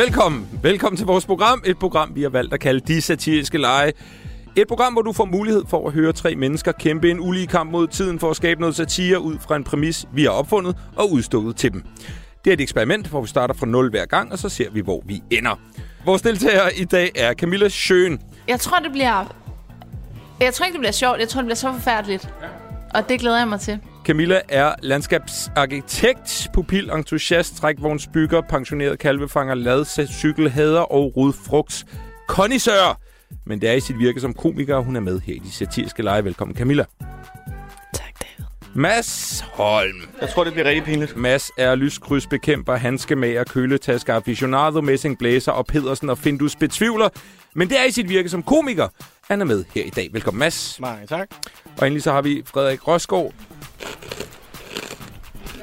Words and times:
Velkommen. 0.00 0.48
Velkommen 0.62 0.96
til 0.96 1.06
vores 1.06 1.26
program. 1.26 1.62
Et 1.66 1.78
program, 1.78 2.12
vi 2.14 2.22
har 2.22 2.28
valgt 2.28 2.54
at 2.54 2.60
kalde 2.60 2.80
De 2.80 3.00
Satiriske 3.00 3.58
Lege. 3.58 3.92
Et 4.56 4.68
program, 4.68 4.92
hvor 4.92 5.02
du 5.02 5.12
får 5.12 5.24
mulighed 5.24 5.64
for 5.68 5.86
at 5.86 5.92
høre 5.92 6.12
tre 6.12 6.34
mennesker 6.34 6.72
kæmpe 6.72 7.10
en 7.10 7.20
ulige 7.20 7.46
kamp 7.46 7.70
mod 7.70 7.86
tiden 7.86 8.18
for 8.18 8.30
at 8.30 8.36
skabe 8.36 8.60
noget 8.60 8.76
satire 8.76 9.20
ud 9.20 9.36
fra 9.40 9.56
en 9.56 9.64
præmis, 9.64 10.06
vi 10.12 10.22
har 10.22 10.30
opfundet 10.30 10.76
og 10.96 11.12
udstået 11.12 11.56
til 11.56 11.72
dem. 11.72 11.84
Det 12.44 12.50
er 12.50 12.54
et 12.54 12.60
eksperiment, 12.60 13.06
hvor 13.06 13.20
vi 13.20 13.28
starter 13.28 13.54
fra 13.54 13.66
0 13.66 13.90
hver 13.90 14.06
gang, 14.06 14.32
og 14.32 14.38
så 14.38 14.48
ser 14.48 14.70
vi, 14.70 14.80
hvor 14.80 15.02
vi 15.06 15.22
ender. 15.30 15.60
Vores 16.04 16.22
deltager 16.22 16.68
i 16.76 16.84
dag 16.84 17.10
er 17.14 17.34
Camilla 17.34 17.68
Schøn. 17.68 18.20
Jeg 18.48 18.60
tror, 18.60 18.78
det 18.78 18.92
bliver... 18.92 19.34
Jeg 20.40 20.54
tror 20.54 20.66
ikke, 20.66 20.74
det 20.74 20.80
bliver 20.80 20.92
sjovt. 20.92 21.18
Jeg 21.20 21.28
tror, 21.28 21.40
det 21.40 21.46
bliver 21.46 21.56
så 21.56 21.72
forfærdeligt. 21.72 22.28
Og 22.94 23.08
det 23.08 23.20
glæder 23.20 23.38
jeg 23.38 23.48
mig 23.48 23.60
til. 23.60 23.78
Camilla 24.04 24.40
er 24.48 24.74
landskabsarkitekt, 24.82 26.48
pupil, 26.54 26.90
entusiast, 26.90 27.56
trækvognsbygger, 27.56 28.40
pensioneret 28.40 28.98
kalvefanger, 28.98 29.54
lad, 29.54 30.06
cykelhader 30.08 30.80
og 30.80 31.16
rodfrugts 31.16 31.84
connoisseur. 32.28 33.00
Men 33.46 33.60
det 33.60 33.68
er 33.68 33.72
i 33.72 33.80
sit 33.80 33.98
virke 33.98 34.20
som 34.20 34.34
komiker, 34.34 34.76
og 34.76 34.84
hun 34.84 34.96
er 34.96 35.00
med 35.00 35.20
her 35.20 35.34
i 35.34 35.38
de 35.38 35.52
satiriske 35.52 36.02
lege. 36.02 36.24
Velkommen, 36.24 36.56
Camilla. 36.56 36.84
Tak, 37.94 38.14
David. 38.20 38.46
Mads 38.74 39.44
Holm. 39.52 40.08
Jeg 40.20 40.28
tror, 40.28 40.44
det 40.44 40.52
bliver 40.52 40.68
rigtig 40.68 40.84
pinligt. 40.84 41.16
Mads 41.16 41.50
er 41.58 41.74
lyskrydsbekæmper, 41.74 42.76
handskemager, 42.76 43.44
køletasker, 43.44 44.14
aficionado, 44.14 44.80
messingblæser 44.80 45.52
og 45.52 45.66
Pedersen 45.66 46.10
og 46.10 46.18
Findus 46.18 46.56
betvivler. 46.56 47.08
Men 47.54 47.68
det 47.68 47.80
er 47.80 47.84
i 47.84 47.90
sit 47.90 48.08
virke 48.08 48.28
som 48.28 48.42
komiker. 48.42 48.88
Han 49.28 49.40
er 49.40 49.44
med 49.44 49.64
her 49.74 49.84
i 49.84 49.90
dag. 49.90 50.08
Velkommen, 50.12 50.38
Mads. 50.38 50.80
Mange 50.80 51.06
tak. 51.06 51.28
Og 51.78 51.86
endelig 51.86 52.02
så 52.02 52.12
har 52.12 52.22
vi 52.22 52.42
Frederik 52.46 52.88
Rosgaard. 52.88 53.32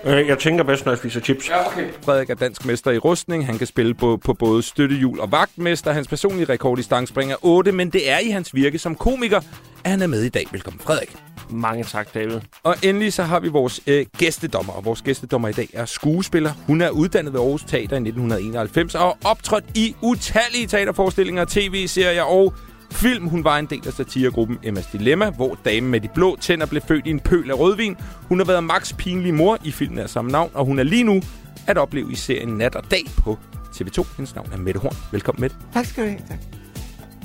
Øh, 0.05 0.27
Jeg 0.27 0.39
tænker 0.39 0.63
bedst, 0.63 0.85
når 0.85 0.91
jeg 0.91 0.99
spiser 0.99 1.21
chips. 1.21 1.49
Ja, 1.49 1.67
okay. 1.67 1.87
Frederik 2.05 2.29
er 2.29 2.35
dansk 2.35 2.65
mester 2.65 2.91
i 2.91 2.97
rustning. 2.97 3.45
Han 3.45 3.57
kan 3.57 3.67
spille 3.67 3.93
på, 3.93 4.17
på 4.23 4.33
både 4.33 4.63
støttehjul 4.63 5.19
og 5.19 5.31
vagtmester. 5.31 5.91
Hans 5.91 6.07
personlige 6.07 6.45
rekord 6.45 6.79
i 6.79 6.81
stangspring 6.81 7.31
er 7.31 7.35
8, 7.41 7.71
men 7.71 7.89
det 7.89 8.11
er 8.11 8.19
i 8.19 8.29
hans 8.29 8.55
virke 8.55 8.79
som 8.79 8.95
komiker, 8.95 9.37
at 9.83 9.91
han 9.91 10.01
er 10.01 10.07
med 10.07 10.23
i 10.23 10.29
dag. 10.29 10.45
Velkommen, 10.51 10.79
Frederik. 10.79 11.15
Mange 11.49 11.83
tak, 11.83 12.13
David. 12.13 12.39
Og 12.63 12.75
endelig 12.83 13.13
så 13.13 13.23
har 13.23 13.39
vi 13.39 13.47
vores 13.47 13.81
øh, 13.87 14.05
gæstedommer, 14.17 14.73
og 14.73 14.85
vores 14.85 15.01
gæstedommer 15.01 15.47
i 15.47 15.51
dag 15.51 15.69
er 15.73 15.85
skuespiller. 15.85 16.51
Hun 16.67 16.81
er 16.81 16.89
uddannet 16.89 17.33
ved 17.33 17.39
Aarhus 17.39 17.61
Teater 17.63 17.79
i 17.79 17.83
1991 17.83 18.95
og 18.95 19.17
optrådt 19.23 19.63
i 19.75 19.95
utallige 20.01 20.67
teaterforestillinger, 20.67 21.45
tv-serier 21.45 22.23
og 22.23 22.53
film. 22.91 23.27
Hun 23.27 23.43
var 23.43 23.57
en 23.57 23.65
del 23.65 23.87
af 23.87 23.93
satiregruppen 23.93 24.59
Emmas 24.63 24.85
Dilemma, 24.85 25.29
hvor 25.29 25.59
damen 25.65 25.91
med 25.91 26.01
de 26.01 26.07
blå 26.07 26.37
tænder 26.41 26.65
blev 26.65 26.81
født 26.81 27.07
i 27.07 27.09
en 27.09 27.19
pøl 27.19 27.51
af 27.51 27.59
rødvin. 27.59 27.97
Hun 28.21 28.39
har 28.39 28.45
været 28.45 28.63
Max 28.63 28.95
pinlig 28.97 29.33
mor 29.33 29.57
i 29.63 29.71
filmen 29.71 29.99
af 29.99 30.09
samme 30.09 30.31
navn, 30.31 30.51
og 30.53 30.65
hun 30.65 30.79
er 30.79 30.83
lige 30.83 31.03
nu 31.03 31.21
at 31.67 31.77
opleve 31.77 32.11
i 32.11 32.15
serien 32.15 32.49
Nat 32.49 32.75
og 32.75 32.91
Dag 32.91 33.03
på 33.17 33.37
TV2. 33.75 34.15
Hendes 34.17 34.35
navn 34.35 34.49
er 34.53 34.57
Mette 34.57 34.79
Horn. 34.79 34.95
Velkommen, 35.11 35.41
Mette. 35.41 35.55
Tak 35.73 35.85
skal 35.85 36.03
du 36.03 36.09
have. 36.09 36.21
Tak. 36.29 36.39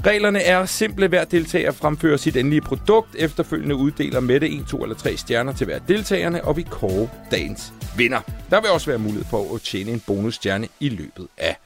Reglerne 0.06 0.42
er 0.42 0.66
simple. 0.66 1.08
Hver 1.08 1.24
deltager 1.24 1.70
fremfører 1.70 2.16
sit 2.16 2.36
endelige 2.36 2.60
produkt. 2.60 3.16
Efterfølgende 3.18 3.77
uddeler 3.77 4.20
Mette 4.20 4.48
en, 4.48 4.64
to 4.64 4.83
eller 4.83 4.96
tre 4.96 5.16
stjerner 5.16 5.52
til 5.52 5.64
hver 5.64 5.78
deltagerne, 5.78 6.44
og 6.44 6.56
vi 6.56 6.62
kårer 6.62 7.06
dagens 7.30 7.72
vinder. 7.96 8.20
Der 8.50 8.60
vil 8.60 8.70
også 8.70 8.86
være 8.86 8.98
mulighed 8.98 9.24
for 9.30 9.55
at 9.55 9.60
tjene 9.60 9.90
en 9.90 10.02
bonusstjerne 10.06 10.68
i 10.80 10.88
løbet 10.88 11.28
af 11.38 11.56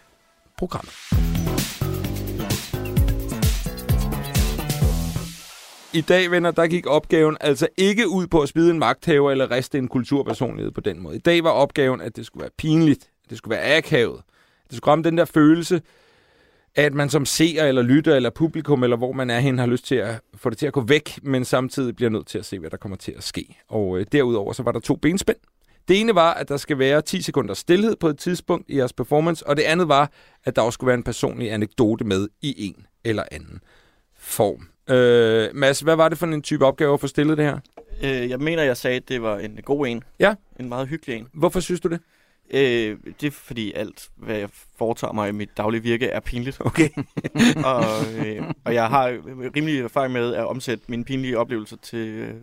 programmet. 0.59 0.93
I 5.97 6.01
dag, 6.01 6.31
venner, 6.31 6.51
der 6.51 6.67
gik 6.67 6.87
opgaven 6.87 7.37
altså 7.41 7.69
ikke 7.77 8.09
ud 8.09 8.27
på 8.27 8.41
at 8.43 8.49
spide 8.49 8.71
en 8.71 8.79
magthaver 8.79 9.31
eller 9.31 9.51
riste 9.51 9.79
en 9.79 9.89
kulturpersonlighed 9.89 10.71
på 10.71 10.81
den 10.81 11.03
måde. 11.03 11.17
I 11.17 11.19
dag 11.19 11.45
var 11.45 11.51
opgaven, 11.51 12.01
at 12.01 12.17
det 12.17 12.27
skulle 12.27 12.43
være 12.43 12.51
pinligt, 12.59 13.11
at 13.25 13.31
det 13.31 13.39
skulle 13.39 13.57
være 13.57 13.77
akavet, 13.77 14.19
at 14.65 14.71
det 14.71 14.77
skulle 14.77 14.93
ramme 14.93 15.05
den 15.05 15.19
der 15.19 15.25
følelse, 15.25 15.83
at 16.75 16.95
man 16.95 17.11
som 17.11 17.27
seer 17.27 17.65
eller 17.65 17.83
lytter 17.83 18.17
eller 18.17 18.31
publikum, 18.31 18.83
eller 18.83 18.97
hvor 18.97 19.13
man 19.13 19.31
er 19.31 19.39
hen, 19.39 19.59
har 19.59 19.67
lyst 19.67 19.87
til 19.87 19.95
at 19.95 20.21
få 20.35 20.51
det 20.51 20.59
til 20.59 20.67
at 20.67 20.73
gå 20.73 20.81
væk, 20.81 21.19
men 21.23 21.45
samtidig 21.45 21.97
bliver 21.97 22.11
nødt 22.11 22.27
til 22.27 22.39
at 22.39 22.45
se, 22.45 22.59
hvad 22.59 22.71
der 22.71 22.77
kommer 22.77 22.97
til 22.97 23.13
at 23.13 23.25
ske. 23.25 23.59
Og 23.69 23.99
øh, 23.99 24.07
derudover 24.13 24.53
så 24.53 24.63
var 24.63 24.73
der 24.73 24.81
to 24.81 24.97
benspænd. 24.97 25.39
Det 25.89 26.01
ene 26.01 26.15
var, 26.15 26.35
at 26.35 26.49
der 26.49 26.57
skal 26.57 26.79
være 26.79 27.03
10 27.03 27.23
sekunder 27.23 27.55
stillhed 27.55 27.97
på 27.97 28.09
et 28.09 28.19
tidspunkt 28.19 28.71
i 28.71 28.79
jeres 28.79 28.93
performance, 28.93 29.47
og 29.47 29.57
det 29.57 29.63
andet 29.63 29.89
var, 29.89 30.11
at 30.45 30.57
der 30.57 30.63
også 30.63 30.75
skulle 30.75 30.89
være 30.89 30.99
en 30.99 31.05
personlig 31.05 31.53
anekdote 31.53 32.05
med 32.05 32.29
i 32.43 32.67
en 32.67 32.87
eller 33.05 33.25
anden 33.33 33.61
form. 34.19 34.69
Øh, 34.91 35.49
Mads, 35.55 35.81
hvad 35.81 35.97
var 35.97 36.09
det 36.09 36.19
for 36.19 36.27
en 36.27 36.43
type 36.43 36.67
opgave 36.67 36.95
at 36.95 37.01
få 37.01 37.07
stillet 37.07 37.39
det 37.39 37.45
her? 37.47 37.59
Øh, 38.03 38.31
jeg 38.31 38.39
mener, 38.41 38.63
jeg 38.63 38.77
sagde, 38.77 38.97
at 38.97 39.09
det 39.09 39.23
var 39.23 39.39
en 39.39 39.59
god 39.65 39.87
en. 39.87 40.03
Ja. 40.21 40.35
En 40.61 40.69
meget 40.69 40.89
hyggelig 40.89 41.17
en. 41.17 41.29
Hvorfor 41.33 41.61
synes 41.61 41.81
du 41.81 41.89
det? 41.89 42.01
Øh, 42.51 42.97
det 43.21 43.27
er 43.27 43.31
fordi 43.31 43.73
alt, 43.73 44.09
hvad 44.17 44.37
jeg 44.37 44.49
foretager 44.79 45.13
mig 45.13 45.29
i 45.29 45.33
mit 45.33 45.49
daglige 45.57 45.83
virke, 45.83 46.07
er 46.07 46.21
pinligt. 46.21 46.57
Okay. 46.61 46.89
og, 47.65 47.85
øh, 48.27 48.43
og 48.65 48.75
jeg 48.75 48.87
har 48.89 49.19
rimelig 49.57 49.81
erfaring 49.81 50.13
med 50.13 50.35
at 50.35 50.47
omsætte 50.47 50.85
mine 50.89 51.05
pinlige 51.05 51.39
oplevelser 51.39 51.77
til 51.83 51.99
øh, 52.09 52.35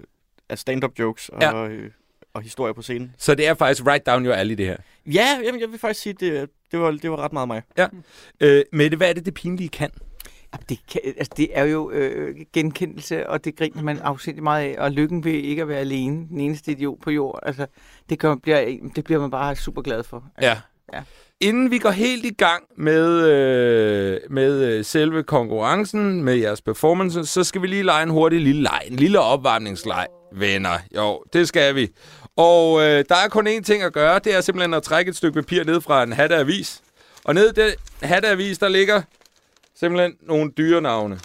af 0.50 0.60
stand-up 0.60 1.00
jokes 1.00 1.30
og, 1.30 1.42
Ja. 1.42 1.68
øh, 1.68 1.92
og 2.34 2.42
historier 2.42 2.74
på 2.74 2.82
scenen. 2.82 3.14
Så 3.18 3.36
det 3.36 3.48
er 3.48 3.54
faktisk 3.54 3.88
right 3.88 4.06
down 4.06 4.26
your 4.26 4.34
alley, 4.34 4.56
det 4.56 4.66
her. 4.66 4.78
Ja, 5.06 5.28
jamen, 5.46 5.62
jeg 5.62 5.72
vil 5.72 5.80
faktisk 5.80 6.02
sige, 6.02 6.14
det, 6.14 6.50
det, 6.72 6.80
var, 6.80 6.92
det 6.92 7.12
var 7.12 7.18
ret 7.18 7.34
meget 7.34 7.48
mig. 7.48 7.62
Øh, 8.40 8.64
Mette, 8.72 8.98
hvad 8.98 9.10
er 9.10 9.14
det, 9.14 9.26
det 9.26 9.34
pinlige 9.34 9.70
kan? 9.70 9.90
Det, 10.70 10.80
kan, 10.92 11.02
altså, 11.06 11.34
det 11.38 11.48
er 11.54 11.64
jo 11.64 11.92
øh, 11.92 12.36
genkendelse, 12.54 13.30
og 13.30 13.46
det 13.46 13.58
griner 13.58 13.82
man 13.82 14.00
afsindig 14.00 14.44
meget 14.44 14.64
af. 14.64 14.76
Og 14.84 14.92
lykken 14.92 15.24
ved 15.24 15.32
ikke 15.32 15.62
at 15.62 15.68
være 15.68 15.80
alene, 15.80 16.28
den 16.30 16.40
eneste 16.40 16.72
idiot 16.72 16.98
på 17.02 17.12
jord. 17.12 17.40
Altså, 17.44 17.66
det, 18.10 18.20
gør, 18.20 18.36
bliver, 18.36 18.78
det 18.96 19.04
bliver 19.04 19.22
man 19.22 19.32
bare 19.32 19.56
super 19.56 19.82
glad 19.82 20.04
for. 20.04 20.24
Altså, 20.38 20.50
Ja. 20.50 20.58
Ja. 20.94 21.02
Inden 21.42 21.72
vi 21.72 21.78
går 21.78 21.90
helt 21.90 22.26
i 22.26 22.34
gang 22.34 22.64
med, 22.78 23.30
øh, 23.30 24.20
med 24.30 24.64
øh, 24.64 24.86
selve 24.86 25.24
konkurrencen, 25.24 26.24
med 26.24 26.36
jeres 26.36 26.62
performance, 26.62 27.26
så 27.26 27.44
skal 27.44 27.62
vi 27.62 27.68
lige 27.68 27.84
lege 27.84 28.04
en 28.04 28.10
hurtig 28.10 28.42
lille 28.42 28.62
leg. 28.62 28.82
En 28.88 28.96
lille 28.96 29.20
opvarmningsleg, 29.20 30.08
venner. 30.34 30.80
Jo, 30.96 31.24
det 31.34 31.48
skal 31.48 31.76
vi. 31.76 31.90
Og 32.38 32.82
øh, 32.82 33.06
der 33.10 33.16
er 33.16 33.28
kun 33.30 33.48
én 33.48 33.62
ting 33.62 33.84
at 33.84 33.94
gøre. 33.94 34.20
Det 34.20 34.36
er 34.36 34.42
simpelthen 34.42 34.74
at 34.74 34.84
trække 34.84 35.10
et 35.10 35.16
stykke 35.16 35.42
papir 35.42 35.64
ned 35.64 35.82
fra 35.82 36.04
en 36.04 36.14
hatteavis. 36.14 36.82
Og 37.24 37.34
ned 37.34 37.50
i 37.58 37.62
den 37.62 37.72
hatteavis, 38.02 38.58
der 38.58 38.70
ligger 38.70 39.02
simpelthen 39.84 40.16
nogle 40.22 40.52
dyrenavne. 40.58 41.20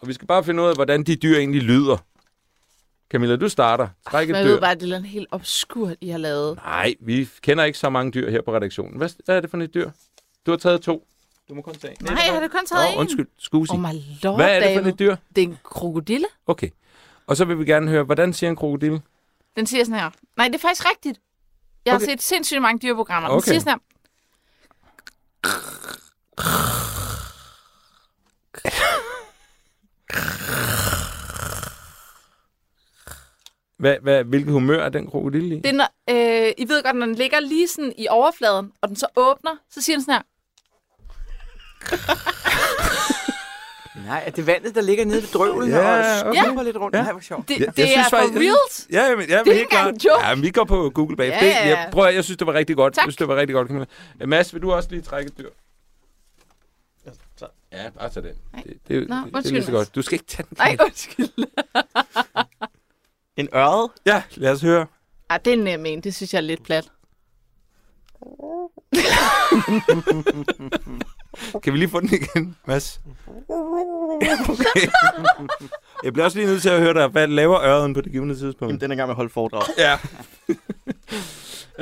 Og 0.00 0.08
vi 0.08 0.12
skal 0.12 0.26
bare 0.26 0.44
finde 0.44 0.62
ud 0.62 0.68
af, 0.68 0.74
hvordan 0.74 1.02
de 1.02 1.16
dyr 1.16 1.36
egentlig 1.38 1.62
lyder. 1.62 1.96
Camilla, 3.10 3.36
du 3.36 3.48
starter. 3.48 3.88
Træk 4.10 4.22
et 4.22 4.28
Men 4.28 4.36
jeg 4.36 4.44
dyr. 4.44 4.50
ved 4.52 4.60
bare, 4.60 4.70
at 4.70 4.80
det 4.80 4.92
er 4.92 5.00
helt 5.00 5.26
obskurt, 5.30 5.96
I 6.00 6.08
har 6.08 6.18
lavet. 6.18 6.56
Nej, 6.56 6.94
vi 7.00 7.28
kender 7.42 7.64
ikke 7.64 7.78
så 7.78 7.90
mange 7.90 8.12
dyr 8.12 8.30
her 8.30 8.42
på 8.42 8.54
redaktionen. 8.56 8.96
Hvad, 8.96 9.10
hvad 9.24 9.36
er 9.36 9.40
det 9.40 9.50
for 9.50 9.58
et 9.58 9.74
dyr? 9.74 9.90
Du 10.46 10.50
har 10.50 10.58
taget 10.58 10.80
to. 10.82 11.06
Du 11.48 11.54
må 11.54 11.62
kun 11.62 11.74
tage 11.74 11.90
en. 11.90 11.96
Nej, 12.00 12.22
jeg 12.26 12.32
har 12.40 12.48
kun 12.48 12.66
taget 12.66 12.84
Nå, 12.88 12.92
en. 12.92 12.98
undskyld. 12.98 13.26
Scusi. 13.38 13.72
Oh 13.72 13.78
my 13.80 13.94
lord, 14.22 14.36
Hvad 14.36 14.56
er 14.62 14.68
det 14.74 14.82
for 14.82 14.88
et 14.88 14.98
dyr? 14.98 15.16
Det 15.36 15.42
er 15.44 15.48
en 15.48 15.58
krokodille. 15.64 16.26
Okay. 16.46 16.68
Og 17.26 17.36
så 17.36 17.44
vil 17.44 17.58
vi 17.58 17.64
gerne 17.64 17.90
høre, 17.90 18.02
hvordan 18.04 18.32
siger 18.32 18.50
en 18.50 18.56
krokodille? 18.56 19.00
Den 19.56 19.66
siger 19.66 19.84
sådan 19.84 20.00
her. 20.00 20.10
Nej, 20.36 20.46
det 20.48 20.54
er 20.54 20.58
faktisk 20.58 20.90
rigtigt. 20.90 21.20
Jeg 21.84 21.94
Okay. 21.94 22.06
har 22.06 22.12
set 22.12 22.22
sindssygt 22.22 22.62
mange 22.62 22.78
dyreprogrammer. 22.86 23.28
Den 23.28 23.36
Okay. 23.36 23.48
siger 23.48 23.60
sådan 23.60 23.72
her. 23.72 23.78
Hvad, 33.78 33.96
hvad, 34.02 34.24
hvilket 34.24 34.52
humør 34.52 34.84
er 34.84 34.88
den 34.88 35.06
krokodille 35.10 35.56
i? 35.56 35.60
Det 35.60 35.66
er, 35.66 35.72
når, 35.72 35.88
øh, 36.46 36.52
I 36.58 36.68
ved 36.68 36.82
godt, 36.82 36.96
når 36.96 37.06
den 37.06 37.14
ligger 37.14 37.40
lige 37.40 37.68
sådan 37.68 37.92
i 37.98 38.06
overfladen, 38.10 38.72
og 38.80 38.88
den 38.88 38.96
så 38.96 39.06
åbner, 39.16 39.50
så 39.70 39.82
siger 39.82 39.96
den 39.96 40.04
sådan 40.04 40.14
her. 40.14 40.22
Nej, 44.08 44.22
er 44.26 44.30
det 44.30 44.46
vandet, 44.46 44.74
der 44.74 44.80
ligger 44.80 45.04
nede 45.04 45.22
ved 45.22 45.28
drøvlen 45.28 45.68
Ja, 45.70 46.22
og 46.22 46.28
okay. 46.28 46.64
lidt 46.64 46.76
rundt? 46.76 46.96
Ja. 46.96 47.02
Nej, 47.02 47.12
hvor 47.12 47.20
sjovt. 47.20 47.48
Det, 47.48 47.60
Ja, 47.60 47.64
ja, 47.64 47.70
det 47.82 47.88
synes 47.88 48.06
er 48.06 48.10
for 48.10 48.16
reals. 48.16 48.86
Ja, 48.92 49.16
men, 49.16 49.28
ja, 49.28 49.36
men 49.36 49.44
Det 49.44 49.54
er 49.54 49.60
ikke 49.60 49.62
engang 49.76 50.04
joke. 50.04 50.26
Ja, 50.26 50.34
men 50.34 50.42
vi 50.44 50.50
går 50.50 50.64
på 50.64 50.90
Google 50.94 51.16
bag. 51.16 51.28
Ja, 51.28 51.34
det, 51.40 51.46
ja, 51.46 51.68
ja. 51.68 51.78
jeg, 51.78 51.88
prøv, 51.92 52.04
at- 52.04 52.14
jeg 52.14 52.24
synes, 52.24 52.38
det 52.38 52.46
var 52.46 52.52
rigtig 52.54 52.76
godt. 52.76 52.94
Tak. 52.94 53.04
Jeg 53.06 53.12
synes, 53.12 53.16
det 53.16 53.28
var 53.28 53.36
rigtig 53.36 53.54
godt, 53.54 53.70
Mads, 54.26 54.54
vil 54.54 54.62
du 54.62 54.72
også 54.72 54.88
lige 54.90 55.02
trække 55.02 55.28
et 55.30 55.38
dyr? 55.38 55.48
Ja, 57.72 57.90
bare 57.90 58.08
tag 58.10 58.22
den. 58.22 58.34
Nej. 58.52 58.62
Det, 58.62 58.78
det, 58.88 59.08
Nå, 59.08 59.16
det, 59.16 59.24
det 59.24 59.32
er 59.32 59.36
undskyld, 59.36 59.52
lige 59.54 59.64
så 59.64 59.72
godt. 59.72 59.94
Du 59.94 60.02
skal 60.02 60.14
ikke 60.14 60.26
tage 60.26 60.46
den. 60.50 60.56
Nej, 60.58 60.76
undskyld. 60.86 61.28
En 63.36 63.48
ørred. 63.54 63.88
Ja, 64.06 64.22
lad 64.34 64.52
os 64.52 64.62
høre. 64.62 64.86
Ej, 65.30 65.38
det 65.38 65.52
er 65.52 65.56
nem 65.56 65.86
en. 65.86 66.00
Det 66.00 66.14
synes 66.14 66.32
jeg 66.34 66.38
er 66.38 66.42
lidt 66.42 66.64
plat. 66.64 66.82
Kan 71.62 71.72
vi 71.72 71.78
lige 71.78 71.88
få 71.88 72.00
den 72.00 72.08
igen, 72.12 72.56
Mads? 72.66 73.00
Okay. 74.48 74.88
Jeg 76.04 76.12
bliver 76.12 76.24
også 76.24 76.38
lige 76.38 76.46
nødt 76.48 76.62
til 76.62 76.68
at 76.68 76.80
høre 76.80 76.94
dig. 76.94 77.08
Hvad 77.08 77.26
laver 77.26 77.60
øren 77.60 77.94
på 77.94 78.00
det 78.00 78.12
givende 78.12 78.34
tidspunkt? 78.36 78.70
Jamen, 78.70 78.80
den 78.80 78.90
er 78.90 78.94
i 78.94 78.98
gang 78.98 79.08
med 79.08 79.12
at 79.12 79.16
holde 79.16 79.30
foredrag. 79.30 79.62
Ja. 79.78 79.92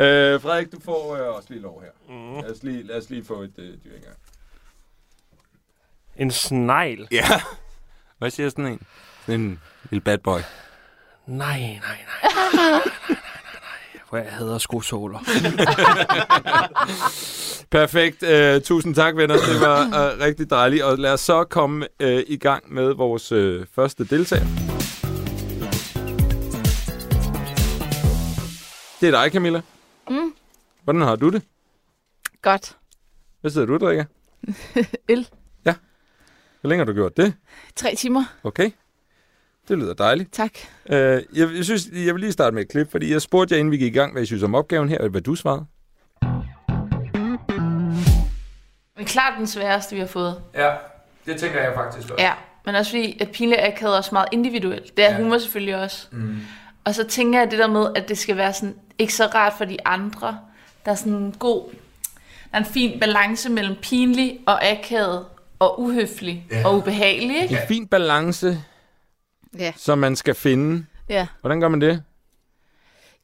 øh, 0.04 0.40
Frederik, 0.40 0.72
du 0.72 0.80
får 0.84 1.14
øh, 1.16 1.36
også 1.36 1.46
lige 1.50 1.62
lov 1.62 1.82
her. 1.82 1.90
Mm. 2.14 2.34
Lad, 2.34 2.50
os 2.50 2.62
lige, 2.62 2.82
lad 2.82 2.96
os 2.96 3.10
lige 3.10 3.24
få 3.24 3.42
et 3.42 3.52
øh, 3.58 3.64
dyr 3.84 3.94
engang. 3.96 4.16
En 6.18 6.30
snegl. 6.30 7.08
Ja. 7.10 7.40
Hvad 8.18 8.30
siger 8.30 8.48
sådan 8.48 8.66
en? 8.66 8.80
Sådan 9.26 9.40
en 9.40 9.60
lille 9.90 10.00
bad 10.00 10.18
boy. 10.18 10.38
Nej, 11.26 11.58
nej, 11.58 11.58
nej. 11.58 11.98
nej, 12.22 12.32
nej, 12.54 12.68
nej, 12.68 12.80
nej, 12.80 12.80
nej. 13.08 13.16
hvor 14.08 14.18
jeg 14.18 14.32
hader 14.32 14.58
skosåler. 14.58 15.18
Perfekt. 17.70 18.22
Uh, 18.22 18.62
tusind 18.62 18.94
tak, 18.94 19.16
venner. 19.16 19.34
Det 19.34 19.60
var 19.60 19.86
uh, 19.86 20.20
rigtig 20.20 20.50
dejligt. 20.50 20.82
Og 20.82 20.98
lad 20.98 21.12
os 21.12 21.20
så 21.20 21.44
komme 21.44 21.86
uh, 22.02 22.08
i 22.08 22.36
gang 22.36 22.74
med 22.74 22.92
vores 22.94 23.32
uh, 23.32 23.66
første 23.74 24.04
deltager. 24.04 24.46
Det 29.00 29.14
er 29.14 29.22
dig, 29.22 29.32
Camilla. 29.32 29.60
Mm. 30.10 30.34
Hvordan 30.84 31.02
har 31.02 31.16
du 31.16 31.28
det? 31.28 31.42
Godt. 32.42 32.76
Hvad 33.40 33.50
sidder 33.50 33.66
du 33.66 33.74
og 33.74 33.80
drikker? 33.80 34.04
Øl. 35.08 35.28
Hvor 36.60 36.68
længe 36.68 36.80
har 36.80 36.84
du 36.84 36.92
gjort 36.92 37.16
det? 37.16 37.34
Tre 37.76 37.94
timer. 37.94 38.24
Okay. 38.44 38.70
Det 39.68 39.78
lyder 39.78 39.94
dejligt. 39.94 40.32
Tak. 40.32 40.52
Uh, 40.84 40.94
jeg, 40.94 41.22
jeg, 41.34 41.64
synes, 41.64 41.88
jeg 41.92 42.14
vil 42.14 42.20
lige 42.20 42.32
starte 42.32 42.54
med 42.54 42.62
et 42.62 42.68
klip, 42.68 42.90
fordi 42.90 43.12
jeg 43.12 43.22
spurgte 43.22 43.54
jer, 43.54 43.58
inden 43.58 43.72
vi 43.72 43.76
gik 43.76 43.94
i 43.94 43.98
gang, 43.98 44.12
hvad 44.12 44.22
I 44.22 44.26
synes 44.26 44.42
om 44.42 44.54
opgaven 44.54 44.88
her, 44.88 44.98
og 44.98 45.08
hvad 45.08 45.20
du 45.20 45.34
svarede. 45.34 45.66
Men 48.96 49.04
klart 49.04 49.38
den 49.38 49.46
sværeste, 49.46 49.94
vi 49.94 50.00
har 50.00 50.06
fået. 50.06 50.42
Ja, 50.54 50.74
det 51.26 51.40
tænker 51.40 51.60
jeg 51.60 51.72
faktisk 51.74 52.10
også. 52.10 52.24
Ja, 52.24 52.32
men 52.66 52.74
også 52.74 52.90
fordi, 52.90 53.18
at 53.20 53.30
pinlig 53.30 53.66
akavet 53.66 53.92
er 53.92 53.96
også 53.96 54.10
meget 54.12 54.28
individuelt. 54.32 54.96
Det 54.96 55.04
er 55.04 55.10
ja. 55.10 55.16
humor 55.16 55.38
selvfølgelig 55.38 55.76
også. 55.76 56.06
Mm. 56.12 56.36
Og 56.84 56.94
så 56.94 57.04
tænker 57.04 57.38
jeg 57.38 57.50
det 57.50 57.58
der 57.58 57.66
med, 57.68 57.86
at 57.94 58.08
det 58.08 58.18
skal 58.18 58.36
være 58.36 58.52
sådan, 58.52 58.74
ikke 58.98 59.14
så 59.14 59.26
rart 59.26 59.52
for 59.58 59.64
de 59.64 59.86
andre. 59.86 60.38
Der 60.84 60.90
er 60.90 60.94
sådan 60.94 61.12
en 61.12 61.32
god, 61.32 61.70
der 62.50 62.52
er 62.52 62.58
en 62.58 62.64
fin 62.64 63.00
balance 63.00 63.50
mellem 63.50 63.76
pinlig 63.82 64.40
og 64.46 64.64
akavet 64.64 65.24
og 65.58 65.80
uhøflig 65.80 66.46
ja. 66.50 66.66
og 66.66 66.76
ubehagelig. 66.76 67.42
Ikke? 67.42 67.54
En 67.54 67.68
fin 67.68 67.86
balance, 67.88 68.58
Ja. 69.58 69.72
som 69.76 69.98
man 69.98 70.16
skal 70.16 70.34
finde. 70.34 70.86
ja. 71.08 71.26
Hvordan 71.40 71.60
gør 71.60 71.68
man 71.68 71.80
det? 71.80 72.02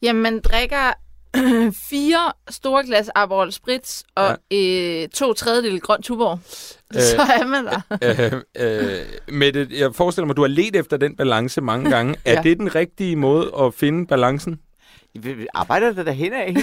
Jamen, 0.02 0.22
man 0.22 0.40
drikker 0.40 0.92
fire 1.90 2.32
store 2.50 2.84
glas 2.86 3.10
Aperol 3.14 3.52
Spritz 3.52 4.02
og 4.14 4.38
ja. 4.50 4.56
øh, 5.02 5.08
to 5.08 5.32
tredjedel 5.32 5.80
grøn 5.80 6.02
tuborg. 6.02 6.38
Øh, 6.94 7.00
så 7.16 7.22
er 7.22 7.46
man 7.46 7.66
der. 7.66 7.80
øh, 8.56 8.98
øh, 8.98 9.06
Mette, 9.28 9.68
jeg 9.70 9.94
forestiller 9.94 10.26
mig, 10.26 10.36
du 10.36 10.40
har 10.42 10.48
let 10.48 10.76
efter 10.76 10.96
den 10.96 11.16
balance 11.16 11.60
mange 11.60 11.90
gange. 11.96 12.14
Er 12.24 12.32
Ja. 12.32 12.42
det 12.42 12.58
den 12.58 12.74
rigtige 12.74 13.16
måde 13.16 13.50
at 13.60 13.74
finde 13.74 14.06
balancen? 14.06 14.60
Vi 15.14 15.46
arbejder 15.54 15.92
der 15.92 16.02
derhen 16.02 16.32
af. 16.32 16.54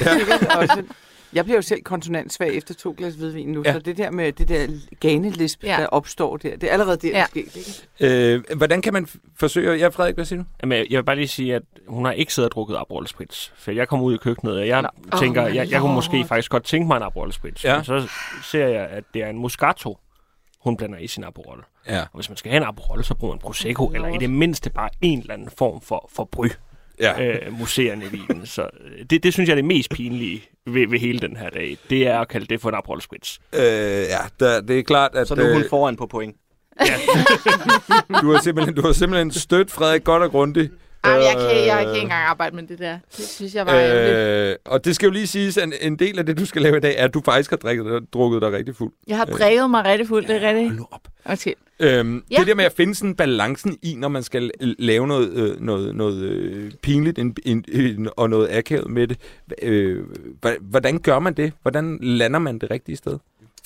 Og 0.58 0.68
så, 0.68 0.84
jeg 1.34 1.44
bliver 1.46 1.58
jo 1.58 1.62
selv 1.62 1.82
konsonantsvag 1.82 2.54
efter 2.56 2.74
to 2.74 2.96
glas 2.98 3.16
hvidvin 3.16 3.48
nu, 3.52 3.62
Ja. 3.66 3.74
så 3.74 3.80
det 3.80 3.98
der 3.98 4.12
med 4.12 4.32
det 4.32 4.48
der 4.48 4.68
ganelisp, 5.00 5.64
Ja. 5.64 5.78
der 5.80 5.86
opstår 5.88 6.38
der, 6.38 6.56
det 6.58 6.64
er 6.70 6.74
allerede 6.74 6.98
der, 6.98 7.18
Ja. 7.18 7.26
det 7.34 7.46
sker. 7.52 8.08
Ikke? 8.08 8.34
Øh, 8.52 8.58
hvordan 8.58 8.82
kan 8.82 8.94
man 8.94 9.08
forsøge... 9.40 9.78
Ja, 9.80 9.88
Frederik, 9.88 10.16
hvad 10.16 10.26
siger 10.26 10.40
du? 10.42 10.46
Jamen, 10.62 10.78
jeg- 10.90 10.98
vil 10.98 11.04
bare 11.04 11.16
lige 11.16 11.28
sige, 11.28 11.56
at 11.56 11.62
hun 11.88 12.06
har 12.06 12.12
ikke 12.12 12.34
siddet 12.34 12.50
og 12.50 12.56
drukket 12.56 12.76
Aperol 12.76 13.08
Spritz. 13.08 13.50
For 13.56 13.72
jeg 13.72 13.88
kom 13.88 14.02
ud 14.02 14.14
i 14.14 14.18
køkkenet, 14.18 14.58
og 14.58 14.68
jeg 14.68 14.82
Nå. 14.82 14.90
tænker, 15.20 15.46
Oh 15.46 15.56
jeg, 15.56 15.72
jeg 15.72 15.82
kunne 15.82 15.94
måske 15.94 16.26
faktisk 16.28 16.52
godt 16.52 16.64
tænke 16.64 16.88
mig 16.88 16.98
en 16.98 17.04
Aperol 17.04 17.32
Spritz. 17.34 17.64
Ja. 17.66 17.76
Men 17.76 17.84
så 17.86 18.08
ser 18.44 18.68
jeg, 18.68 18.88
at 18.88 19.04
det 19.14 19.24
er 19.24 19.28
en 19.28 19.38
Moscato, 19.38 19.98
hun 20.64 20.78
blander 20.78 20.98
i 20.98 21.08
sin 21.08 21.24
Aperol. 21.24 21.66
Ja. 21.88 22.02
Og 22.02 22.08
hvis 22.14 22.30
man 22.30 22.38
skal 22.38 22.52
have 22.52 22.62
en 22.62 22.68
Aperol, 22.68 23.04
så 23.04 23.14
bruger 23.16 23.34
man 23.34 23.40
Prosecco, 23.40 23.86
Oh 23.88 23.96
eller 23.96 24.08
i 24.08 24.18
det 24.18 24.30
mindste 24.30 24.70
bare 24.70 24.90
en 25.02 25.20
eller 25.20 25.34
anden 25.34 25.50
form 25.58 25.82
for, 25.82 26.10
for 26.16 26.24
bry. 26.32 26.48
Ja. 27.00 27.22
øh, 27.22 27.60
museerne 27.60 28.06
i 28.06 28.08
vinen. 28.08 28.46
Så 28.46 28.62
øh, 28.62 29.06
det, 29.10 29.24
det 29.24 29.34
synes 29.34 29.48
jeg 29.48 29.54
er 29.54 29.56
det 29.56 29.66
mest 29.66 29.90
pinlige 29.90 30.44
ved, 30.66 30.88
ved 30.88 31.00
hele 31.00 31.20
den 31.20 31.36
her 31.38 31.50
dag. 31.50 31.78
Det 31.90 32.08
er 32.08 32.20
at 32.20 32.28
kalde 32.28 32.46
det 32.46 32.62
for 32.62 32.70
en 32.70 32.76
Aperol 32.76 33.02
Spritz. 33.02 33.38
Øh, 33.54 33.62
ja, 33.62 34.20
der, 34.40 34.62
det 34.62 34.80
er 34.80 34.84
klart, 34.84 35.12
at 35.16 35.28
Så 35.28 35.36
nu 35.36 35.42
er 35.42 35.54
hun 35.54 35.64
øh, 35.64 35.70
foran 35.70 35.96
på 35.96 36.08
point. 36.08 36.36
du, 38.22 38.32
har 38.32 38.42
simpelthen, 38.44 38.76
du 38.76 38.82
har 38.82 38.92
simpelthen 38.92 39.32
stødt 39.32 39.72
Frederik 39.72 40.04
godt 40.04 40.24
og 40.24 40.32
grundigt. 40.32 40.72
Ej, 41.04 41.12
jeg, 41.12 41.36
kan, 41.38 41.66
jeg 41.68 41.78
kan 41.86 41.88
ikke 41.96 42.02
engang 42.02 42.24
arbejde 42.24 42.56
med 42.56 42.64
det 42.64 42.80
der. 42.80 43.00
Det 43.18 43.26
synes 43.28 43.56
jeg 43.56 43.66
var 43.66 43.74
ærgerligt. 43.74 44.50
Øh, 44.50 44.56
og 44.66 44.86
det 44.86 44.96
skal 44.96 45.06
jo 45.08 45.12
lige 45.12 45.28
siges, 45.28 45.58
at 45.58 45.70
en, 45.82 45.96
del 45.96 46.20
af 46.20 46.26
det, 46.26 46.38
du 46.40 46.46
skal 46.46 46.62
lave 46.62 46.78
i 46.78 46.80
dag, 46.80 46.96
er, 46.98 47.04
at 47.06 47.14
du 47.14 47.22
faktisk 47.26 47.50
har 47.50 47.58
drikket, 47.58 48.14
drukket 48.14 48.42
dig 48.42 48.52
rigtig 48.52 48.76
fuld. 48.76 48.92
Jeg 49.08 49.18
har 49.18 49.26
drikket 49.26 49.70
mig 49.70 49.86
rigtig 49.86 50.08
fuld, 50.08 50.26
det 50.28 50.36
er 50.44 50.48
rigtigt. 50.48 50.68
Hold 50.68 50.78
nu 50.78 50.88
op. 50.92 51.02
Okay. 51.26 51.54
Øhm, 51.80 52.24
Ja. 52.32 52.36
Det 52.40 52.48
der 52.48 52.56
med 52.56 52.66
at 52.66 52.74
finde 52.78 52.96
sådan 52.96 53.16
balancen 53.16 53.78
i, 53.82 53.96
når 53.96 54.08
man 54.08 54.24
skal 54.24 54.52
lave 54.62 55.08
noget, 55.08 55.30
øh, 55.34 55.62
noget, 55.62 55.96
noget 55.96 56.24
øh, 56.24 56.72
pinligt 56.82 57.20
en, 57.20 57.36
en, 57.46 57.66
en, 57.72 58.10
og 58.18 58.30
noget 58.30 58.50
akavet 58.52 58.90
med 58.90 59.08
det. 59.08 59.18
Øh, 59.62 60.04
hvordan 60.62 61.00
gør 61.00 61.20
man 61.20 61.34
det? 61.34 61.54
Hvordan 61.62 61.98
lander 62.02 62.40
man 62.40 62.60
det 62.60 62.72
rigtige 62.72 62.96
sted? 62.96 63.18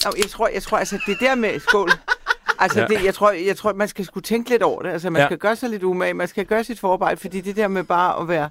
Jeg 0.06 0.26
tror, 0.30 0.48
jeg 0.54 0.64
tror 0.64 0.78
altså, 0.78 1.00
det 1.08 1.18
der 1.20 1.36
med 1.36 1.60
skål, 1.60 1.90
altså 2.60 2.80
Ja. 2.82 2.88
det, 2.88 3.04
jeg, 3.04 3.14
tror, 3.14 3.32
jeg 3.32 3.58
tror, 3.58 3.74
man 3.74 3.88
skal 3.88 4.06
skulle 4.06 4.24
tænke 4.24 4.50
lidt 4.50 4.64
over 4.64 4.82
det. 4.82 4.90
Altså 4.90 5.10
man 5.10 5.20
Ja. 5.22 5.28
skal 5.28 5.38
gøre 5.38 5.56
sig 5.56 5.70
lidt 5.70 5.84
umage, 5.84 6.14
man 6.14 6.28
skal 6.28 6.46
gøre 6.46 6.64
sit 6.64 6.80
forarbejde, 6.80 7.18
fordi 7.18 7.42
det 7.42 7.56
der 7.56 7.68
med 7.68 7.84
bare 7.84 8.22
at 8.22 8.28
være 8.28 8.50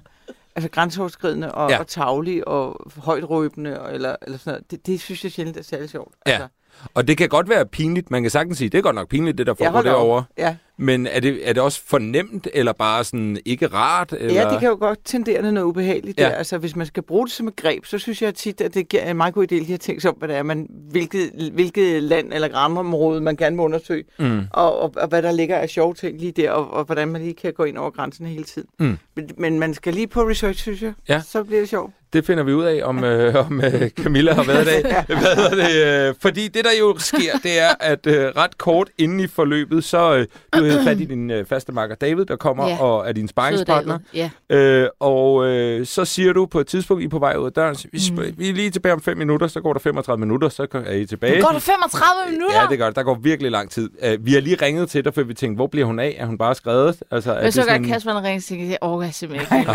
altså 0.55 0.69
grænseoverskridende 0.69 1.51
og, 1.55 1.69
Ja. 1.69 1.79
og 1.79 1.87
tavlig 1.87 2.47
og 2.47 2.91
højt 2.97 3.29
røbende, 3.29 3.81
og, 3.81 3.93
eller, 3.93 4.15
eller 4.21 4.37
sådan 4.37 4.51
noget, 4.51 4.71
det, 4.71 4.85
det 4.87 5.01
synes 5.01 5.23
jeg 5.23 5.31
sjældent 5.31 5.57
er 5.57 5.61
særlig 5.63 5.89
sjovt. 5.89 6.13
Ja. 6.27 6.31
Altså, 6.31 6.47
Og 6.93 7.07
det 7.07 7.17
kan 7.17 7.29
godt 7.29 7.49
være 7.49 7.65
pinligt. 7.65 8.11
Man 8.11 8.21
kan 8.21 8.31
sagtens 8.31 8.57
sige, 8.57 8.69
det 8.69 8.77
er 8.77 8.81
godt 8.81 8.95
nok 8.95 9.09
pinligt, 9.09 9.37
det 9.37 9.47
der 9.47 9.53
Ja, 9.59 9.65
foregår 9.65 9.79
op. 9.79 9.85
derovre. 9.85 10.23
ja. 10.37 10.55
Men 10.77 11.07
er 11.07 11.19
det, 11.19 11.49
er 11.49 11.53
det 11.53 11.63
også 11.63 11.81
fornemt, 11.85 12.47
eller 12.53 12.73
bare 12.73 13.03
sådan 13.03 13.37
ikke 13.45 13.67
rart? 13.67 14.13
Eller? 14.13 14.33
ja, 14.41 14.49
det 14.49 14.59
kan 14.59 14.69
jo 14.69 14.77
godt 14.79 14.99
tendere 15.05 15.51
noget 15.51 15.65
ubehageligt 15.67 16.19
Ja. 16.19 16.23
ja. 16.23 16.29
der. 16.29 16.35
Altså 16.35 16.57
hvis 16.57 16.75
man 16.75 16.85
skal 16.87 17.03
bruge 17.03 17.25
det 17.27 17.33
som 17.33 17.47
et 17.47 17.55
greb, 17.55 17.85
så 17.85 17.97
synes 17.97 18.21
jeg 18.21 18.35
tit, 18.35 18.61
at 18.61 18.73
det 18.73 18.89
giver 18.89 19.03
en 19.09 19.17
meget 19.17 19.33
god 19.33 19.51
idé 19.51 19.73
at 19.73 19.79
tænke 19.79 20.01
sig 20.01 20.11
om, 20.11 20.17
hvad 20.17 20.27
det 20.27 20.35
er, 20.37 20.43
man, 20.43 20.67
hvilket, 20.91 21.49
hvilket 21.53 22.03
land 22.03 22.33
eller 22.33 22.47
grænseområde 22.47 23.21
man 23.21 23.35
gerne 23.35 23.55
vil 23.55 23.63
undersøge. 23.63 24.03
Mm. 24.19 24.41
og, 24.49 24.79
og, 24.79 24.93
og 24.97 25.07
hvad 25.07 25.21
der 25.21 25.31
ligger 25.31 25.57
af 25.57 25.69
sjove 25.69 25.93
ting 25.93 26.19
lige 26.19 26.31
der, 26.31 26.51
og, 26.51 26.71
og 26.71 26.83
hvordan 26.83 27.07
man 27.07 27.21
lige 27.21 27.33
kan 27.33 27.53
gå 27.53 27.63
ind 27.63 27.77
over 27.77 27.89
grænsen 27.91 28.25
hele 28.25 28.43
tiden. 28.43 28.67
Mm. 28.79 28.97
Men, 29.15 29.29
men 29.37 29.59
man 29.59 29.73
skal 29.73 29.93
lige 29.93 30.07
på 30.07 30.21
research, 30.29 30.59
synes 30.59 30.81
jeg. 30.81 30.93
Ja. 31.09 31.21
Så 31.21 31.43
bliver 31.43 31.59
det 31.61 31.69
sjovt. 31.69 31.93
Det 32.13 32.25
finder 32.25 32.43
vi 32.43 32.53
ud 32.53 32.63
af, 32.63 32.81
om, 32.83 33.03
øh, 33.03 33.35
om 33.45 33.61
øh, 33.61 33.89
Camilla 33.89 34.33
har 34.33 34.43
været 34.43 34.61
i 34.61 34.65
dag. 34.65 35.05
Hvad 35.07 35.35
hedder 35.35 35.67
det? 35.67 36.09
Øh, 36.09 36.15
fordi 36.21 36.47
det, 36.47 36.65
der 36.65 36.71
jo 36.79 36.95
sker, 36.99 37.37
det 37.43 37.59
er, 37.59 37.69
at 37.79 38.07
øh, 38.07 38.25
ret 38.25 38.57
kort 38.57 38.89
inden 38.97 39.19
i 39.19 39.27
forløbet, 39.27 39.83
så 39.83 40.13
øh, 40.15 40.27
du 40.59 40.65
har 40.65 40.83
fat 40.83 40.99
i 40.99 41.05
din 41.05 41.31
øh, 41.31 41.45
faste 41.45 41.71
makker 41.71 41.95
David, 41.95 42.25
der 42.25 42.35
kommer 42.35 42.67
Ja. 42.67 42.81
og 42.81 43.09
er 43.09 43.11
din 43.11 43.27
sparringspartner. 43.27 43.99
Ja. 44.13 44.29
Øh, 44.49 44.87
og 44.99 45.45
øh, 45.47 45.85
så 45.85 46.05
siger 46.05 46.33
du 46.33 46.45
på 46.45 46.59
et 46.59 46.67
tidspunkt, 46.67 47.03
I 47.03 47.05
er 47.05 47.09
på 47.09 47.19
vej 47.19 47.35
ud 47.35 47.45
af 47.45 47.51
døren, 47.51 47.75
vi, 47.91 47.99
mm. 48.11 48.23
vi 48.37 48.49
er 48.49 48.53
lige 48.53 48.69
tilbage 48.69 48.93
om 48.93 49.01
5 49.01 49.17
minutter, 49.17 49.47
så 49.47 49.61
går 49.61 49.73
der 49.73 49.79
35 49.79 50.19
minutter, 50.19 50.49
så 50.49 50.67
er 50.73 50.93
I 50.93 51.05
tilbage. 51.05 51.41
Går 51.41 51.49
der 51.49 51.59
35 51.59 52.31
minutter? 52.31 52.61
Ja, 52.61 52.67
det 52.69 52.77
gør 52.77 52.85
det. 52.85 52.95
Der 52.95 53.03
går 53.03 53.15
virkelig 53.15 53.51
lang 53.51 53.71
tid. 53.71 53.89
Uh, 54.13 54.25
vi 54.25 54.33
har 54.33 54.41
lige 54.41 54.55
ringet 54.61 54.89
til 54.89 55.05
dig, 55.05 55.13
for 55.13 55.23
vi 55.23 55.33
tænkte, 55.33 55.55
hvor 55.55 55.67
bliver 55.67 55.85
hun 55.85 55.99
af? 55.99 56.15
Er 56.19 56.25
hun 56.25 56.37
bare 56.37 56.55
skrevet? 56.55 57.03
Altså, 57.11 57.31
er 57.33 57.43
det, 57.43 57.53
så 57.53 57.61
godt, 57.61 57.69
sådan... 57.69 57.87
Kasper 57.87 58.13
han 58.13 58.23
ringede 58.23 58.39
og 58.39 58.43
tænkte, 58.43 58.77
jeg 59.05 59.13
simpelthen 59.13 59.59
ikke. 59.59 59.73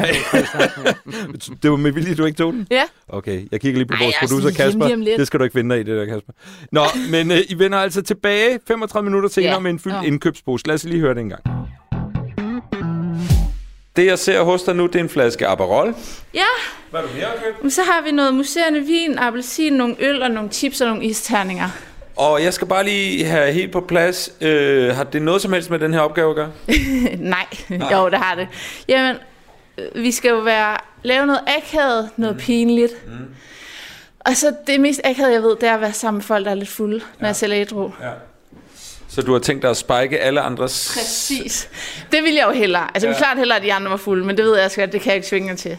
Det 1.63 1.71
var 1.71 1.77
med 1.77 1.93
vilje, 1.93 2.15
du 2.15 2.25
ikke 2.29 2.39
tog 2.39 2.53
den? 2.53 2.67
Ja. 2.71 2.83
Okay, 3.09 3.49
jeg 3.53 3.61
kigger 3.61 3.79
lige 3.79 3.89
på 3.89 3.95
Ej, 3.95 4.05
vores 4.05 4.15
er 4.17 4.21
producer 4.21 4.65
Kasper. 4.65 4.97
lidt. 4.97 5.19
Det 5.19 5.27
skal 5.27 5.41
du 5.41 5.45
ikke 5.45 5.55
finde 5.55 5.75
dig 5.75 5.81
i, 5.81 5.85
det 5.85 5.97
der, 5.97 6.05
Kasper. 6.15 6.33
Nå, 6.73 6.83
men 7.13 7.31
uh, 7.31 7.37
I 7.49 7.55
vender 7.59 7.79
altså 7.79 8.03
tilbage 8.03 8.59
35 8.69 9.05
minutter 9.11 9.29
senere 9.29 9.53
Ja. 9.53 9.59
med 9.59 9.71
en 9.71 9.79
fyldt 9.79 9.97
Nå. 9.97 10.03
indkøbspose. 10.03 10.67
Lad 10.67 10.75
os 10.75 10.85
lige 10.85 11.01
høre 11.01 11.15
det 11.15 11.21
en 11.21 11.29
gang. 11.29 11.43
Det, 13.97 14.07
jeg 14.07 14.19
ser 14.19 14.43
hos 14.43 14.63
dig 14.63 14.77
nu, 14.77 14.87
det 14.87 14.95
er 14.97 15.01
en 15.01 15.09
flaske 15.09 15.47
Aperol. 15.47 15.95
Ja, 16.35 16.41
Hvad 16.91 17.01
er 17.01 17.05
du 17.07 17.11
mere 17.15 17.29
købt? 17.63 17.73
så 17.73 17.83
har 17.83 18.03
vi 18.05 18.11
noget 18.13 18.35
museerne 18.35 18.81
vin, 18.81 19.19
appelsin, 19.19 19.73
nogle 19.73 19.97
øl 20.01 20.23
og 20.23 20.31
nogle 20.31 20.51
chips 20.51 20.81
og 20.81 20.89
nogle 20.89 21.05
isterninger. 21.05 21.69
Og 22.17 22.43
jeg 22.43 22.55
skal 22.55 22.67
bare 22.69 22.85
lige 22.85 23.25
have 23.25 23.53
helt 23.53 23.73
på 23.73 23.81
plads. 23.81 24.31
Øh, 24.41 24.95
har 24.97 25.05
det 25.05 25.23
noget 25.23 25.43
som 25.43 25.53
helst 25.53 25.71
med 25.71 25.79
den 25.79 25.93
her 25.95 26.01
opgave 26.01 26.31
at 26.31 26.37
gøre? 26.37 26.51
Nej, 27.19 27.47
jo, 27.71 28.09
det 28.11 28.19
har 28.19 28.35
det. 28.35 28.49
Jamen, 28.89 29.17
øh, 29.79 30.03
vi 30.03 30.11
skal 30.13 30.29
jo 30.29 30.39
være, 30.39 30.77
lave 31.03 31.27
noget 31.27 31.41
akavet, 31.47 32.11
noget 32.17 32.37
mm. 32.37 32.41
pinligt. 32.41 33.07
Mm. 33.07 33.35
Og 34.21 34.37
så 34.37 34.55
det 34.67 34.81
mest 34.81 35.01
akavet, 35.05 35.33
jeg 35.33 35.43
ved, 35.43 35.57
det 35.61 35.69
er 35.69 35.75
at 35.75 35.81
være 35.81 35.93
sammen 35.93 36.19
med 36.19 36.23
folk, 36.25 36.45
der 36.45 36.51
er 36.51 36.55
lidt 36.55 36.69
fulde, 36.69 37.01
når 37.21 37.29
jeg 37.29 37.37
selv 37.37 37.53
er 37.53 37.61
ædru. 37.61 37.91
Ja. 38.03 38.11
Så 39.09 39.23
du 39.23 39.33
har 39.33 39.39
tænkt 39.39 39.63
dig 39.63 39.71
at 39.71 39.77
spike 39.77 40.19
alle 40.19 40.41
andres... 40.41 40.93
Præcis. 40.95 41.69
Det 42.13 42.23
vil 42.23 42.35
jeg 42.35 42.47
jo 42.47 42.53
hellere. 42.53 42.89
Altså, 42.95 43.07
ja. 43.07 43.13
Ja. 43.13 43.17
vi 43.17 43.19
klart 43.19 43.39
hellere, 43.39 43.59
at 43.59 43.65
de 43.65 43.73
andre 43.73 43.91
var 43.91 43.97
fulde, 43.97 44.25
men 44.25 44.37
det 44.37 44.45
ved 44.45 44.57
jeg 44.57 44.65
også 44.65 44.81
godt, 44.81 44.93
det 44.93 45.01
kan 45.01 45.11
jeg 45.11 45.17
ikke 45.17 45.29
svinge 45.29 45.57
til. 45.57 45.79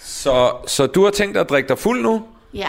Så, 0.00 0.52
så 0.66 0.86
du 0.86 1.04
har 1.04 1.10
tænkt 1.10 1.34
dig 1.34 1.40
at 1.40 1.50
drikke 1.50 1.68
dig 1.68 1.78
fuld 1.78 2.02
nu? 2.02 2.24
Ja. 2.54 2.68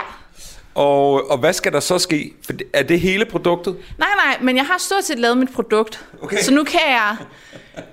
Og, 0.79 1.31
og 1.31 1.38
hvad 1.38 1.53
skal 1.53 1.71
der 1.71 1.79
så 1.79 1.98
ske? 2.00 2.33
For 2.45 2.53
det- 2.53 2.67
er 2.74 2.83
det 2.83 3.00
hele 3.00 3.25
produktet? 3.25 3.77
Nej, 3.98 4.07
nej, 4.25 4.38
men 4.41 4.55
jeg 4.57 4.65
har 4.65 4.77
stort 4.77 5.03
set 5.03 5.19
lavet 5.19 5.38
mit 5.38 5.53
produkt. 5.53 6.05
Okay. 6.21 6.38
Så 6.38 6.53
nu 6.53 6.63
kan 6.63 6.79
jeg, 6.88 7.15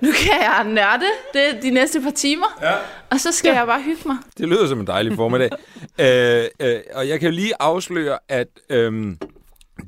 nu 0.01 0.09
kan 0.11 0.41
jeg 0.41 0.63
nørde 0.67 1.05
det 1.33 1.63
de 1.63 1.69
næste 1.71 2.01
par 2.01 2.11
timer. 2.11 2.57
Ja. 2.61 2.71
Og 3.09 3.19
så 3.19 3.31
skal 3.31 3.49
ja. 3.49 3.55
jeg 3.57 3.67
bare 3.67 3.81
hygge 3.81 4.01
mig. 4.05 4.15
Det 4.37 4.47
lyder 4.47 4.67
som 4.67 4.79
en 4.79 4.87
dejlig 4.87 5.15
formiddag. 5.15 5.49
øh, 6.01 6.43
øh, 6.59 6.79
og 6.93 7.07
jeg 7.07 7.19
kan 7.19 7.29
jo 7.29 7.35
lige 7.35 7.53
afsløre, 7.59 8.17
at 8.29 8.47
øhm, 8.69 9.17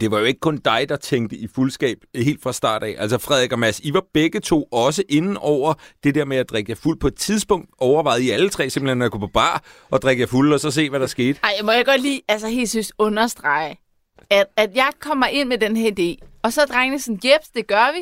det 0.01 0.11
var 0.11 0.19
jo 0.19 0.25
ikke 0.25 0.39
kun 0.39 0.57
dig, 0.57 0.89
der 0.89 0.95
tænkte 0.95 1.35
i 1.35 1.47
fuldskab 1.55 1.97
helt 2.15 2.43
fra 2.43 2.53
start 2.53 2.83
af. 2.83 2.95
Altså 2.97 3.17
Frederik 3.17 3.51
og 3.51 3.59
Mads, 3.59 3.79
I 3.79 3.93
var 3.93 4.03
begge 4.13 4.39
to 4.39 4.63
også 4.63 5.03
inden 5.09 5.37
over 5.37 5.73
det 6.03 6.15
der 6.15 6.25
med 6.25 6.37
at 6.37 6.49
drikke 6.49 6.71
jer 6.71 6.75
fuld. 6.75 6.99
På 6.99 7.07
et 7.07 7.15
tidspunkt 7.15 7.69
overvejede 7.77 8.23
I 8.23 8.29
alle 8.29 8.49
tre 8.49 8.69
simpelthen 8.69 9.01
at 9.01 9.11
gå 9.11 9.17
på 9.17 9.27
bar 9.27 9.63
og 9.89 10.01
drikke 10.01 10.21
jer 10.21 10.27
fuld, 10.27 10.53
og 10.53 10.59
så 10.59 10.71
se, 10.71 10.89
hvad 10.89 10.99
der 10.99 11.07
skete. 11.07 11.39
Ej, 11.43 11.51
må 11.63 11.71
jeg 11.71 11.85
godt 11.85 12.01
lige, 12.01 12.21
altså 12.27 12.47
helt 12.47 12.69
synes, 12.69 12.93
understrege, 12.97 13.79
at, 14.29 14.45
at 14.57 14.69
jeg 14.75 14.89
kommer 14.99 15.27
ind 15.27 15.49
med 15.49 15.57
den 15.57 15.77
her 15.77 15.91
idé, 15.91 16.27
og 16.43 16.53
så 16.53 16.61
er 16.61 16.65
drengene 16.65 16.99
sådan, 16.99 17.19
jeps, 17.25 17.49
det 17.49 17.67
gør 17.67 17.93
vi. 17.93 17.99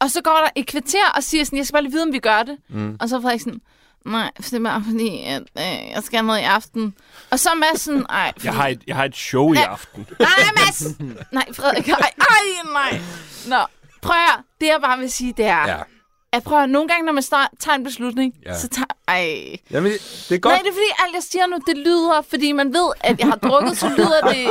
Og 0.00 0.10
så 0.10 0.22
går 0.22 0.40
der 0.44 0.50
et 0.56 0.66
kvarter 0.66 1.10
og 1.16 1.22
siger 1.22 1.44
sådan, 1.44 1.56
jeg 1.56 1.66
skal 1.66 1.72
bare 1.72 1.82
lige 1.82 1.92
vide, 1.92 2.02
om 2.02 2.12
vi 2.12 2.18
gør 2.18 2.42
det. 2.42 2.56
Mm. 2.68 2.96
Og 3.00 3.08
så 3.08 3.16
er 3.16 3.20
Frederik 3.20 3.40
sådan, 3.40 3.60
nej, 4.06 4.30
det 4.36 4.52
er 4.52 4.60
bare 4.62 4.82
fordi, 4.90 5.24
at 5.24 5.42
øh, 5.58 5.90
jeg 5.94 6.02
skal 6.04 6.24
noget 6.24 6.40
i 6.40 6.42
aften. 6.44 6.94
Og 7.30 7.38
så 7.40 7.48
Mads 7.56 7.80
sådan, 7.80 8.06
ej, 8.08 8.32
fordi... 8.32 8.46
Jeg 8.46 8.54
har 8.54 8.68
et, 8.68 8.82
jeg 8.86 8.96
har 8.96 9.04
et 9.04 9.16
show 9.16 9.52
i 9.52 9.56
Ja. 9.56 9.72
aften. 9.72 10.06
Nej, 10.18 10.28
Mads! 10.56 10.82
Nej, 11.32 11.52
Frederik, 11.52 11.88
ej, 11.88 12.10
ej, 12.20 12.72
nej. 12.72 13.00
Nå, 13.46 13.56
prøv 14.02 14.16
at. 14.16 14.40
Det 14.60 14.66
jeg 14.66 14.78
bare 14.82 14.98
vil 14.98 15.12
sige, 15.12 15.34
det 15.36 15.44
er, 15.44 15.68
Ja. 15.68 15.76
at 16.32 16.42
prøv 16.42 16.62
at 16.62 16.70
nogle 16.70 16.88
gange, 16.88 17.06
når 17.06 17.12
man 17.12 17.22
start, 17.22 17.48
tager 17.60 17.76
en 17.76 17.84
beslutning, 17.84 18.34
Ja. 18.46 18.58
så 18.58 18.68
tager... 18.68 18.86
Ej. 19.08 19.56
Jamen, 19.70 19.92
det 19.92 20.32
er 20.34 20.38
godt. 20.38 20.52
Nej, 20.52 20.62
det 20.62 20.68
er 20.68 20.72
fordi, 20.72 20.90
alt 21.06 21.14
jeg 21.14 21.22
siger 21.30 21.46
nu, 21.46 21.58
det 21.66 21.76
lyder, 21.76 22.22
fordi 22.30 22.52
man 22.52 22.72
ved, 22.74 22.90
at 23.00 23.18
jeg 23.20 23.26
har 23.28 23.36
drukket, 23.36 23.78
så 23.78 23.88
lyder 23.88 24.20
det 24.20 24.46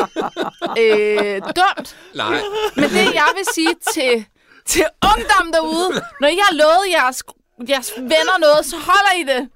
øh, 0.81 1.41
dumt. 1.41 1.95
Nej. 2.15 2.37
Men 2.75 2.83
det, 2.83 3.13
jeg 3.13 3.27
vil 3.35 3.45
sige 3.55 3.73
til, 3.93 4.25
til 4.65 4.85
ungdom 5.03 5.51
derude, 5.53 6.01
når 6.21 6.27
I 6.27 6.37
har 6.43 6.53
lovet 6.55 6.91
jeres, 6.91 7.23
jeres 7.69 7.91
venner 7.97 8.39
noget, 8.39 8.65
så 8.65 8.75
holder 8.75 9.13
I 9.33 9.39
det. 9.39 9.49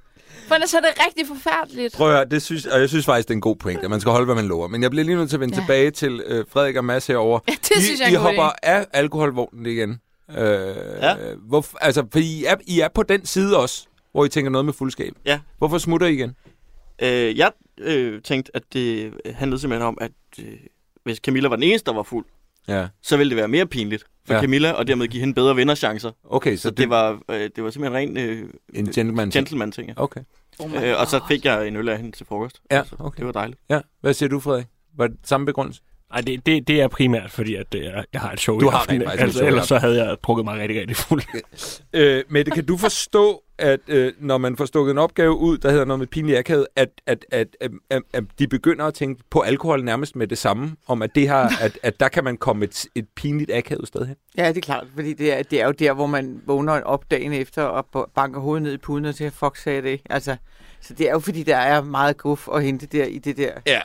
For 0.48 0.56
ellers 0.56 0.74
er 0.74 0.80
det 0.80 0.90
rigtig 1.08 1.28
forfærdeligt. 1.28 1.96
Prøv 1.96 2.08
at 2.10 2.14
høre, 2.16 2.26
det 2.26 2.42
synes, 2.42 2.66
og 2.66 2.80
jeg 2.80 2.90
synes 2.90 3.06
faktisk, 3.06 3.28
det 3.28 3.34
er 3.34 3.38
en 3.38 3.42
god 3.42 3.56
point, 3.56 3.84
at 3.84 3.90
man 3.90 4.00
skal 4.02 4.12
holde, 4.12 4.26
hvad 4.26 4.36
man 4.36 4.46
lover. 4.48 4.68
Men 4.68 4.82
jeg 4.84 4.90
bliver 4.92 5.04
lige 5.06 5.16
nødt 5.18 5.30
til 5.30 5.36
at 5.38 5.40
vende 5.40 5.56
ja. 5.56 5.62
Tilbage 5.62 5.92
til 5.92 6.22
øh, 6.26 6.46
Frederik 6.52 6.76
og 6.76 6.86
Mads 6.86 7.08
herovre. 7.08 7.42
Ja, 7.48 7.54
det 7.54 7.84
synes 7.84 8.00
jeg 8.00 8.10
I, 8.10 8.12
I 8.12 8.16
god 8.16 8.24
idé. 8.24 8.28
hopper 8.28 8.52
af 8.64 8.86
alkoholvognen 8.94 9.66
igen. 9.66 10.00
Øh, 10.30 10.38
Ja. 11.02 11.16
hvor, 11.48 11.66
altså, 11.82 12.06
for 12.12 12.20
I 12.20 12.44
er, 12.44 12.56
I 12.68 12.80
er 12.80 12.88
på 12.88 13.04
den 13.04 13.26
side 13.26 13.58
også, 13.58 13.88
hvor 14.12 14.26
I 14.26 14.30
tænker 14.30 14.52
noget 14.52 14.66
med 14.66 14.74
fuldskab. 14.74 15.14
Ja. 15.26 15.40
Hvorfor 15.58 15.78
smutter 15.78 16.08
I 16.08 16.14
igen? 16.14 16.36
Øh, 17.02 17.38
jeg 17.38 17.52
øh, 17.80 18.22
tænkte, 18.22 18.52
at 18.56 18.64
det 18.74 19.14
handlede 19.26 19.62
simpelthen 19.62 19.88
om, 19.88 19.98
at 20.02 20.12
øh, 20.40 20.46
hvis 21.04 21.18
Camilla 21.18 21.50
var 21.50 21.56
den 21.56 21.64
eneste, 21.64 21.86
der 21.86 21.96
var 21.96 22.04
fuld, 22.04 22.26
Ja. 22.68 22.88
så 23.04 23.18
ville 23.18 23.30
det 23.30 23.38
være 23.38 23.48
mere 23.48 23.66
pinligt 23.66 24.04
for 24.30 24.36
Ja. 24.36 24.42
Camilla, 24.42 24.72
og 24.72 24.88
dermed 24.88 25.08
give 25.08 25.20
hende 25.20 25.34
bedre 25.34 25.56
vinderchancer. 25.56 26.12
Okay, 26.24 26.56
så 26.56 26.62
Så 26.62 26.70
det, 26.70 26.78
det 26.78 26.90
var, 26.90 27.20
øh, 27.32 27.50
det 27.56 27.64
var 27.64 27.70
simpelthen 27.70 27.94
ren 27.94 28.18
øh, 28.18 28.50
en 28.74 28.86
gentleman. 28.86 29.30
gentleman-ting. 29.30 29.88
Ja. 29.88 29.94
Okay. 29.98 30.22
Oh 30.60 30.74
Øh, 30.84 31.00
og 31.00 31.08
så 31.08 31.20
fik 31.28 31.46
jeg 31.46 31.68
en 31.68 31.76
øl 31.76 31.90
af 31.90 31.98
hende 31.98 32.12
til 32.12 32.26
frokost. 32.26 32.62
Ja, 32.72 32.78
Altså, 32.78 32.96
okay. 33.00 33.18
Det 33.18 33.26
var 33.26 33.32
dejligt. 33.32 33.60
Ja. 33.70 33.80
Hvad 34.02 34.14
siger 34.14 34.30
du, 34.30 34.40
Frederik? 34.40 34.66
Var 34.98 35.08
det 35.08 35.18
samme 35.24 35.46
begrundelse? 35.46 35.82
Nej, 36.12 36.22
det, 36.22 36.46
det, 36.46 36.68
det 36.68 36.82
er 36.82 36.88
primært, 36.88 37.32
fordi 37.32 37.56
at, 37.56 37.76
øh, 37.76 37.84
jeg 38.14 38.22
har 38.22 38.32
et 38.32 38.40
show 38.40 38.60
Du 38.60 38.68
i 38.68 38.70
har 38.72 38.78
aften. 38.80 39.02
rent 39.02 39.10
faktisk 39.20 39.42
et 39.42 39.48
Ellers, 39.48 39.66
show 39.66 39.78
så 39.78 39.82
havde 39.88 40.04
jeg 40.06 40.18
drukket 40.24 40.46
mig 40.46 40.60
rigtig, 40.60 40.80
rigtig 40.82 40.98
fuld. 40.98 41.22
Øh, 41.94 42.24
Mette, 42.30 42.52
kan 42.52 42.66
du 42.66 42.78
forstå, 42.78 43.44
at 43.58 43.80
øh, 43.88 44.14
når 44.20 44.38
man 44.38 44.58
får 44.58 44.66
stukket 44.66 44.92
en 44.92 44.98
opgave 44.98 45.36
ud, 45.38 45.58
der 45.58 45.72
hedder 45.72 45.86
noget 45.86 46.00
med 46.00 46.08
pinlig 46.08 46.38
akavet, 46.38 46.68
at, 46.76 46.90
at, 47.06 47.26
at, 47.32 47.48
at, 47.62 47.72
at, 47.90 48.02
at 48.14 48.24
de 48.40 48.48
begynder 48.48 48.86
at 48.86 48.94
tænke 48.94 49.24
på 49.30 49.40
alkohol 49.40 49.84
nærmest 49.84 50.16
med 50.16 50.28
det 50.28 50.38
samme, 50.38 50.76
om 50.88 51.02
at, 51.02 51.16
det 51.16 51.28
har, 51.28 51.54
at, 51.66 51.80
at 51.84 52.00
der 52.00 52.08
kan 52.08 52.24
man 52.24 52.38
komme 52.38 52.66
et, 52.66 52.86
et 52.96 53.08
pinligt 53.16 53.52
akavet 53.54 53.88
sted 53.88 54.06
hen? 54.06 54.16
Ja, 54.38 54.48
det 54.48 54.58
er 54.58 54.62
klart, 54.62 54.88
fordi 54.96 55.14
det 55.14 55.38
er, 55.40 55.44
det 55.44 55.62
er 55.62 55.66
jo 55.66 55.72
der, 55.72 55.94
hvor 55.94 56.06
man 56.08 56.42
vågner 56.46 56.82
op 56.82 57.12
dagen 57.12 57.34
efter 57.34 57.64
og 57.64 58.10
banker 58.16 58.40
hovedet 58.40 58.64
ned 58.64 58.74
i 58.74 58.78
puden 58.78 59.06
og 59.06 59.14
siger, 59.14 59.30
fuck 59.30 59.58
sagde 59.58 59.82
det. 59.82 60.02
Altså, 60.10 60.36
så 60.82 60.94
det 60.94 61.08
er 61.10 61.12
jo 61.14 61.20
fordi, 61.20 61.44
der 61.44 61.58
er 61.58 61.82
meget 61.82 62.18
guf 62.18 62.48
at 62.56 62.64
hente 62.64 62.86
der 62.86 63.06
i 63.06 63.18
det 63.18 63.38
der 63.38 63.52
Ja. 63.68 63.80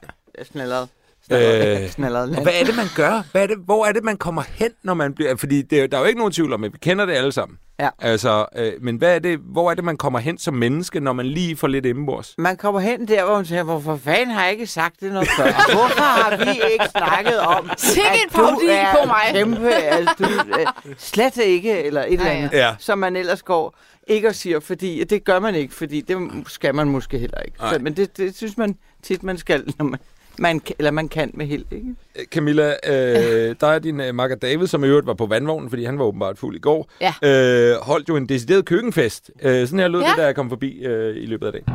snallerede. 0.45 0.89
Øh, 1.31 1.39
Og 1.39 2.43
hvad 2.43 2.53
er 2.61 2.65
det, 2.65 2.77
man 2.77 2.87
gør? 2.97 3.23
Hvad 3.33 3.43
er 3.43 3.47
det, 3.47 3.57
hvor 3.65 3.87
er 3.87 3.93
det, 3.93 4.05
man 4.05 4.17
kommer 4.17 4.43
hen, 4.55 4.71
når 4.83 4.95
man 4.95 5.15
bliver... 5.15 5.37
Fordi 5.37 5.63
det, 5.63 5.81
er- 5.81 5.87
der 5.87 5.97
er 5.97 6.01
jo 6.01 6.07
ikke 6.07 6.19
nogen 6.19 6.33
tvivl 6.33 6.53
om, 6.53 6.65
at 6.65 6.73
vi 6.73 6.79
kender 6.83 7.07
det 7.07 7.13
alle 7.13 7.33
sammen. 7.33 7.59
Ja. 7.81 7.89
Altså, 7.99 8.47
øh, 8.57 8.73
men 8.81 8.97
hvad 8.97 9.15
er 9.15 9.19
det, 9.19 9.39
hvor 9.53 9.71
er 9.71 9.75
det, 9.75 9.85
man 9.85 9.97
kommer 9.97 10.19
hen 10.19 10.39
som 10.39 10.55
menneske, 10.55 11.01
når 11.01 11.13
man 11.13 11.27
lige 11.27 11.57
får 11.57 11.67
lidt 11.69 11.87
indenbords? 11.87 12.35
Man 12.39 12.57
kommer 12.57 12.81
hen 12.81 13.09
der, 13.09 13.25
hvor 13.25 13.37
man 13.37 13.45
siger, 13.45 13.63
hvorfor 13.63 13.97
fanden 13.97 14.31
har 14.31 14.43
jeg 14.43 14.53
ikke 14.53 14.67
sagt 14.67 15.01
det 15.01 15.13
noget 15.13 15.29
før? 15.37 15.45
Hvorfor 15.75 16.03
har 16.03 16.37
vi 16.45 16.51
ikke 16.73 16.85
snakket 16.91 17.39
om, 17.41 17.71
Sikke 17.77 18.09
at 18.09 18.15
en 18.25 18.29
du 18.31 18.61
er 18.69 18.97
på 19.03 19.07
mig. 19.07 19.21
kæmpe, 19.33 19.69
altså, 19.75 20.15
du, 20.19 20.25
øh, 20.61 20.67
slet 20.99 21.37
ikke, 21.37 21.83
eller 21.83 22.03
et 22.03 22.13
eller 22.13 22.27
andet, 22.31 22.53
ja. 22.53 22.75
som 22.79 22.99
man 22.99 23.17
ellers 23.17 23.43
går 23.43 23.77
ikke 24.07 24.29
og 24.29 24.35
siger, 24.35 24.61
fordi 24.61 25.05
det 25.05 25.25
gør 25.25 25.39
man 25.41 25.55
ikke, 25.55 25.75
fordi 25.75 26.01
det 26.01 26.19
skal 26.47 26.75
man 26.75 26.89
måske 26.89 27.19
heller 27.19 27.39
ikke. 27.41 27.57
Så, 27.59 27.79
men 27.81 27.97
det, 27.97 28.17
det 28.17 28.37
synes 28.37 28.57
man 28.57 28.77
tit, 29.03 29.23
man 29.23 29.39
skal, 29.39 29.65
når 29.79 29.85
man, 29.85 30.01
man, 30.39 30.61
eller 30.79 30.91
man 30.91 31.09
kan 31.09 31.31
med 31.35 31.47
held, 31.47 31.65
ikke? 31.73 31.87
Øh, 32.19 32.25
Camilla, 32.27 32.75
øh, 32.87 33.55
der 33.61 33.67
er 33.67 33.79
din 33.79 34.01
øh, 34.01 34.15
makker 34.15 34.37
David, 34.37 34.67
som 34.67 34.85
i 34.85 34.87
øvrigt 34.87 35.07
var 35.07 35.15
på 35.15 35.27
vandvognen, 35.27 35.71
fordi 35.71 35.85
han 35.85 35.99
var 35.99 36.05
åbenbart 36.05 36.39
fuld 36.39 36.57
i 36.57 36.59
går, 36.59 36.91
Ja. 37.01 37.15
øh, 37.23 37.77
holdt 37.83 38.09
jo 38.09 38.17
en 38.17 38.29
decideret 38.29 38.65
køkkenfest. 38.65 39.31
Øh, 39.43 39.67
sådan 39.67 39.79
her 39.79 39.89
lød 39.89 40.01
Ja. 40.01 40.07
det, 40.09 40.17
da 40.17 40.25
jeg 40.25 40.35
kom 40.35 40.49
forbi 40.49 40.85
øh, 40.85 41.17
i 41.17 41.27
løbet 41.27 41.47
af 41.47 41.53
dagen. 41.53 41.67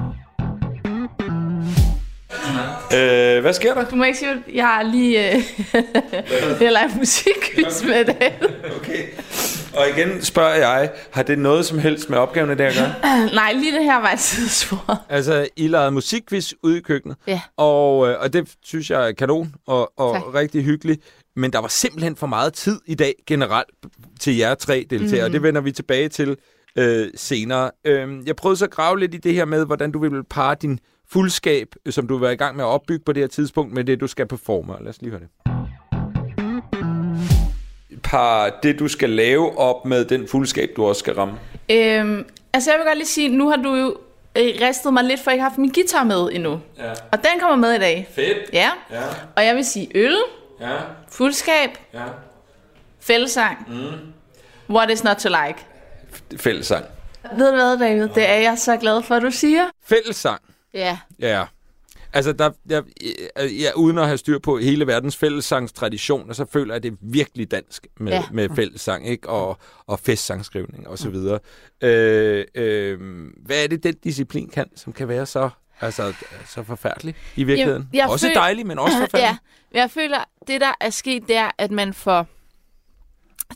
Øh, 2.93 3.41
hvad 3.41 3.53
sker 3.53 3.73
der? 3.73 3.85
Du 3.85 3.95
må 3.95 4.03
ikke 4.03 4.17
sige, 4.19 4.31
at 4.31 4.37
jeg 4.55 4.65
har 4.65 4.83
lige... 4.83 5.29
Øh, 5.35 5.41
jeg 6.61 6.71
leger 6.71 6.97
musikquiz 6.97 7.83
med 7.89 8.05
det. 8.05 8.15
Okay. 8.79 9.03
Og 9.77 9.89
igen 9.97 10.21
spørger 10.21 10.55
jeg, 10.55 10.91
har 11.11 11.23
det 11.23 11.39
noget 11.39 11.65
som 11.65 11.79
helst 11.79 12.09
med 12.09 12.17
opgaven 12.17 12.51
i 12.51 12.55
dag 12.55 12.67
at 12.67 12.73
gøre? 12.75 12.93
Nej, 13.35 13.53
lige 13.53 13.71
det 13.77 13.83
her 13.83 14.01
var 14.01 14.11
et 14.11 14.19
sidespor. 14.29 15.01
Altså, 15.09 15.47
I 15.55 15.67
lavede 15.67 15.91
musikquiz 15.91 16.53
ude 16.63 16.77
i 16.77 16.81
køkkenet, 16.81 17.17
Ja. 17.27 17.41
og, 17.57 18.07
øh, 18.09 18.19
og 18.19 18.33
det 18.33 18.55
synes 18.63 18.89
jeg 18.91 19.07
er 19.07 19.11
kanon 19.11 19.55
og, 19.67 19.91
og 19.99 20.13
Tak. 20.15 20.33
rigtig 20.33 20.63
hyggeligt. 20.63 21.01
Men 21.35 21.53
der 21.53 21.59
var 21.59 21.67
simpelthen 21.67 22.15
for 22.15 22.27
meget 22.27 22.53
tid 22.53 22.79
i 22.85 22.95
dag 22.95 23.13
generelt 23.27 23.69
til 24.19 24.37
jer 24.37 24.55
tre 24.55 24.85
deltagere, 24.89 25.21
mm. 25.21 25.25
og 25.25 25.33
det 25.33 25.43
vender 25.43 25.61
vi 25.61 25.71
tilbage 25.71 26.09
til 26.09 26.37
øh, 26.75 27.07
senere. 27.15 27.71
Øh, 27.85 28.07
jeg 28.25 28.35
prøvede 28.35 28.57
så 28.57 28.65
at 28.65 28.71
grave 28.71 28.99
lidt 28.99 29.13
i 29.13 29.17
det 29.17 29.33
her 29.33 29.45
med, 29.45 29.65
hvordan 29.65 29.91
du 29.91 29.99
vil 29.99 30.23
parre 30.29 30.55
din 30.61 30.79
fuldskab, 31.11 31.67
øh, 31.85 31.93
som 31.93 32.07
du 32.07 32.17
være 32.17 32.33
i 32.33 32.37
gang 32.37 32.55
med 32.55 32.63
at 32.63 32.67
opbygge 32.67 33.03
på 33.05 33.13
det 33.13 33.23
her 33.23 33.27
tidspunkt, 33.27 33.73
med 33.73 33.83
det, 33.83 33.99
du 33.99 34.07
skal 34.07 34.27
performe. 34.27 34.73
Lad 34.81 34.89
os 34.89 35.01
lige 35.01 35.09
høre 35.11 35.19
det. 35.21 35.48
Par 38.03 38.49
det, 38.63 38.79
du 38.79 38.87
skal 38.87 39.09
lave 39.09 39.57
op 39.57 39.85
med 39.85 40.05
den 40.05 40.27
fuldskab, 40.27 40.69
du 40.75 40.85
også 40.85 40.99
skal 40.99 41.13
ramme. 41.13 41.33
Øhm, 41.71 42.25
altså, 42.53 42.71
jeg 42.71 42.77
vil 42.79 42.85
godt 42.85 42.97
lige 42.97 43.07
sige, 43.07 43.29
nu 43.29 43.49
har 43.49 43.55
du 43.57 43.75
jo 43.75 43.97
øh, 44.35 44.53
ristet 44.61 44.93
mig 44.93 45.03
lidt, 45.03 45.19
for 45.19 45.31
jeg 45.31 45.35
ikke 45.35 45.41
har 45.43 45.49
haft 45.49 45.57
min 45.57 45.71
guitar 45.71 46.03
med 46.03 46.29
endnu. 46.31 46.59
Ja. 46.77 46.91
Og 46.91 47.17
den 47.23 47.39
kommer 47.39 47.55
med 47.55 47.73
i 47.73 47.79
dag. 47.79 48.07
Fedt. 48.15 48.37
Ja. 48.53 48.69
Ja, 48.91 49.01
Og 49.35 49.45
jeg 49.45 49.55
vil 49.55 49.65
sige 49.65 49.87
øl, 49.95 50.17
ja, 50.61 50.75
fuldskab, 51.09 51.69
ja. 51.93 52.03
fællesang. 53.01 53.57
Mm. 53.67 54.75
What 54.75 54.89
is 54.91 55.03
not 55.03 55.17
to 55.17 55.29
like? 55.29 55.59
Fællessang. 56.37 56.85
Ved 57.37 57.49
du 57.49 57.55
hvad, 57.55 57.77
David? 57.79 58.07
Det 58.15 58.29
er 58.29 58.33
jeg 58.35 58.57
så 58.57 58.77
glad 58.77 59.01
for, 59.01 59.15
at 59.15 59.21
du 59.21 59.31
siger. 59.31 59.63
Fællessang. 59.85 60.41
Ja. 60.73 60.97
Ja. 61.19 61.43
Altså, 62.13 62.33
der, 62.33 62.49
jeg, 62.69 62.83
jeg, 63.01 63.49
jeg, 63.61 63.71
uden 63.75 63.97
at 63.97 64.05
have 64.05 64.17
styr 64.17 64.39
på 64.39 64.57
hele 64.57 64.87
verdens 64.87 65.17
fællessangstradition, 65.17 66.29
og 66.29 66.35
så 66.35 66.45
føler 66.45 66.73
jeg, 66.73 66.75
at 66.75 66.83
det 66.83 66.91
er 66.91 66.95
virkelig 67.01 67.51
dansk 67.51 67.87
med, 67.99 68.11
ja. 68.11 68.23
Med 68.31 68.49
fællessang, 68.55 69.07
ikke? 69.07 69.29
Og, 69.29 69.57
og 69.87 69.99
festsangsskrivning 69.99 70.87
og 70.87 70.97
så 70.97 71.09
videre. 71.09 71.39
Øh, 71.81 72.45
øh, 72.55 72.99
hvad 73.45 73.63
er 73.63 73.67
det, 73.67 73.83
den 73.83 73.95
disciplin 74.03 74.49
kan, 74.49 74.65
som 74.75 74.93
kan 74.93 75.07
være 75.07 75.25
så, 75.25 75.49
altså, 75.81 76.13
så 76.47 76.63
forfærdelig 76.63 77.15
i 77.35 77.43
virkeligheden? 77.43 77.81
Jamen, 77.81 77.95
jeg 77.95 78.09
også 78.09 78.27
føl- 78.27 78.35
dejlig, 78.35 78.67
men 78.67 78.79
også 78.79 78.97
forfærdelig. 79.09 79.37
ja. 79.73 79.79
Jeg 79.79 79.91
føler, 79.91 80.23
det 80.47 80.61
der 80.61 80.71
er 80.81 80.89
sket, 80.89 81.27
det 81.27 81.35
er, 81.35 81.51
at 81.57 81.71
man 81.71 81.93
for 81.93 82.27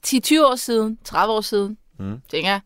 10-20 0.07 0.45
år 0.45 0.55
siden, 0.55 0.98
30 1.03 1.33
år 1.33 1.41
siden, 1.41 1.77
Mm. 2.00 2.22
tænker 2.31 2.50
jeg, 2.50 2.60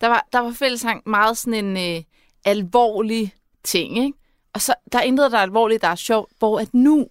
der 0.00 0.06
var, 0.08 0.26
der 0.32 0.38
var 0.38 0.52
fællesang 0.52 1.02
meget 1.06 1.38
sådan 1.38 1.64
en 1.64 1.96
øh, 1.96 2.02
alvorlig 2.44 3.34
ting, 3.64 3.98
ikke? 3.98 4.18
Og 4.54 4.60
så 4.60 4.74
der 4.92 4.98
er 4.98 5.02
intet, 5.02 5.32
der 5.32 5.38
er 5.38 5.42
alvorligt, 5.42 5.82
der 5.82 5.88
er 5.88 5.94
sjovt, 5.94 6.32
hvor 6.38 6.60
at 6.60 6.74
nu, 6.74 7.06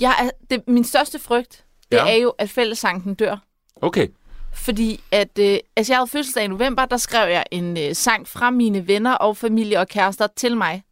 jeg 0.00 0.14
er, 0.20 0.30
det, 0.50 0.68
min 0.68 0.84
største 0.84 1.18
frygt, 1.18 1.64
det 1.92 1.96
Ja. 1.96 2.12
er 2.12 2.16
jo, 2.16 2.30
at 2.38 2.50
fællessangen 2.50 3.04
den 3.04 3.14
dør. 3.14 3.36
Okay. 3.82 4.08
Fordi 4.52 5.00
at, 5.10 5.38
øh, 5.38 5.58
altså 5.76 5.92
jeg 5.92 5.98
havde 5.98 6.10
fødselsdag 6.10 6.44
i 6.44 6.46
november, 6.48 6.84
der 6.84 6.96
skrev 6.96 7.30
jeg 7.30 7.44
en 7.50 7.76
øh, 7.78 7.94
sang 7.94 8.28
fra 8.28 8.50
mine 8.50 8.88
venner 8.88 9.14
og 9.14 9.36
familie 9.36 9.80
og 9.80 9.88
kærester 9.88 10.26
til 10.36 10.56
mig. 10.56 10.82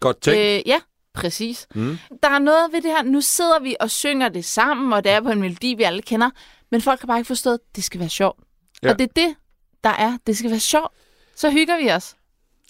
Godt 0.00 0.20
tænkt. 0.22 0.38
Øh, 0.38 0.62
ja, 0.68 0.80
præcis. 1.14 1.66
mm. 1.74 1.98
Der 2.22 2.28
er 2.30 2.38
noget 2.38 2.72
ved 2.72 2.82
det 2.82 2.90
her, 2.90 3.02
nu 3.02 3.20
sidder 3.20 3.58
vi 3.60 3.76
og 3.80 3.90
synger 3.90 4.28
det 4.28 4.44
sammen, 4.44 4.92
og 4.92 5.04
det 5.04 5.12
er 5.12 5.20
på 5.20 5.30
en 5.30 5.40
melodi, 5.40 5.74
vi 5.74 5.82
alle 5.82 6.02
kender, 6.02 6.30
men 6.70 6.80
folk 6.82 7.00
har 7.00 7.06
bare 7.06 7.18
ikke 7.18 7.26
forstået, 7.26 7.54
at 7.54 7.76
det 7.76 7.84
skal 7.84 8.00
være 8.00 8.08
sjovt. 8.08 8.38
Ja. 8.82 8.90
Og 8.92 8.98
det 8.98 9.04
er 9.08 9.12
det, 9.26 9.34
der 9.84 9.90
er. 9.90 10.18
Det 10.26 10.36
skal 10.36 10.50
være 10.50 10.60
sjovt. 10.60 10.92
Så 11.36 11.50
hygger 11.50 11.76
vi 11.78 11.90
os. 11.90 12.14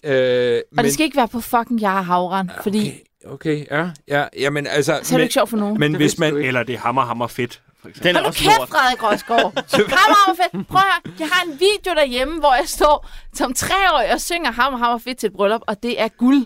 Øh, 0.03 0.57
Og 0.57 0.75
men... 0.75 0.85
det 0.85 0.93
skal 0.93 1.03
ikke 1.03 1.17
være 1.17 1.27
på 1.27 1.41
fucking 1.41 1.81
jeg 1.81 2.05
havren, 2.05 2.51
ja, 2.55 2.61
fordi 2.61 3.03
Okay, 3.25 3.65
okay, 3.65 3.65
ja. 3.71 3.89
ja 4.07 4.25
jamen, 4.37 4.67
altså, 4.67 4.99
så 5.03 5.15
er 5.15 5.17
det 5.17 5.23
ikke 5.23 5.33
sjovt 5.33 5.49
for 5.49 5.57
nogen. 5.57 5.79
men 5.79 5.91
Det 5.91 5.99
hvis 6.01 6.17
man... 6.19 6.37
Eller 6.37 6.63
det 6.63 6.75
er 6.75 6.79
hammer, 6.79 7.01
hammer 7.05 7.27
fedt, 7.27 7.61
for 7.81 7.89
eksempel. 7.89 8.07
Den 8.09 8.15
er 8.15 8.21
Hold 8.21 8.33
nu 8.33 8.49
kæft, 8.49 8.59
lort. 8.59 8.69
Frederik 8.69 9.03
Rosgaard. 9.03 9.53
Hammer, 9.73 10.25
hammer 10.25 10.43
fedt. 10.53 10.67
Prøv 10.67 10.81
at 10.81 11.11
høre, 11.11 11.13
jeg 11.19 11.27
har 11.31 11.43
en 11.51 11.59
video 11.59 11.95
derhjemme, 11.95 12.39
hvor 12.39 12.55
jeg 12.55 12.67
står 12.67 13.09
som 13.33 13.53
treårig 13.53 14.13
og 14.13 14.21
synger 14.21 14.51
hammer, 14.51 14.79
hammer 14.79 14.97
fedt 14.97 15.17
til 15.17 15.27
et 15.27 15.33
bryllup, 15.33 15.61
og 15.67 15.83
det 15.83 16.01
er 16.01 16.07
guld. 16.07 16.45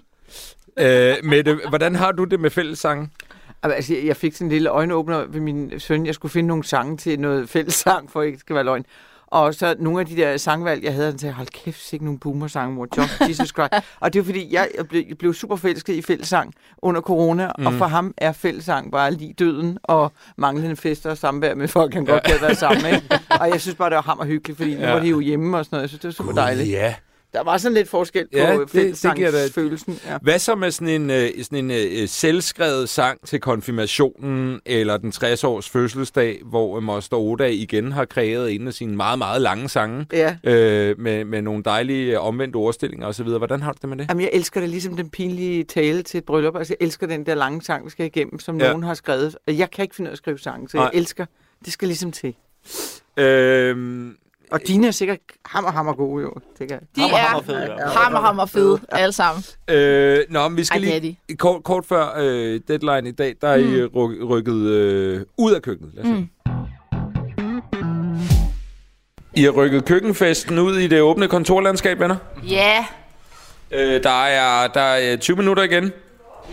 Øh, 0.79 1.15
Mette, 1.23 1.59
hvordan 1.69 1.95
har 1.95 2.11
du 2.11 2.23
det 2.23 2.39
med 2.39 2.49
fællessangen? 2.49 3.11
Jamen, 3.63 3.75
Altså, 3.75 3.95
jeg 3.95 4.17
fik 4.17 4.33
sådan 4.33 4.47
en 4.47 4.51
lille 4.51 4.69
øjenåbner 4.69 5.25
ved 5.25 5.39
min 5.39 5.79
søn. 5.79 6.05
Jeg 6.05 6.15
skulle 6.15 6.31
finde 6.31 6.47
nogle 6.47 6.63
sange 6.63 6.97
til 6.97 7.19
noget 7.19 7.49
fællessang, 7.49 8.11
for 8.11 8.21
at 8.21 8.27
ikke 8.27 8.39
skal 8.39 8.55
være 8.55 8.63
løgn. 8.63 8.85
Og 9.33 9.53
så 9.55 9.75
nogle 9.79 9.99
af 9.99 10.05
de 10.05 10.15
der 10.15 10.37
sangvalg, 10.37 10.83
jeg 10.83 10.93
havde, 10.93 11.09
han 11.09 11.17
sagde, 11.19 11.33
hold 11.33 11.47
kæft, 11.47 11.83
sikke 11.83 12.05
nogle 12.05 12.19
boomer-sange, 12.19 12.75
mor. 12.75 12.87
Just 12.97 13.21
Jesus 13.29 13.49
Christ. 13.49 13.73
og 13.99 14.13
det 14.13 14.19
er 14.19 14.23
fordi, 14.23 14.53
jeg 14.53 14.67
jeg 14.77 14.87
blev, 14.87 15.03
blev 15.19 15.33
super 15.33 15.55
forelsket 15.55 15.93
i 15.93 16.01
fællessang 16.01 16.53
under 16.77 17.01
corona, 17.01 17.51
mm. 17.59 17.65
og 17.65 17.73
for 17.73 17.85
ham 17.85 18.13
er 18.17 18.31
fællessang 18.31 18.91
bare 18.91 19.11
lige 19.11 19.33
døden 19.39 19.77
og 19.83 20.11
manglende 20.37 20.75
fester 20.75 21.09
og 21.09 21.17
samvær 21.17 21.55
med 21.55 21.67
folk, 21.67 21.93
han 21.93 22.05
godt 22.05 22.23
kan 22.23 22.35
være 22.41 22.55
sammen 22.55 22.81
med. 22.83 23.01
Og 23.41 23.49
jeg 23.49 23.61
synes 23.61 23.75
bare, 23.75 23.89
det 23.89 23.95
var 23.95 24.01
hammer 24.01 24.25
hyggeligt, 24.25 24.57
fordi 24.57 24.75
nu 24.75 24.81
Ja. 24.81 24.93
var 24.93 24.99
de 24.99 25.07
jo 25.07 25.19
hjemme 25.19 25.57
og 25.57 25.65
sådan 25.65 25.75
noget. 25.75 25.81
Jeg 25.81 25.89
synes, 25.89 26.01
det 26.01 26.07
var 26.07 26.11
super 26.13 26.31
dejligt. 26.41 26.69
Ja. 26.69 26.93
Der 27.33 27.43
var 27.43 27.57
sådan 27.57 27.73
lidt 27.73 27.89
forskel 27.89 28.23
på 28.23 28.37
Ja, 28.37 28.51
ja, 28.51 28.59
det- 28.59 28.73
det 28.73 29.01
giver 29.01 29.13
da- 29.13 29.15
fællessangsfølelsen. 29.15 29.99
Ja. 30.05 30.17
Hvad 30.21 30.39
så 30.39 30.55
med 30.55 30.71
sådan 30.71 31.01
en, 31.01 31.09
øh, 31.09 31.29
sådan 31.43 31.71
en 31.71 31.71
øh, 32.01 32.07
selvskrevet 32.07 32.89
sang 32.89 33.27
til 33.27 33.39
konfirmationen, 33.39 34.59
eller 34.65 34.97
den 34.97 35.09
60-års 35.15 35.69
fødselsdag, 35.69 36.39
hvor 36.45 36.77
øh, 36.77 36.83
Moster 36.83 37.17
Oda 37.17 37.45
igen 37.45 37.91
har 37.91 38.05
kreeret 38.05 38.51
en 38.55 38.67
af 38.67 38.73
sine 38.73 38.95
meget, 38.95 39.17
meget 39.17 39.41
lange 39.41 39.69
sange, 39.69 40.05
ja. 40.13 40.35
øh, 40.43 40.99
med, 40.99 41.25
med 41.25 41.41
nogle 41.41 41.63
dejlige 41.63 42.13
øh, 42.13 42.25
omvendte 42.27 42.55
ordstillinger 42.57 43.07
osv. 43.07 43.25
Hvordan 43.27 43.61
har 43.61 43.71
du 43.71 43.77
det 43.81 43.89
med 43.89 43.97
det? 43.97 44.05
Jamen, 44.09 44.21
jeg 44.21 44.29
elsker 44.33 44.59
det 44.61 44.69
ligesom 44.69 44.95
den 44.95 45.09
pinlige 45.09 45.63
tale 45.63 46.01
til 46.03 46.17
et 46.17 46.23
bryllup. 46.25 46.55
Altså, 46.55 46.75
jeg 46.79 46.85
elsker 46.85 47.07
den 47.07 47.25
der 47.25 47.35
lange 47.35 47.61
sang, 47.61 47.85
vi 47.85 47.89
skal 47.89 48.05
igennem, 48.05 48.39
som 48.39 48.59
ja. 48.61 48.67
nogen 48.67 48.83
har 48.83 48.93
skrevet. 48.93 49.37
Jeg 49.47 49.71
kan 49.71 49.83
ikke 49.83 49.95
finde 49.95 50.07
ud 50.07 50.09
af 50.09 50.13
at 50.13 50.17
skrive 50.17 50.39
sange, 50.39 50.69
så 50.69 50.77
Nej. 50.77 50.89
jeg 50.93 50.99
elsker. 50.99 51.25
Det 51.65 51.73
skal 51.73 51.87
ligesom 51.87 52.11
til. 52.11 52.35
Øhm, 53.17 54.15
Og 54.51 54.59
dine 54.67 54.87
er 54.87 54.91
sikkert 54.91 55.17
hammer, 55.45 55.71
hammer 55.71 55.93
gode, 55.93 56.23
jo. 56.23 56.33
Det 56.59 56.67
kan. 56.69 56.79
De 56.95 57.01
Hammer, 57.01 57.17
er 57.17 57.21
hammer 57.21 57.43
fed, 57.43 57.55
ja. 57.61 57.87
hammer, 57.89 58.19
hammer 58.19 58.45
fede, 58.45 58.79
alle 58.91 59.13
sammen. 59.13 59.43
øh, 59.67 60.19
nå, 60.29 60.47
men 60.47 60.57
vi 60.57 60.63
skal 60.63 60.83
Ej, 60.83 60.99
lige... 60.99 61.15
de. 61.29 61.35
Kort, 61.35 61.63
kort 61.63 61.85
før 61.85 62.07
øh, 62.17 62.59
deadline 62.67 63.09
i 63.09 63.11
dag, 63.11 63.35
der 63.41 63.47
er 63.47 63.55
I 63.55 63.63
øh, 63.63 63.89
ryk- 63.95 64.23
rykket 64.29 64.55
øh, 64.55 65.21
ud 65.37 65.53
af 65.53 65.61
køkkenet. 65.61 65.91
Lad 65.95 66.03
os. 66.03 66.09
Mm. 66.09 66.27
I 69.35 69.43
har 69.43 69.51
rykket 69.51 69.85
køkkenfesten 69.85 70.59
ud 70.59 70.77
i 70.77 70.87
det 70.87 71.01
åbne 71.01 71.27
kontorlandskab, 71.27 71.99
venner. 71.99 72.15
Ja. 72.49 72.85
Øh, 73.71 74.03
der, 74.03 74.23
er, 74.25 74.67
der 74.67 74.81
er 74.81 75.17
20 75.17 75.37
minutter 75.37 75.63
igen. 75.63 75.91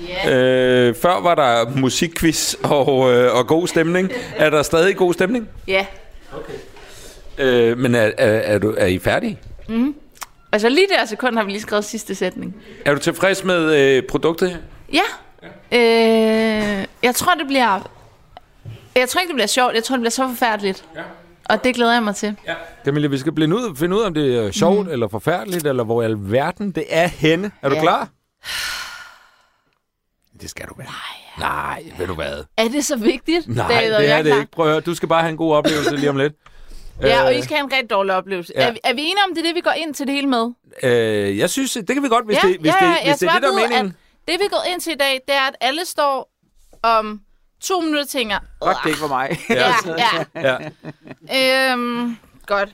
Ja. 0.09 0.37
Øh, 0.37 0.95
før 0.95 1.21
var 1.21 1.35
der 1.35 1.77
musikquiz 1.77 2.55
og, 2.65 3.13
øh, 3.13 3.35
og 3.37 3.47
god 3.47 3.67
stemning. 3.67 4.11
Er 4.37 4.51
der 4.51 4.63
stadig 4.63 4.97
god 4.97 5.13
stemning? 5.15 5.49
Ja. 5.69 5.87
Øh, 7.41 7.79
men 7.79 7.95
er, 7.95 8.01
er, 8.19 8.27
er, 8.29 8.59
du, 8.59 8.75
er 8.79 8.87
I 8.87 8.99
færdige? 8.99 9.39
Altså 10.53 10.69
lige 10.69 10.87
der 10.99 11.05
sekund 11.05 11.37
har 11.37 11.45
vi 11.45 11.51
lige 11.51 11.61
skrevet 11.61 11.85
sidste 11.85 12.15
sætning. 12.15 12.57
Er 12.85 12.95
du 12.95 13.01
tilfreds 13.01 13.45
med 13.45 13.75
øh, 13.97 14.03
produktet 14.09 14.51
her? 14.51 14.59
Ja. 14.93 15.03
Øh, 15.73 16.87
jeg 17.03 17.15
tror, 17.15 17.35
det 17.35 17.47
bliver... 17.47 17.91
Jeg 18.97 19.09
tror 19.09 19.21
ikke, 19.21 19.29
det 19.29 19.35
bliver 19.37 19.47
sjovt. 19.47 19.75
Jeg 19.75 19.85
tror, 19.85 19.97
det 19.97 20.01
bliver 20.01 20.11
så 20.11 20.29
forfærdeligt. 20.29 20.85
Ja. 20.97 21.03
Og 21.45 21.65
det 21.65 21.75
glæder 21.75 21.93
jeg 21.93 22.03
mig 22.03 22.17
til. 22.17 22.37
Ja. 22.47 22.55
Camilla, 22.85 23.09
vi 23.09 23.19
skal 23.19 23.33
blive 23.33 23.57
ud, 23.57 23.77
finde 23.77 23.97
ud 23.97 24.03
af, 24.03 24.07
om 24.07 24.15
det 24.15 24.37
er 24.37 24.51
sjovt 24.51 24.87
mm. 24.87 24.93
eller 24.93 25.09
forfærdeligt, 25.09 25.67
eller 25.67 25.85
hvor 25.85 26.03
i 26.03 26.05
alverden 26.05 26.71
det 26.73 26.85
er 26.89 27.07
henne. 27.07 27.51
Er 27.63 27.69
du 27.69 27.75
Ja. 27.75 27.81
klar? 27.81 28.09
Det 30.41 30.51
skal 30.51 30.67
du 30.69 30.75
være. 30.79 30.87
Nej. 30.87 31.49
Nej, 31.49 31.85
ved 31.99 32.07
du 32.07 32.15
hvad? 32.15 32.45
Er 32.57 32.69
det 32.69 32.85
så 32.85 32.97
vigtigt? 32.97 33.49
Nej, 33.49 33.69
David, 33.69 33.95
det 33.95 34.03
jeg 34.09 34.19
er 34.19 34.23
det 34.23 34.33
klar? 34.33 34.41
ikke. 34.41 34.53
Prøv 34.53 34.67
at 34.67 34.73
høre, 34.73 34.81
du 34.81 34.95
skal 34.95 35.09
bare 35.09 35.21
have 35.21 35.31
en 35.31 35.37
god 35.37 35.55
oplevelse 35.55 35.97
lige 35.97 36.11
om 36.11 36.17
lidt. 36.17 36.33
Ja, 37.03 37.23
og 37.23 37.33
Øh, 37.33 37.39
I 37.39 37.43
skal 37.43 37.57
have 37.57 37.65
en 37.65 37.73
rigtig 37.73 37.91
dårlig 37.91 38.15
oplevelse. 38.15 38.53
Ja. 38.57 38.69
Er, 38.69 38.73
vi, 38.73 38.79
er 38.85 38.95
vi 38.95 39.01
enige 39.01 39.25
om, 39.29 39.35
det 39.35 39.39
er 39.43 39.47
det, 39.47 39.55
vi 39.55 39.61
går 39.61 39.71
ind 39.71 39.95
til 39.95 40.07
det 40.07 40.15
hele 40.15 40.27
med? 40.29 40.51
Øh, 40.83 41.39
jeg 41.39 41.51
synes, 41.51 41.73
det 41.73 41.89
kan 41.89 42.03
vi 42.03 42.09
godt, 42.09 42.27
hvis 42.27 42.37
ja, 42.45 42.49
det, 42.49 42.61
hvis 42.61 42.73
ja, 42.81 42.87
det, 42.87 42.93
ja, 43.05 43.11
hvis 43.11 43.19
det 43.19 43.29
er 43.29 43.33
det, 43.33 43.43
der 43.43 43.49
er 43.49 43.55
meningen. 43.55 43.87
At 43.87 44.29
det, 44.29 44.41
vi 44.41 44.49
går 44.51 44.65
ind 44.73 44.81
til 44.81 44.93
i 44.93 44.97
dag, 44.97 45.21
det 45.29 45.35
er, 45.35 45.41
at 45.41 45.57
alle 45.61 45.85
står 45.85 46.33
om 46.83 47.21
to 47.61 47.81
minutter 47.81 48.03
og 48.03 48.09
tænker... 48.09 48.39
Godt, 48.61 48.77
det 48.85 48.89
ikke 48.91 49.01
var 49.01 49.09
mig. 49.09 49.39
Ja, 49.51 49.75
ja. 50.37 50.57
Ja. 51.31 51.73
Øhm, 51.73 52.17
godt. 52.47 52.69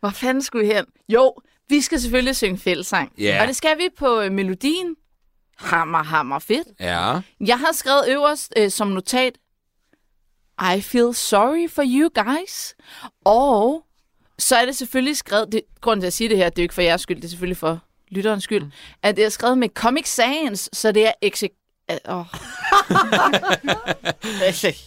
Hvor 0.00 0.10
fanden 0.10 0.42
skulle 0.42 0.68
vi 0.68 0.74
hen? 0.74 0.84
Jo, 1.08 1.34
vi 1.68 1.80
skal 1.80 2.00
selvfølgelig 2.00 2.36
synge 2.36 2.58
fællesang. 2.58 3.12
Ja. 3.18 3.38
Og 3.42 3.46
det 3.48 3.56
skal 3.56 3.78
vi 3.78 3.88
på 3.98 4.20
øh, 4.20 4.32
melodien. 4.32 4.96
Hammer, 5.58 6.02
hammer 6.02 6.38
fedt. 6.38 6.68
ja. 6.80 7.20
Jeg 7.40 7.58
har 7.58 7.72
skrevet 7.72 8.04
øverst 8.08 8.52
øh, 8.56 8.70
som 8.70 8.88
notat, 8.88 9.32
I 10.76 10.80
feel 10.80 11.14
sorry 11.14 11.68
for 11.70 11.82
you 11.86 12.10
guys. 12.14 12.74
Og 13.24 13.82
så 14.38 14.56
er 14.56 14.64
det 14.66 14.76
selvfølgelig 14.76 15.16
skrevet, 15.16 15.52
det, 15.52 15.60
grunden 15.80 16.00
til 16.00 16.06
at 16.06 16.12
sige 16.12 16.28
det 16.28 16.36
her, 16.36 16.48
det 16.48 16.58
er 16.58 16.62
jo 16.62 16.64
ikke 16.64 16.74
for 16.74 16.82
jeres 16.82 17.00
skyld, 17.00 17.16
det 17.16 17.24
er 17.24 17.28
selvfølgelig 17.28 17.56
for 17.56 17.78
lytterens 18.10 18.44
skyld, 18.44 18.62
Mm. 18.64 18.70
at 19.02 19.16
det 19.16 19.24
er 19.24 19.28
skrevet 19.28 19.58
med 19.58 19.68
Comic 19.74 20.08
Sans, 20.08 20.68
så 20.72 20.92
det 20.92 21.06
er 21.06 21.12
ekse... 21.22 21.48
øh, 21.90 21.96
Åh, 22.08 22.16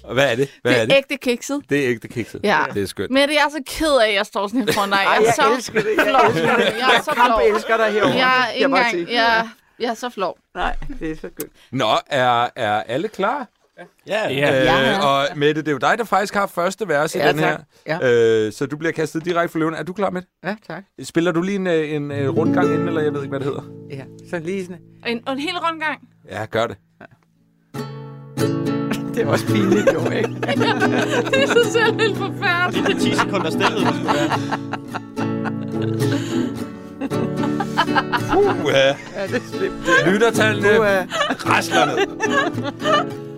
Og 0.04 0.14
Hvad 0.14 0.32
er 0.32 0.36
det? 0.36 0.50
Hvad 0.62 0.72
det 0.72 0.80
er 0.80 0.82
er 0.82 0.86
det? 0.86 0.96
ægte 0.98 1.18
kikset. 1.18 1.62
Det 1.70 1.86
er 1.86 1.90
ægte 1.90 2.08
kikset. 2.08 2.42
Ja. 2.44 2.64
Det 2.74 2.84
er 2.84 2.88
skønt. 2.88 3.12
Men 3.12 3.30
det 3.30 3.38
er 3.38 3.42
jeg 3.42 3.52
så 3.52 3.64
ked 3.78 3.98
af, 3.98 4.08
at 4.08 4.14
jeg 4.14 4.26
står 4.26 4.48
sådan 4.48 4.62
her 4.68 4.74
foran 4.74 4.90
dig. 4.90 4.98
Ej, 4.98 5.04
Jeg 5.12 5.18
er 5.20 5.24
jeg 5.26 5.34
så 5.36 5.54
elsker 5.56 5.82
det. 5.82 5.96
Jeg 5.98 6.26
elsker 6.28 6.56
det. 6.58 6.66
Jeg 6.66 6.96
er 6.98 7.02
så 7.04 7.14
flov. 7.26 7.42
elsker 7.56 7.78
dig 7.78 7.92
herovre. 7.92 8.16
Jeg 8.16 8.54
engang... 8.56 8.92
sige. 8.92 9.08
Jeg, 9.12 9.50
jeg 9.80 9.90
er 9.90 9.94
så 9.94 10.10
flov. 10.10 10.38
Nej, 10.56 10.76
det 11.00 11.12
er 11.12 11.16
så 11.16 11.22
godt. 11.40 11.52
Nå, 11.72 11.90
er, 12.08 12.50
er 12.56 12.84
alle 12.84 13.08
klar? 13.08 13.48
Ja, 14.08 14.30
Ja. 14.30 14.64
Ja. 14.64 14.98
Øh, 14.98 15.06
og 15.06 15.38
Mette, 15.38 15.62
det 15.62 15.68
er 15.68 15.72
jo 15.72 15.78
dig, 15.78 15.96
der 15.98 16.04
faktisk 16.04 16.34
har 16.34 16.48
første 16.48 16.88
vers 16.88 17.16
i 17.16 17.18
Ja, 17.18 17.28
den 17.32 17.38
tak. 17.38 17.62
her. 17.88 17.98
Ja. 18.02 18.46
Øh, 18.46 18.52
så 18.54 18.66
du 18.66 18.78
bliver 18.78 18.92
kastet 18.92 19.26
direkte 19.26 19.52
for 19.52 19.60
løven. 19.60 19.74
Er 19.74 19.84
du 19.84 19.94
klar 19.94 20.10
med 20.10 20.22
Ja, 20.44 20.56
tak. 20.68 20.84
Spiller 21.04 21.32
du 21.32 21.42
lige 21.42 21.56
en, 21.56 21.68
øh, 21.68 21.92
en, 21.92 22.12
en 22.12 22.30
rundgang 22.30 22.74
inden, 22.74 22.88
eller 22.88 23.02
jeg 23.02 23.14
ved 23.14 23.22
ikke, 23.22 23.30
hvad 23.30 23.40
det 23.40 23.48
hedder? 23.48 23.62
Ja, 23.90 24.04
så 24.30 24.40
lige 24.40 24.64
sådan. 24.66 24.80
En, 25.08 25.18
en 25.30 25.40
hel 25.40 25.58
rundgang. 25.58 26.00
Ja, 26.32 26.46
gør 26.46 26.68
det. 26.68 26.78
Det 29.16 29.24
er 29.24 29.28
også 29.32 29.46
pinligt, 29.46 29.88
jo, 29.94 30.00
ikke? 30.12 30.30
Det 31.32 31.44
er 31.44 31.48
så 31.48 31.70
selv 31.72 32.00
helt 32.00 32.18
forfærdeligt. 32.18 32.88
det 32.88 32.96
er 32.96 33.00
10 33.00 33.14
sekunder 33.16 33.50
det 33.50 33.54
skulle 33.62 34.06
være. 34.06 34.40
Uh, 38.38 38.70
Ja, 38.70 39.28
det 39.28 39.36
er 39.36 39.40
slemt. 39.58 39.74
lyttertallene 40.14 40.76
Du 40.76 40.82
er 40.82 41.06
rasler 41.50 41.86
ned. 41.86 42.00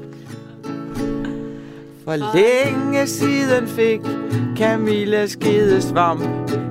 For 2.04 2.16
længe 2.36 3.08
siden 3.08 3.68
fik 3.68 4.00
Camilla 4.58 5.28
skedesvamp. 5.28 6.22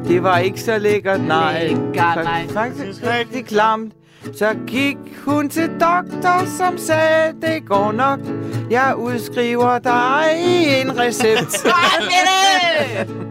Det 0.09 0.23
var 0.23 0.39
ikke 0.39 0.61
så 0.61 0.79
lækkert, 0.79 1.21
nej. 1.21 1.63
Lækkert, 1.63 2.25
nej. 2.25 2.49
Faktisk 2.49 3.03
rigtig 3.03 3.47
klamt. 3.47 3.93
Så 4.35 4.55
gik 4.67 4.97
hun 5.25 5.49
til 5.49 5.71
doktor, 5.71 6.47
som 6.59 6.79
sagde, 6.79 7.35
det 7.43 7.67
går 7.67 7.93
nok. 7.93 8.19
Jeg 8.71 8.95
udskriver 8.97 9.79
dig 9.79 10.25
en 10.83 10.99
recept. 10.99 11.67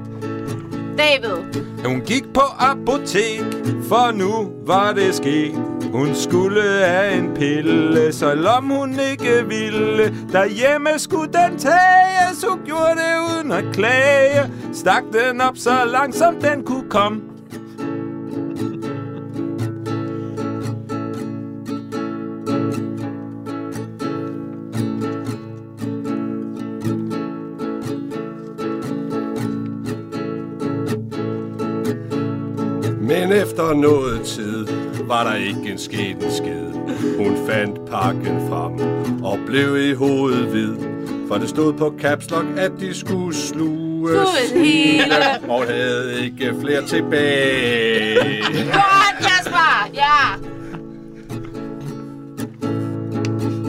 David. 0.99 1.63
Hun 1.85 2.01
gik 2.01 2.23
på 2.33 2.41
apotek, 2.59 3.43
for 3.88 4.12
nu 4.12 4.51
var 4.67 4.93
det 4.93 5.15
sket. 5.15 5.55
Hun 5.91 6.15
skulle 6.15 6.62
have 6.62 7.13
en 7.13 7.33
pille, 7.35 8.13
så 8.13 8.59
hun 8.69 8.99
ikke 9.12 9.47
ville. 9.47 10.15
Derhjemme 10.31 10.89
skulle 10.99 11.33
den 11.33 11.57
tages, 11.57 12.45
hun 12.49 12.59
gjorde 12.65 12.95
det 12.95 13.15
uden 13.29 13.51
at 13.51 13.63
klage. 13.73 14.51
Stak 14.73 15.03
den 15.13 15.41
op 15.41 15.57
så 15.57 15.85
langt, 15.91 16.15
som 16.15 16.35
den 16.35 16.63
kunne 16.63 16.89
komme. 16.89 17.38
Men 33.10 33.32
efter 33.32 33.74
noget 33.74 34.22
tid 34.22 34.67
var 35.08 35.24
der 35.24 35.36
ikke 35.36 35.72
en 35.72 35.78
sket 35.78 36.15
en 36.15 36.32
skid. 36.32 36.72
Hun 37.17 37.48
fandt 37.48 37.89
pakken 37.89 38.50
frem 38.50 38.74
og 39.24 39.39
blev 39.48 39.78
i 39.78 39.93
hovedet 39.93 40.48
hvid. 40.48 40.76
For 41.28 41.38
det 41.38 41.50
stod 41.50 41.74
på 41.74 41.93
caps 42.00 42.30
lock, 42.32 42.45
at 42.58 42.72
de 42.80 42.93
skulle 42.93 43.36
sluges 43.36 44.52
hele. 44.56 45.15
Og 45.54 45.63
havde 45.67 46.26
ikke 46.26 46.54
flere 46.62 46.86
tilbage. 46.86 48.43
Godt, 48.74 49.15
Jasper! 49.22 49.89
Ja! 49.93 50.38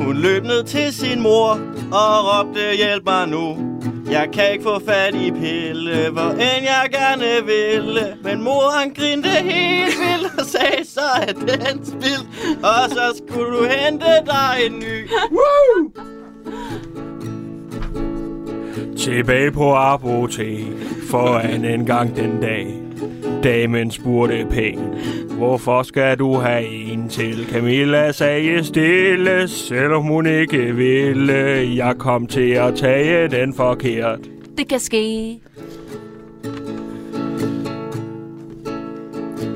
Hun 0.05 0.17
løb 0.17 0.45
ned 0.45 0.65
til 0.65 0.93
sin 0.93 1.21
mor 1.21 1.61
og 1.93 2.25
råbte, 2.25 2.61
hjælp 2.77 3.05
mig 3.05 3.29
nu. 3.29 3.57
Jeg 4.11 4.29
kan 4.33 4.53
ikke 4.53 4.65
få 4.65 4.81
fat 4.87 5.15
i 5.15 5.31
pille, 5.31 6.11
hvor 6.13 6.31
end 6.31 6.65
jeg 6.65 6.89
gerne 6.93 7.47
ville. 7.47 8.17
Men 8.23 8.43
mor 8.43 8.79
han 8.79 8.95
grinte 8.95 9.29
helt 9.29 9.95
vildt 10.01 10.39
og 10.39 10.47
sagde, 10.47 10.85
så 10.85 11.01
er 11.01 11.33
den 11.33 11.85
spild. 11.85 12.27
Og 12.63 12.91
så 12.91 13.23
skulle 13.23 13.59
du 13.59 13.65
hente 13.65 14.07
dig 14.27 14.67
en 14.67 14.79
ny. 14.79 15.09
Tilbage 18.97 19.53
på 19.53 19.75
apotek 19.75 20.67
foran 21.11 21.65
en 21.65 21.87
gang 21.87 22.17
den 22.17 22.41
dag. 22.41 22.67
Damen 23.45 23.91
spurgte 23.91 24.47
pænt, 24.51 24.81
hvorfor 25.41 25.83
skal 25.83 26.19
du 26.19 26.35
have 26.35 26.67
en 26.67 27.09
til? 27.09 27.47
Camilla 27.51 28.13
sagde 28.13 28.65
stille, 28.65 29.49
selvom 29.49 30.03
hun 30.03 30.27
ikke 30.27 30.75
ville. 30.75 31.35
Jeg 31.77 31.95
kom 31.99 32.27
til 32.27 32.51
at 32.51 32.75
tage 32.75 33.29
den 33.29 33.55
forkert. 33.55 34.19
Det 34.59 34.69
kan 34.69 34.81
ske. 34.81 35.39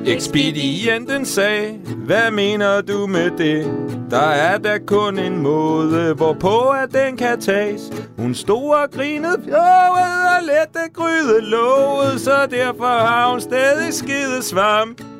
Ekspedienten 0.06 1.24
sagde, 1.24 1.72
hvad 2.06 2.30
mener 2.30 2.80
du 2.80 3.06
med 3.06 3.30
det? 3.38 3.72
Der 4.10 4.30
er 4.30 4.58
da 4.58 4.78
kun 4.86 5.18
en 5.18 5.42
måde, 5.42 6.14
hvorpå 6.14 6.58
at 6.58 6.88
den 6.92 7.16
kan 7.16 7.40
tages. 7.40 7.92
Hun 8.18 8.34
stod 8.34 8.74
og 8.74 8.90
grinede 8.90 9.38
pjovet 9.38 10.22
og 10.36 10.42
lette 10.42 10.92
gryde 10.94 11.40
låget, 11.40 12.20
så 12.20 12.46
derfor 12.50 13.06
har 13.06 13.30
hun 13.30 13.40
stadig 13.40 13.92
skide 13.94 14.42
svamp. 14.42 15.13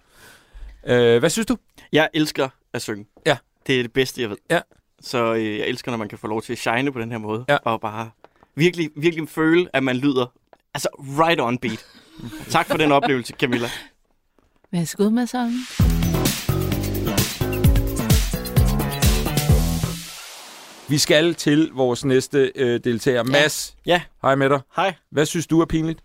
Øh, 0.87 1.19
hvad 1.19 1.31
synes 1.31 1.47
du? 1.47 1.57
Jeg 1.93 2.09
elsker 2.15 2.49
at 2.73 2.83
synge. 2.83 3.07
Ja. 3.27 3.37
Det 3.67 3.79
er 3.79 3.83
det 3.83 3.93
bedste, 3.93 4.23
jeg 4.23 4.31
ved. 4.31 4.37
Ja. 4.51 4.61
Så 5.01 5.35
øh, 5.35 5.59
jeg 5.59 5.67
elsker, 5.69 5.91
når 5.91 5.99
man 5.99 6.09
kan 6.09 6.19
få 6.19 6.27
lov 6.27 6.43
til 6.43 6.53
at 6.53 6.59
shine 6.59 6.93
på 6.93 7.01
den 7.01 7.11
her 7.11 7.19
måde. 7.19 7.45
Ja. 7.49 7.57
Og 7.57 7.81
bare 7.81 8.11
virkelig, 8.55 8.91
virkelig 8.97 9.29
føle, 9.29 9.69
at 9.73 9.83
man 9.83 9.97
lyder 9.97 10.27
altså 10.75 10.89
right 10.99 11.41
on 11.41 11.59
beat. 11.59 11.85
tak 12.51 12.67
for 12.67 12.77
den 12.77 12.93
oplevelse, 12.93 13.35
Camilla. 13.41 13.69
Værsgo 14.73 15.11
med 15.11 15.27
sangen. 15.27 15.61
Vi 20.89 20.99
skal 20.99 21.35
til 21.35 21.71
vores 21.73 22.05
næste 22.05 22.53
øh, 22.55 22.81
deltager. 22.85 23.23
Mads, 23.23 23.77
Ja, 23.87 24.03
hej 24.23 24.35
med 24.35 24.49
dig. 24.51 24.61
hej. 24.77 24.95
Hvad 25.11 25.27
synes 25.27 25.47
du 25.47 25.61
er 25.61 25.65
pinligt? 25.67 26.01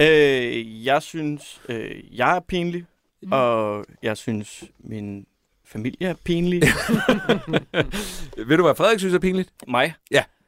Øh, 0.00 0.84
jeg 0.86 1.02
synes, 1.02 1.60
øh, 1.68 1.90
jeg 2.18 2.36
er 2.36 2.40
pinlig, 2.40 2.84
mm. 3.22 3.32
og 3.32 3.84
jeg 4.02 4.16
synes, 4.16 4.64
min 4.84 5.26
familie 5.66 6.08
er 6.08 6.14
pinlig. 6.24 6.62
Ved 8.48 8.56
du, 8.56 8.62
hvad 8.62 8.74
Frederik 8.74 8.98
synes 8.98 9.14
er 9.14 9.18
pinligt? 9.18 9.50
Mig. 9.68 9.94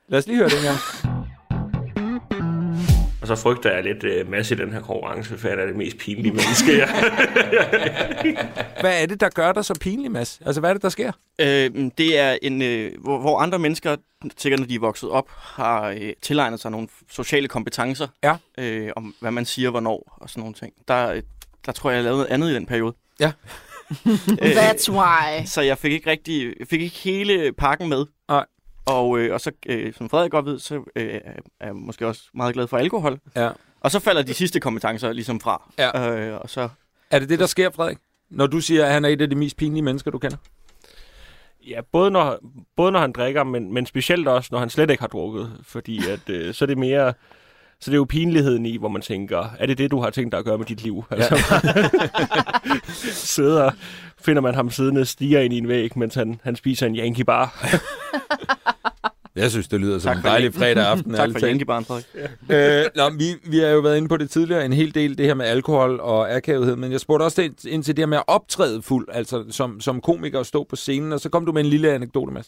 Lad 0.09 0.18
os 0.18 0.27
lige 0.27 0.37
høre 0.37 0.49
det 0.49 0.59
her. 0.61 0.72
Og 3.31 3.37
så 3.37 3.43
frygter 3.43 3.73
jeg 3.75 3.83
lidt 3.85 4.05
øh, 4.05 4.31
masse 4.31 4.55
i 4.55 4.59
den 4.59 4.73
her 4.73 4.81
konkurrence, 4.81 5.39
for 5.39 5.49
jeg 5.49 5.59
er 5.59 5.67
det 5.67 5.77
mest 5.77 5.99
pinlige 5.99 6.33
menneske. 6.33 6.79
jeg- 6.79 6.89
Hvad 8.81 9.03
er 9.03 9.07
det, 9.07 9.21
der 9.21 9.29
gør 9.29 9.53
dig 9.53 9.65
så 9.65 9.75
pinlig, 9.81 10.11
Mads? 10.11 10.41
Altså, 10.47 10.61
hvad 10.61 10.71
er 10.71 10.75
det, 10.75 10.83
der 10.83 10.89
sker? 10.89 11.12
Øh, 11.41 11.71
det 11.99 12.19
er 12.19 12.37
en, 12.43 12.62
øh, 12.62 12.93
hvor, 13.01 13.19
hvor 13.21 13.39
andre 13.39 13.59
mennesker, 13.59 13.97
sikkert 14.37 14.61
når 14.61 14.67
de 14.67 14.75
er 14.75 14.79
vokset 14.81 15.11
op, 15.11 15.31
har 15.37 15.89
øh, 15.89 16.12
tilegnet 16.23 16.61
sig 16.61 16.71
nogle 16.71 16.89
sociale 17.11 17.49
kompetencer. 17.49 18.07
Ja. 18.25 18.37
Øh, 18.59 18.91
om 18.97 19.15
hvad 19.21 19.31
man 19.31 19.45
siger, 19.45 19.71
hvornår 19.71 20.17
og 20.21 20.31
sådan 20.31 20.41
nogle 20.41 20.55
ting. 20.55 20.73
Der, 20.89 21.09
øh, 21.12 21.23
der 21.67 21.73
tror 21.73 21.91
jeg, 21.91 21.97
jeg 21.97 22.05
lavede 22.05 22.19
noget 22.19 22.31
andet 22.33 22.51
i 22.51 22.55
den 22.55 22.67
periode. 22.67 22.95
Ja. 23.21 23.33
øh, 24.43 24.51
That's 24.57 24.93
why. 24.93 25.45
så 25.47 25.61
jeg 25.61 25.79
fik 25.79 25.93
ikke 25.93 26.11
rigtig, 26.11 26.55
jeg 26.59 26.67
fik 26.71 26.81
ikke 26.81 26.97
hele 26.97 27.53
pakken 27.53 27.89
med. 27.89 28.05
Og, 28.87 29.18
øh, 29.18 29.35
og 29.35 29.40
så, 29.40 29.51
øh, 29.66 29.94
som 29.94 30.09
Frederik 30.09 30.31
godt 30.31 30.46
ved, 30.46 30.59
så 30.59 30.75
øh, 30.96 31.20
er 31.61 31.66
jeg 31.66 31.77
måske 31.77 32.07
også 32.07 32.22
meget 32.35 32.55
glad 32.55 32.66
for 32.66 32.77
alkohol. 32.77 33.18
Ja. 33.37 33.51
Og 33.81 33.90
så 33.90 34.01
falder 34.01 34.22
de 34.22 34.35
sidste 34.35 34.61
kompetencer 34.61 35.12
ligesom 35.12 35.40
fra. 35.40 35.72
Ja. 35.79 36.16
Øh, 36.16 36.40
og 36.40 36.51
så, 36.51 36.68
Er 37.11 37.18
det 37.18 37.29
det, 37.29 37.38
der 37.38 37.46
sker, 37.46 37.70
Frederik? 37.70 37.99
Når 38.31 38.46
du 38.46 38.61
siger, 38.61 38.87
at 38.87 38.92
han 38.92 39.05
er 39.05 39.09
et 39.09 39.20
af 39.20 39.31
de 39.31 39.37
mest 39.37 39.57
pinlige 39.57 39.83
mennesker, 39.83 40.11
du 40.11 40.18
kender? 40.18 40.37
Ja, 41.66 41.81
både 41.92 42.11
når, 42.11 42.38
både 42.77 42.92
når 42.92 43.01
han 43.01 43.12
drikker, 43.12 43.44
men, 43.44 43.75
men 43.75 43.87
specielt 43.87 44.29
også, 44.29 44.49
når 44.53 44.59
han 44.59 44.70
slet 44.70 44.90
ikke 44.90 45.01
har 45.01 45.09
drukket. 45.09 45.53
Fordi 45.62 46.01
at, 46.11 46.29
øh, 46.29 46.55
så 46.55 46.64
er 46.64 46.66
det 46.66 46.79
mere... 46.79 47.12
Så 47.81 47.91
det 47.91 47.93
er 47.93 47.97
jo 47.97 48.05
pinligheden 48.09 48.67
i, 48.67 48.77
hvor 48.79 48.89
man 48.89 49.03
tænker, 49.03 49.47
er 49.59 49.67
det 49.67 49.79
det, 49.79 49.91
du 49.91 50.01
har 50.01 50.11
tænkt 50.11 50.33
dig 50.33 50.39
at 50.39 50.45
gøre 50.45 50.59
med 50.59 50.67
dit 50.67 50.83
liv? 50.83 51.05
Altså, 51.11 51.37
sidder, 53.12 53.71
finder 54.21 54.43
man 54.43 54.55
ham 54.55 54.71
siddende 54.71 55.01
og 55.01 55.07
stiger 55.07 55.41
ind 55.41 55.55
i 55.55 55.59
en 55.59 55.69
væg, 55.69 55.99
mens 55.99 56.15
han, 56.15 56.41
han 56.45 56.57
spiser 56.57 56.87
en 56.87 56.97
Yankee 56.97 57.25
bar. 57.25 57.55
Jeg 59.37 59.51
synes, 59.51 59.69
det 59.69 59.81
lyder 59.81 59.99
som 59.99 60.09
Tak 60.09 60.17
en 60.17 60.25
dejlig 60.25 60.53
det. 60.53 60.59
fredag 60.59 60.87
aften. 60.87 61.15
tak 61.15 61.33
for 61.33 61.39
talt. 61.39 61.51
Yankee-barn, 61.51 61.85
Frederik. 61.85 62.05
øh, 62.85 62.91
nå, 62.97 63.11
vi, 63.19 63.25
vi 63.51 63.59
har 63.59 63.67
jo 63.69 63.81
været 63.81 63.97
inde 63.97 64.09
på 64.09 64.17
det 64.17 64.31
tidligere, 64.31 64.65
en 64.65 64.73
hel 64.73 64.95
del, 64.95 65.19
det 65.19 65.27
her 65.27 65.35
med 65.35 65.47
alkohol 65.47 66.01
og 66.01 66.31
akavethed, 66.37 66.77
men 66.77 66.93
jeg 66.93 67.01
spurgte 67.01 67.23
også 67.25 67.43
ind, 67.43 67.67
ind 67.69 67.83
til 67.85 67.97
det 67.97 68.03
her 68.03 68.07
med 68.07 68.19
at 68.19 68.25
optræde 68.27 68.83
fuld, 68.83 69.09
altså 69.12 69.45
som, 69.51 69.81
som 69.81 70.01
komiker 70.01 70.39
og 70.39 70.47
stå 70.47 70.67
på 70.71 70.77
scenen, 70.77 71.12
og 71.12 71.21
så 71.21 71.29
kom 71.29 71.47
du 71.47 71.53
med 71.53 71.61
en 71.65 71.71
lille 71.71 71.93
anekdote, 71.93 72.33
Mads. 72.33 72.47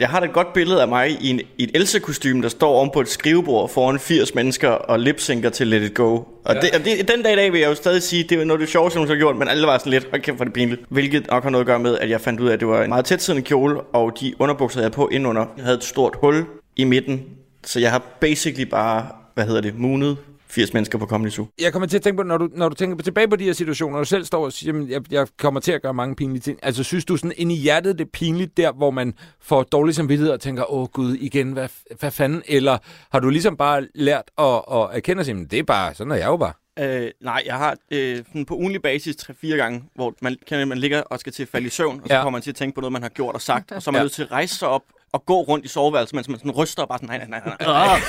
Jeg 0.00 0.08
har 0.08 0.20
da 0.20 0.26
et 0.26 0.32
godt 0.32 0.52
billede 0.52 0.82
af 0.82 0.88
mig 0.88 1.10
i, 1.10 1.30
en, 1.30 1.40
i 1.58 1.64
et 1.64 1.70
Elsa-kostyme, 1.74 2.42
der 2.42 2.48
står 2.48 2.70
oven 2.70 2.90
på 2.90 3.00
et 3.00 3.08
skrivebord 3.08 3.68
foran 3.68 3.98
80 3.98 4.34
mennesker 4.34 4.68
og 4.68 5.00
lipsynker 5.00 5.50
til 5.50 5.66
Let 5.66 5.82
It 5.82 5.94
Go. 5.94 6.16
Og, 6.44 6.54
ja. 6.54 6.60
det, 6.60 6.70
og 6.74 6.84
det, 6.84 7.08
den 7.08 7.22
dag 7.22 7.32
i 7.32 7.36
dag 7.36 7.52
vil 7.52 7.60
jeg 7.60 7.68
jo 7.68 7.74
stadig 7.74 8.02
sige, 8.02 8.24
det 8.24 8.38
var 8.38 8.44
noget 8.44 8.60
af 8.60 8.66
det 8.66 8.72
sjoveste, 8.72 8.98
hun 8.98 9.08
har 9.08 9.16
gjort, 9.16 9.36
men 9.36 9.48
alle 9.48 9.66
var 9.66 9.78
sådan 9.78 9.90
lidt, 9.90 10.06
hold 10.10 10.22
kæft, 10.22 10.36
hvor 10.36 10.44
er 10.44 10.46
det 10.46 10.54
pinligt. 10.54 10.80
Hvilket 10.88 11.26
nok 11.30 11.42
har 11.42 11.50
noget 11.50 11.62
at 11.62 11.66
gøre 11.66 11.78
med, 11.78 11.98
at 11.98 12.10
jeg 12.10 12.20
fandt 12.20 12.40
ud 12.40 12.48
af, 12.48 12.52
at 12.52 12.60
det 12.60 12.68
var 12.68 12.82
en 12.82 12.88
meget 12.88 13.04
tætsiddende 13.04 13.46
kjole, 13.46 13.80
og 13.80 14.12
de 14.20 14.34
underbukser, 14.38 14.80
jeg 14.80 14.84
havde 14.84 14.94
på 14.94 15.08
indenunder, 15.08 15.46
havde 15.58 15.76
et 15.76 15.84
stort 15.84 16.16
hul 16.20 16.44
i 16.76 16.84
midten. 16.84 17.22
Så 17.64 17.80
jeg 17.80 17.90
har 17.90 18.02
basically 18.20 18.70
bare, 18.70 19.06
hvad 19.34 19.44
hedder 19.44 19.60
det, 19.60 19.78
moonet 19.78 20.16
80 20.50 20.72
mennesker 20.74 20.98
på 20.98 21.06
Comedy 21.06 21.30
Zoo. 21.30 21.46
Jeg 21.60 21.72
kommer 21.72 21.86
til 21.88 21.96
at 21.96 22.02
tænke 22.02 22.16
på, 22.16 22.22
når 22.22 22.38
du, 22.38 22.48
når 22.54 22.68
du 22.68 22.74
tænker 22.74 23.02
tilbage 23.02 23.28
på 23.28 23.36
de 23.36 23.44
her 23.44 23.52
situationer, 23.52 23.98
og 23.98 24.00
du 24.04 24.08
selv 24.08 24.24
står 24.24 24.44
og 24.44 24.52
siger, 24.52 24.82
at 24.82 24.88
jeg, 24.88 25.12
jeg 25.12 25.26
kommer 25.38 25.60
til 25.60 25.72
at 25.72 25.82
gøre 25.82 25.94
mange 25.94 26.16
pinlige 26.16 26.40
ting. 26.40 26.58
Altså, 26.62 26.82
synes 26.82 27.04
du 27.04 27.16
sådan 27.16 27.32
ind 27.36 27.52
i 27.52 27.56
hjertet, 27.56 27.98
det 27.98 28.04
er 28.04 28.08
pinligt 28.12 28.56
der, 28.56 28.72
hvor 28.72 28.90
man 28.90 29.14
får 29.40 29.62
dårlig 29.62 29.94
samvittighed 29.94 30.32
og 30.32 30.40
tænker, 30.40 30.72
åh 30.72 30.86
gud, 30.88 31.14
igen, 31.14 31.52
hvad, 31.52 31.68
hvad 32.00 32.10
fanden? 32.10 32.42
Eller 32.46 32.78
har 33.12 33.20
du 33.20 33.28
ligesom 33.30 33.56
bare 33.56 33.86
lært 33.94 34.24
at, 34.38 34.62
at 34.72 34.88
erkende 34.92 35.24
sig, 35.24 35.50
det 35.50 35.58
er 35.58 35.62
bare, 35.62 35.94
sådan 35.94 36.10
er 36.10 36.16
jeg 36.16 36.26
jo 36.26 36.36
bare. 36.36 36.52
Øh, 36.78 37.10
nej, 37.20 37.42
jeg 37.46 37.54
har 37.54 37.76
øh, 37.90 38.16
sådan 38.16 38.44
på 38.44 38.54
ugenlig 38.54 38.82
basis 38.82 39.16
3-4 39.16 39.46
gange, 39.56 39.84
hvor 39.94 40.14
man, 40.22 40.36
kan, 40.48 40.68
man 40.68 40.78
ligger 40.78 41.00
og 41.00 41.20
skal 41.20 41.32
til 41.32 41.42
at 41.42 41.48
falde 41.48 41.66
i 41.66 41.70
søvn, 41.70 42.00
og 42.02 42.08
så 42.08 42.14
Ja. 42.14 42.22
kommer 42.22 42.36
man 42.36 42.42
til 42.42 42.50
at 42.50 42.56
tænke 42.56 42.74
på 42.74 42.80
noget, 42.80 42.92
man 42.92 43.02
har 43.02 43.08
gjort 43.08 43.34
og 43.34 43.40
sagt, 43.40 43.72
og 43.72 43.82
så 43.82 43.90
er 43.90 43.92
man 43.92 43.98
ja. 43.98 44.02
nødt 44.02 44.12
til 44.12 44.22
at 44.22 44.32
rejse 44.32 44.54
sig 44.56 44.68
op 44.68 44.82
og 45.12 45.26
gå 45.26 45.40
rundt 45.42 45.64
i 45.64 45.68
soveværelset, 45.68 46.14
mens 46.14 46.28
man 46.28 46.38
sådan 46.38 46.50
ryster 46.52 46.82
og 46.82 46.88
bare 46.88 46.98
sådan, 46.98 47.08
nej, 47.20 47.26
nej, 47.28 47.40
nej, 47.40 47.56
nej. 47.60 48.00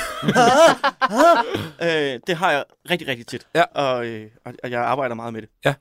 nej. 1.81 2.11
øh, 2.13 2.19
det 2.27 2.35
har 2.35 2.51
jeg 2.51 2.63
rigtig, 2.89 3.07
rigtig 3.07 3.27
tit, 3.27 3.47
Ja. 3.55 3.63
og, 3.75 4.05
øh, 4.07 4.27
og, 4.45 4.71
jeg 4.71 4.81
arbejder 4.81 5.15
meget 5.15 5.33
med 5.33 5.41
det. 5.41 5.75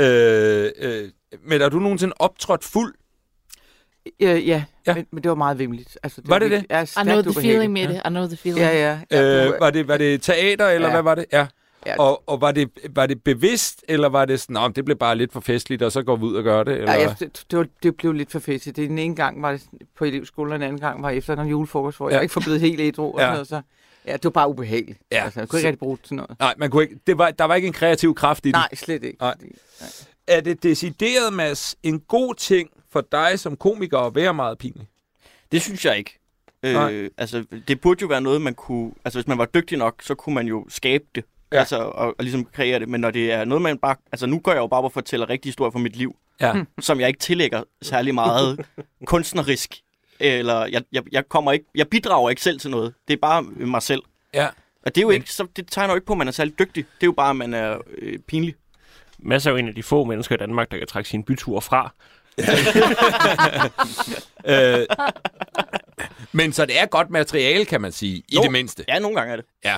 Øh, 0.00 0.70
øh, 0.78 1.08
men 1.46 1.60
er 1.62 1.68
du 1.68 1.78
nogensinde 1.78 2.14
optrådt 2.18 2.64
fuld? 2.64 2.94
Øh, 4.06 4.12
ja, 4.20 4.32
Ja. 4.36 4.64
ja. 4.86 4.94
Men, 4.94 5.06
men 5.12 5.22
det 5.22 5.28
var 5.28 5.34
meget 5.34 5.58
vimligt. 5.58 5.98
Altså, 6.02 6.20
Var 6.24 6.38
det 6.38 6.50
virkelig- 6.50 6.70
Ja, 6.70 6.82
I 6.82 7.04
know 7.04 7.22
the 7.22 7.40
feeling 7.40 7.72
med 7.72 7.88
det. 7.88 7.96
I 7.96 8.08
know 8.08 8.26
the 8.26 8.36
feeling. 8.36 8.66
Ja, 8.66 8.72
ja. 8.72 8.98
ja 9.10 9.22
Øh, 9.22 9.42
det 9.42 9.50
var- 9.50 9.58
var, 9.58 9.70
det, 9.70 9.88
var 9.88 9.96
det 9.96 10.22
teater, 10.22 10.68
eller 10.68 10.88
Ja. 10.88 10.94
hvad 10.94 11.02
var 11.02 11.14
det? 11.14 11.24
Ja. 11.32 11.46
Ja. 11.86 11.98
Og, 12.00 12.22
og 12.26 12.40
var, 12.40 12.52
det, 12.52 12.70
var 12.90 13.06
det 13.06 13.22
bevidst, 13.22 13.84
eller 13.88 14.08
var 14.08 14.24
det 14.24 14.40
sådan, 14.40 14.54
"Nå, 14.54 14.68
det 14.68 14.84
blev 14.84 14.96
bare 14.96 15.16
lidt 15.16 15.32
for 15.32 15.40
festligt, 15.40 15.82
og 15.82 15.92
så 15.92 16.02
går 16.02 16.16
vi 16.16 16.24
ud 16.24 16.34
og 16.34 16.44
gør 16.44 16.62
det? 16.62 16.74
Eller? 16.74 16.92
Ja, 16.92 17.00
jeg, 17.00 17.16
det, 17.20 17.44
det, 17.50 17.58
var, 17.58 17.66
det 17.82 17.96
blev 17.96 18.12
lidt 18.12 18.30
for 18.32 18.38
festligt. 18.38 18.76
Det, 18.76 18.88
den 18.90 18.98
ene 18.98 19.16
gang 19.16 19.42
var 19.42 19.52
det 19.52 19.62
på 19.96 20.04
elevskolen, 20.04 20.52
og 20.52 20.58
den 20.58 20.66
anden 20.68 20.80
gang 20.80 21.02
var 21.02 21.10
efter 21.10 21.36
en 21.36 21.48
julefrokost, 21.48 21.96
hvor 21.96 22.08
Ja. 22.08 22.14
jeg 22.14 22.22
ikke 22.22 22.32
forblevet 22.32 22.60
helt 22.60 22.80
ædru. 22.80 23.12
Og 23.12 23.18
Ja. 23.20 23.24
sådan 23.24 23.32
noget, 23.32 23.48
så, 23.48 23.60
ja, 24.06 24.12
det 24.12 24.24
var 24.24 24.30
bare 24.30 24.48
ubehageligt. 24.48 24.98
Ja. 25.12 25.24
Altså, 25.24 25.40
jeg 25.40 25.48
kunne 25.48 25.58
ikke 25.58 25.68
rigtig 25.68 25.78
bruge 25.78 25.96
det 25.96 26.04
til 26.04 26.16
noget. 26.16 26.36
Nej, 26.40 26.54
man 26.56 26.70
kunne 26.70 26.82
ikke, 26.82 26.96
det 27.06 27.18
var, 27.18 27.30
der 27.30 27.44
var 27.44 27.54
ikke 27.54 27.66
en 27.66 27.72
kreativ 27.72 28.14
kraft 28.14 28.46
i 28.46 28.48
det. 28.48 28.52
Nej, 28.54 28.68
slet 28.74 29.04
ikke. 29.04 29.18
Nej. 29.20 29.34
Fordi- 29.38 29.52
Er 30.26 30.40
det 30.40 30.62
decideret, 30.62 31.32
Mads, 31.32 31.76
en 31.82 32.00
god 32.00 32.34
ting 32.34 32.70
for 32.92 33.00
dig 33.12 33.38
som 33.38 33.56
komiker 33.56 33.98
at 33.98 34.14
være 34.14 34.34
meget 34.34 34.58
pinlig? 34.58 34.86
Det 35.52 35.62
synes 35.62 35.84
jeg 35.84 35.98
ikke. 35.98 36.18
Nej. 36.62 36.92
Øh, 36.92 37.10
altså, 37.18 37.44
det 37.68 37.80
burde 37.80 37.98
jo 38.02 38.06
være 38.06 38.20
noget, 38.20 38.42
man 38.42 38.54
kunne... 38.54 38.92
Altså, 39.04 39.18
hvis 39.18 39.26
man 39.28 39.38
var 39.38 39.44
dygtig 39.46 39.78
nok, 39.78 40.02
så 40.02 40.14
kunne 40.14 40.34
man 40.34 40.46
jo 40.46 40.66
skabe 40.68 41.04
det. 41.14 41.24
Ja. 41.54 41.58
Altså, 41.58 41.76
og, 41.76 42.06
og 42.06 42.14
ligesom 42.20 42.44
kreere 42.44 42.78
det. 42.78 42.88
Men 42.88 43.00
når 43.00 43.10
det 43.10 43.32
er 43.32 43.44
noget, 43.44 43.62
man 43.62 43.78
bare... 43.78 43.96
Altså, 44.12 44.26
nu 44.26 44.38
går 44.38 44.52
jeg 44.52 44.58
jo 44.60 44.66
bare 44.66 44.82
og 44.82 44.92
fortæller 44.92 45.28
rigtige 45.28 45.48
historier 45.50 45.70
fra 45.70 45.78
mit 45.78 45.96
liv. 45.96 46.16
Ja. 46.40 46.54
som 46.80 47.00
jeg 47.00 47.08
ikke 47.08 47.20
tillægger 47.20 47.62
særlig 47.82 48.14
meget 48.14 48.66
kunstnerisk. 49.06 49.74
Eller 50.20 50.66
jeg, 50.66 50.82
jeg, 50.92 51.02
jeg, 51.12 51.28
kommer 51.28 51.52
ikke, 51.52 51.64
jeg 51.74 51.88
bidrager 51.88 52.30
ikke 52.30 52.42
selv 52.42 52.60
til 52.60 52.70
noget. 52.70 52.94
Det 53.08 53.14
er 53.14 53.18
bare 53.22 53.42
mig 53.42 53.82
selv. 53.82 54.02
Ja. 54.34 54.46
Og 54.82 54.94
det, 54.94 54.98
er 54.98 55.02
jo 55.02 55.10
ikke, 55.10 55.32
så, 55.32 55.46
det 55.56 55.66
tegner 55.70 55.92
jo 55.92 55.96
ikke 55.96 56.06
på, 56.06 56.12
at 56.12 56.18
man 56.18 56.28
er 56.28 56.32
særlig 56.32 56.58
dygtig. 56.58 56.84
Det 56.84 57.02
er 57.02 57.06
jo 57.06 57.12
bare, 57.12 57.30
at 57.30 57.36
man 57.36 57.54
er 57.54 57.78
øh, 57.98 58.18
pinlig. 58.18 58.54
Mads 59.18 59.46
er 59.46 59.50
jo 59.50 59.56
en 59.56 59.68
af 59.68 59.74
de 59.74 59.82
få 59.82 60.04
mennesker 60.04 60.34
i 60.34 60.38
Danmark, 60.38 60.70
der 60.70 60.78
kan 60.78 60.86
trække 60.86 61.10
sine 61.10 61.24
byture 61.24 61.62
fra. 61.62 61.94
Øh, 64.46 64.86
men 66.32 66.52
så 66.52 66.66
det 66.66 66.80
er 66.80 66.86
godt 66.86 67.10
materiale, 67.10 67.64
kan 67.64 67.80
man 67.80 67.92
sige, 67.92 68.16
i 68.16 68.34
Jo. 68.34 68.42
det 68.42 68.52
mindste. 68.52 68.84
Ja, 68.88 68.98
nogle 68.98 69.16
gange 69.16 69.32
er 69.32 69.36
det. 69.36 69.44
Ja. 69.64 69.76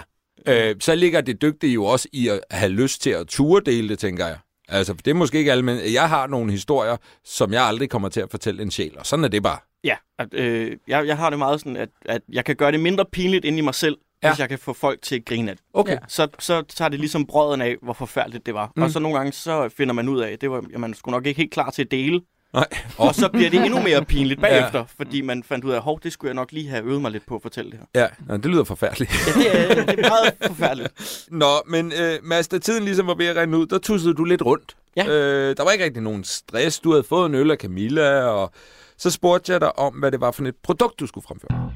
Øh, 0.49 0.75
så 0.81 0.95
ligger 0.95 1.21
det 1.21 1.43
dygtige 1.43 1.73
jo 1.73 1.85
også 1.85 2.09
i 2.13 2.29
at 2.29 2.41
have 2.51 2.73
lyst 2.73 3.03
til 3.03 3.11
at 3.11 3.27
ture 3.27 3.61
dele 3.67 3.89
det, 3.89 3.99
tænker 3.99 4.27
jeg. 4.27 4.39
Altså, 4.69 4.93
det 4.93 5.09
er 5.11 5.15
måske 5.15 5.39
ikke 5.39 5.51
alle, 5.53 5.65
men 5.65 5.79
jeg 5.93 6.09
har 6.09 6.27
nogle 6.27 6.51
historier, 6.53 6.97
som 7.25 7.53
jeg 7.53 7.63
aldrig 7.63 7.91
kommer 7.91 8.09
til 8.09 8.21
at 8.21 8.31
fortælle 8.31 8.63
en 8.63 8.71
sjæl, 8.71 8.99
og 8.99 9.07
sådan 9.07 9.25
er 9.25 9.29
det 9.29 9.43
bare. 9.43 9.59
Ja, 9.85 9.97
at, 10.19 10.35
øh, 10.35 10.77
jeg, 10.89 11.07
jeg 11.07 11.17
har 11.17 11.31
det 11.31 11.39
meget 11.39 11.61
sådan, 11.61 11.77
at, 11.77 11.89
at 12.05 12.21
jeg 12.33 12.45
kan 12.45 12.57
gøre 12.57 12.73
det 12.73 12.81
mindre 12.81 13.05
pinligt 13.13 13.45
ind 13.45 13.59
i 13.59 13.61
mig 13.61 13.75
selv, 13.75 13.97
Ja. 14.23 14.31
hvis 14.31 14.41
jeg 14.41 14.49
kan 14.49 14.59
få 14.59 14.73
folk 14.73 15.03
til 15.03 15.17
at 15.17 15.25
grine 15.25 15.51
af 15.51 15.57
det. 15.57 15.65
Okay. 15.75 15.93
Ja. 15.93 15.99
Så, 16.09 16.29
så 16.39 16.63
tager 16.63 16.89
det 16.89 17.01
ligesom 17.01 17.27
brøden 17.27 17.61
af, 17.61 17.77
hvor 17.83 17.93
forfærdeligt 17.93 18.47
det 18.47 18.55
var. 18.55 18.73
Mm. 18.77 18.83
Og 18.83 18.91
så 18.91 18.99
nogle 18.99 19.17
gange, 19.17 19.33
så 19.33 19.69
finder 19.69 19.95
man 19.95 20.09
ud 20.09 20.21
af, 20.21 20.33
at 20.33 20.41
det 20.41 20.51
var, 20.51 20.65
at 20.75 20.81
man 20.81 20.95
skulle 20.95 21.13
nok 21.13 21.27
ikke 21.27 21.41
helt 21.41 21.53
klar 21.53 21.71
til 21.71 21.83
at 21.83 21.91
dele. 21.91 22.21
Nej. 22.57 22.67
Og 23.09 23.15
så 23.15 23.29
bliver 23.29 23.51
det 23.51 23.65
endnu 23.65 23.81
mere 23.83 24.05
pinligt 24.05 24.41
bagefter, 24.47 24.79
ja. 24.79 24.85
fordi 24.97 25.21
man 25.21 25.43
fandt 25.43 25.65
ud 25.65 25.73
af, 25.73 25.81
hov, 25.83 26.01
det 26.03 26.13
skulle 26.13 26.29
jeg 26.29 26.35
nok 26.35 26.53
lige 26.53 26.69
have 26.69 26.85
øvet 26.85 27.03
mig 27.03 27.11
lidt 27.11 27.27
på 27.27 27.35
at 27.37 27.43
fortælle 27.43 27.71
det 27.71 27.79
her. 27.79 28.01
Ja, 28.03 28.07
Nå, 28.29 28.37
det 28.37 28.47
lyder 28.47 28.65
forfærdeligt. 28.65 29.11
Ja, 29.27 29.33
det 29.41 29.79
er, 29.79 29.85
det 29.87 29.99
er 29.99 30.09
meget 30.09 30.35
forfærdeligt. 30.53 30.93
Nå, 31.31 31.63
men 31.67 31.93
øh, 32.01 32.19
Mads, 32.23 32.49
da 32.49 32.59
tiden 32.59 32.85
ligesom 32.85 33.07
var 33.07 33.15
ved 33.15 33.27
at 33.27 33.37
rende 33.37 33.59
ud, 33.59 33.67
der 33.67 33.79
tussede 33.79 34.15
du 34.15 34.25
lidt 34.25 34.43
rundt. 34.43 34.77
Ja. 34.97 35.07
Øh, 35.09 35.57
der 35.57 35.65
var 35.65 35.71
ikke 35.71 35.85
rigtig 35.85 36.03
nogen 36.03 36.25
stress. 36.25 36.81
Du 36.81 36.91
havde 36.91 37.05
fået 37.05 37.27
en 37.27 37.35
øl 37.35 37.51
af 37.51 37.57
Camilla, 37.57 38.25
og 38.25 38.53
så 38.99 39.11
spurgte 39.11 39.53
jeg 39.53 39.61
dig 39.61 39.79
om, 39.79 39.95
hvad 39.95 40.13
det 40.13 40.21
var 40.21 40.31
for 40.31 40.45
et 40.45 40.55
produkt, 40.63 41.01
du 41.01 41.07
skulle 41.07 41.27
fremføre. 41.29 41.73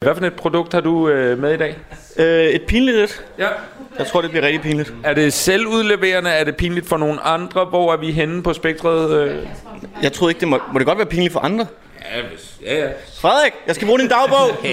Hvad 0.00 0.14
for 0.14 0.24
et 0.26 0.34
produkt 0.34 0.72
har 0.72 0.80
du 0.80 1.08
øh, 1.08 1.38
med 1.38 1.54
i 1.54 1.56
dag? 1.56 1.78
Øh, 2.18 2.44
et 2.44 2.62
pinligt 2.68 2.96
lidt. 2.96 3.26
Ja. 3.38 3.48
Jeg 3.98 4.06
tror, 4.06 4.20
det 4.22 4.30
bliver 4.30 4.46
rigtig 4.46 4.60
pinligt. 4.60 4.94
Er 5.04 5.14
det 5.14 5.32
selvudleverende? 5.32 6.30
Er 6.30 6.44
det 6.44 6.56
pinligt 6.56 6.86
for 6.86 6.96
nogle 6.96 7.20
andre? 7.20 7.64
Hvor 7.64 7.92
er 7.92 7.96
vi 7.96 8.12
henne 8.12 8.42
på 8.42 8.52
spektret? 8.52 9.28
Øh? 9.28 9.48
Jeg 10.02 10.12
troede 10.12 10.30
ikke, 10.30 10.40
det 10.40 10.48
må, 10.48 10.60
må 10.72 10.78
det 10.78 10.86
godt 10.86 10.98
være 10.98 11.06
pinligt 11.06 11.32
for 11.32 11.40
andre. 11.40 11.66
Ja, 12.14 12.28
hvis, 12.28 12.58
ja, 12.62 12.78
ja. 12.86 12.92
Frederik, 13.20 13.52
jeg 13.66 13.74
skal 13.74 13.86
bruge 13.86 13.98
din 14.00 14.08
dagbog. 14.08 14.48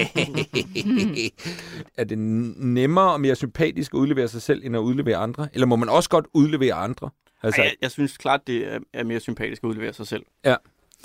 er 1.97 2.03
det 2.03 2.17
nemmere 2.17 3.13
og 3.13 3.21
mere 3.21 3.35
sympatisk 3.35 3.93
at 3.93 3.97
udlevere 3.97 4.27
sig 4.27 4.41
selv, 4.41 4.61
end 4.65 4.75
at 4.75 4.79
udlevere 4.79 5.17
andre? 5.17 5.47
Eller 5.53 5.67
må 5.67 5.75
man 5.75 5.89
også 5.89 6.09
godt 6.09 6.25
udlevere 6.33 6.73
andre? 6.73 7.09
Altså, 7.43 7.61
Ej, 7.61 7.67
jeg, 7.67 7.75
jeg 7.81 7.91
synes 7.91 8.17
klart, 8.17 8.41
det 8.47 8.73
er, 8.73 8.79
er 8.93 9.03
mere 9.03 9.19
sympatisk 9.19 9.63
at 9.63 9.67
udlevere 9.67 9.93
sig 9.93 10.07
selv. 10.07 10.23
Ja. 10.45 10.55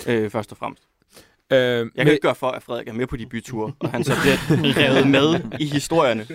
Øh, 0.07 0.29
først 0.29 0.51
og 0.51 0.57
fremmest. 0.57 0.83
Øh, 1.51 1.57
Jeg 1.95 2.05
kan 2.05 2.07
ikke 2.07 2.21
gøre 2.21 2.35
for, 2.35 2.47
at 2.47 2.63
Frederik 2.63 2.87
er 2.87 2.93
med 2.93 3.07
på 3.07 3.17
de 3.17 3.25
byture, 3.25 3.73
og 3.79 3.89
han 3.89 4.03
så 4.03 4.13
bliver 4.21 4.37
revet 4.77 5.07
med 5.07 5.41
i 5.59 5.65
historierne. 5.65 6.27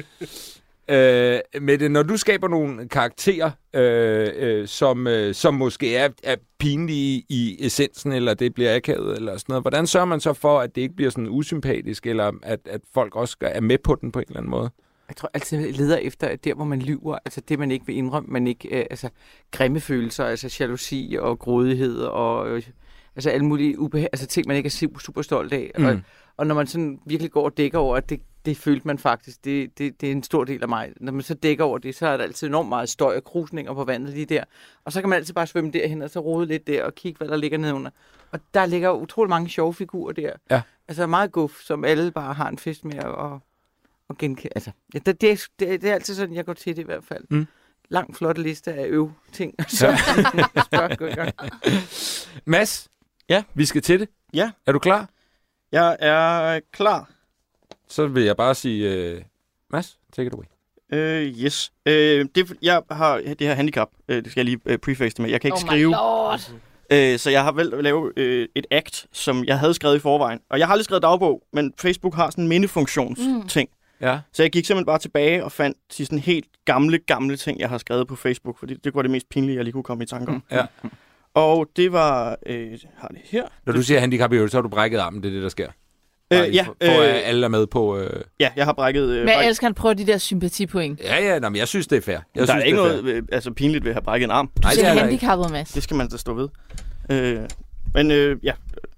Øh, 0.89 1.41
Mette, 1.61 1.89
når 1.89 2.03
du 2.03 2.17
skaber 2.17 2.49
nogle 2.49 2.89
karakterer, 2.89 3.51
øh, 3.75 4.31
øh, 4.37 4.69
som, 4.69 5.07
øh, 5.07 5.35
som 5.35 5.55
måske 5.55 5.97
er, 5.97 6.09
er 6.23 6.37
pinlige 6.59 7.25
i 7.29 7.57
essensen, 7.67 8.13
eller 8.13 8.35
det 8.35 8.55
bliver 8.55 8.77
akavet, 8.77 9.17
eller 9.17 9.37
sådan 9.37 9.45
noget, 9.53 9.63
hvordan 9.63 9.87
sørger 9.87 10.07
man 10.07 10.21
så 10.21 10.33
for, 10.33 10.61
at 10.61 10.75
det 10.75 10.81
ikke 10.81 10.97
bliver 10.97 11.11
sådan 11.11 11.29
usympatisk, 11.29 12.07
eller 12.07 12.33
at, 12.43 12.61
at 12.65 12.81
folk 12.95 13.17
også 13.17 13.37
er 13.41 13.61
med 13.61 13.79
på 13.79 13.95
den 14.01 14.13
på 14.13 14.19
en 14.19 14.25
eller 14.29 14.39
anden 14.39 14.51
måde? 14.51 14.71
Jeg 15.09 15.17
tror 15.17 15.31
altid, 15.35 15.59
jeg 15.59 15.77
leder 15.77 15.97
efter 15.97 16.37
der, 16.37 16.55
hvor 16.55 16.65
man 16.65 16.83
lyver. 16.83 17.19
Altså 17.25 17.41
det, 17.49 17.59
man 17.59 17.71
ikke 17.71 17.87
vil 17.87 17.97
indrømme. 17.97 18.29
Man 18.33 18.47
ikke, 18.47 18.69
øh, 18.79 18.87
altså 18.91 19.09
grimme 19.51 19.81
følelser, 19.81 20.25
altså 20.25 20.57
jalousi 20.61 21.17
og 21.21 21.39
grådighed 21.39 21.99
og 21.99 22.49
øh, 22.49 22.63
altså 23.17 23.31
alle 23.31 23.47
mulige 23.47 23.79
ubehag, 23.79 24.09
altså 24.13 24.27
ting, 24.27 24.47
man 24.49 24.57
ikke 24.57 24.67
er 24.67 24.71
super, 24.71 25.01
super 25.01 25.23
stolt 25.23 25.53
af. 25.53 25.71
Mm. 25.79 25.85
Og, 25.85 26.01
og 26.37 26.47
når 26.47 26.55
man 26.55 26.67
sådan 26.67 27.01
virkelig 27.07 27.31
går 27.33 27.45
og 27.45 27.57
dækker 27.57 27.79
over, 27.79 27.97
at 27.97 28.11
det, 28.11 28.21
det 28.45 28.57
følte 28.57 28.87
man 28.87 28.99
faktisk, 28.99 29.45
det, 29.45 29.79
det, 29.79 30.01
det 30.01 30.07
er 30.07 30.13
en 30.13 30.23
stor 30.23 30.45
del 30.45 30.63
af 30.63 30.69
mig. 30.69 30.93
Når 31.01 31.13
man 31.13 31.23
så 31.23 31.35
dækker 31.35 31.65
over 31.65 31.79
det, 31.79 31.95
så 31.95 32.07
er 32.07 32.17
der 32.17 32.25
altid 32.25 32.47
enormt 32.49 32.69
meget 32.69 32.89
støj 32.89 33.17
og 33.17 33.25
krusninger 33.25 33.75
på 33.75 33.85
vandet 33.85 34.15
lige 34.15 34.27
der. 34.27 34.45
Og 34.85 34.93
så 34.93 35.01
kan 35.01 35.11
man 35.11 35.17
altid 35.17 35.35
bare 35.35 35.47
svømme 35.47 35.71
derhen 35.71 36.03
og 36.03 36.11
så 36.11 36.21
rode 36.21 36.47
lidt 36.47 36.67
der 36.67 36.85
og 36.85 36.95
kigge, 36.95 37.19
hvad 37.19 37.29
der 37.29 37.37
ligger 37.37 37.59
nedenunder. 37.59 37.91
Og 38.31 38.41
der 38.55 38.67
ligger 38.67 38.91
utrolig 38.91 39.31
mange 39.31 39.49
sjove 39.49 39.75
figurer 39.75 40.13
der. 40.13 40.31
Ja. 40.51 40.63
Altså 40.89 41.07
meget 41.07 41.33
guf, 41.33 41.61
som 41.61 41.85
alle 41.85 42.11
bare 42.11 42.35
har 42.35 42.49
en 42.49 42.59
fest 42.59 42.85
med 42.85 42.99
og, 43.03 43.41
og 44.09 44.19
genkende. 44.19 44.53
Altså, 44.55 44.71
ja, 44.95 44.99
det, 44.99 45.21
det, 45.21 45.31
er- 45.33 45.47
det, 45.59 45.83
det, 45.83 45.91
er 45.91 45.95
altid 45.95 46.15
sådan, 46.15 46.35
jeg 46.35 46.45
går 46.45 46.53
til 46.53 46.77
det 46.77 46.83
i 46.83 46.85
hvert 46.85 47.05
fald. 47.05 47.25
Mm. 47.31 47.47
Lang, 47.89 48.17
flot 48.17 48.39
liste 48.39 48.73
af 48.73 48.87
øv 48.89 49.11
ting. 49.33 49.55
Så 49.69 49.97
gang. 51.15 51.33
Mads? 52.45 52.89
Ja? 53.29 53.43
Vi 53.55 53.65
skal 53.65 53.83
til 53.83 54.01
det. 54.01 54.09
Ja. 54.35 54.51
Er 54.67 54.73
du 54.73 54.79
klar? 54.79 55.09
Jeg 55.73 55.97
er 56.01 56.61
klar. 56.73 57.11
Så 57.89 58.07
vil 58.07 58.23
jeg 58.25 58.37
bare 58.37 58.55
sige, 58.55 58.93
øh, 58.95 59.23
Mads, 59.71 59.99
take 60.17 60.27
it 60.27 60.33
away. 60.33 60.45
Øh, 60.93 61.23
yes. 61.45 61.73
Øh, 61.87 62.27
det, 62.35 62.51
er, 62.51 62.55
jeg 62.63 62.83
har 62.91 63.17
det 63.17 63.41
her 63.41 63.55
handicap, 63.55 63.89
øh, 64.09 64.17
det 64.25 64.31
skal 64.31 64.41
jeg 64.41 64.45
lige 64.45 64.61
øh, 64.67 64.79
preface 64.79 65.17
det 65.17 65.19
med. 65.19 65.31
Jeg 65.31 65.41
kan 65.41 65.49
ikke 65.49 65.55
oh 65.55 65.61
skrive. 65.61 65.89
my 65.89 65.93
lord. 65.95 66.41
Øh, 66.91 67.19
så 67.19 67.31
jeg 67.31 67.45
har 67.45 67.53
valgt 67.53 67.75
at 67.75 67.85
lave 67.85 68.13
øh, 68.17 68.49
et 68.55 68.67
act, 68.71 69.07
som 69.13 69.45
jeg 69.45 69.59
havde 69.59 69.75
skrevet 69.75 69.97
i 69.97 69.99
forvejen. 69.99 70.41
Og 70.51 70.59
jeg 70.59 70.67
har 70.67 70.73
aldrig 70.73 70.85
skrevet 70.85 71.03
dagbog, 71.03 71.43
men 71.53 71.75
Facebook 71.79 72.15
har 72.15 72.31
sådan 72.31 72.45
en 72.45 72.49
mindefunktions 72.49 73.21
Mm. 73.21 73.49
ting. 73.49 73.69
Ja. 74.01 74.21
Så 74.33 74.43
jeg 74.43 74.51
gik 74.53 74.65
simpelthen 74.67 74.87
bare 74.87 74.99
tilbage 74.99 75.45
og 75.45 75.53
fandt 75.53 75.79
de 75.99 76.07
sådan 76.07 76.19
helt 76.19 76.47
gamle, 76.65 76.99
gamle 76.99 77.37
ting, 77.37 77.61
jeg 77.61 77.69
har 77.69 77.79
skrevet 77.79 78.09
på 78.09 78.17
Facebook. 78.17 78.59
Fordi 78.59 78.75
det 78.75 78.95
var 78.95 79.03
det 79.03 79.11
mest 79.11 79.29
pinlige, 79.29 79.57
jeg 79.57 79.65
lige 79.65 79.73
kunne 79.73 79.83
komme 79.85 80.05
i 80.05 80.07
tanke 80.07 80.29
om. 80.33 80.43
Ja. 80.51 80.67
Og 81.37 81.67
det 81.77 81.93
var... 81.93 82.37
Øh, 82.47 82.71
jeg 82.71 82.79
har 82.97 83.09
det 83.09 83.19
her. 83.25 83.45
Når 83.67 83.73
du 83.73 83.83
siger 83.83 84.01
handicap 84.01 84.33
i 84.33 84.37
øvrigt, 84.37 84.51
så 84.51 84.57
har 84.57 84.63
du 84.63 84.69
brækket 84.69 84.99
armen, 84.99 85.23
det 85.23 85.29
er 85.29 85.33
det, 85.33 85.43
der 85.43 85.49
sker. 85.49 85.69
Øh, 86.33 86.55
ja, 86.55 86.63
for, 86.63 86.77
for 86.85 87.03
øh, 87.03 87.29
alle 87.29 87.45
er 87.45 87.49
med 87.49 87.67
på... 87.67 87.99
Øh... 87.99 88.21
ja, 88.41 88.51
jeg 88.57 88.65
har 88.65 88.73
brækket... 88.73 89.03
Øh, 89.09 89.19
Men 89.19 89.29
jeg 89.29 89.37
bræk- 89.37 89.47
elsker, 89.47 89.65
at 89.65 89.69
han 89.69 89.75
prøver 89.75 89.95
de 89.95 90.07
der 90.07 90.19
sympatipoint. 90.19 91.01
Ja, 91.01 91.25
ja, 91.25 91.39
nå, 91.39 91.49
men 91.49 91.57
jeg 91.57 91.69
synes, 91.69 91.87
det 91.87 91.97
er 91.97 92.01
fair. 92.01 92.15
Jeg 92.15 92.25
der 92.35 92.47
synes, 92.47 92.63
er 92.63 92.65
ikke 92.67 92.79
det 92.83 93.05
noget 93.05 93.15
øh, 93.15 93.23
altså, 93.33 93.51
pinligt 93.53 93.85
ved 93.85 93.91
at 93.91 93.95
have 93.95 94.03
brækket 94.03 94.25
en 94.25 94.31
arm. 94.31 94.47
Du 94.47 94.53
Nej, 94.63 94.73
det 94.73 94.85
er 94.85 94.93
handicappet, 94.93 95.51
Mads. 95.51 95.73
Det 95.73 95.83
skal 95.83 95.97
man 95.97 96.09
da 96.09 96.17
stå 96.17 96.35
ved. 96.35 96.49
Øh, 97.11 97.41
men 97.95 98.11
øh, 98.11 98.37
ja... 98.43 98.53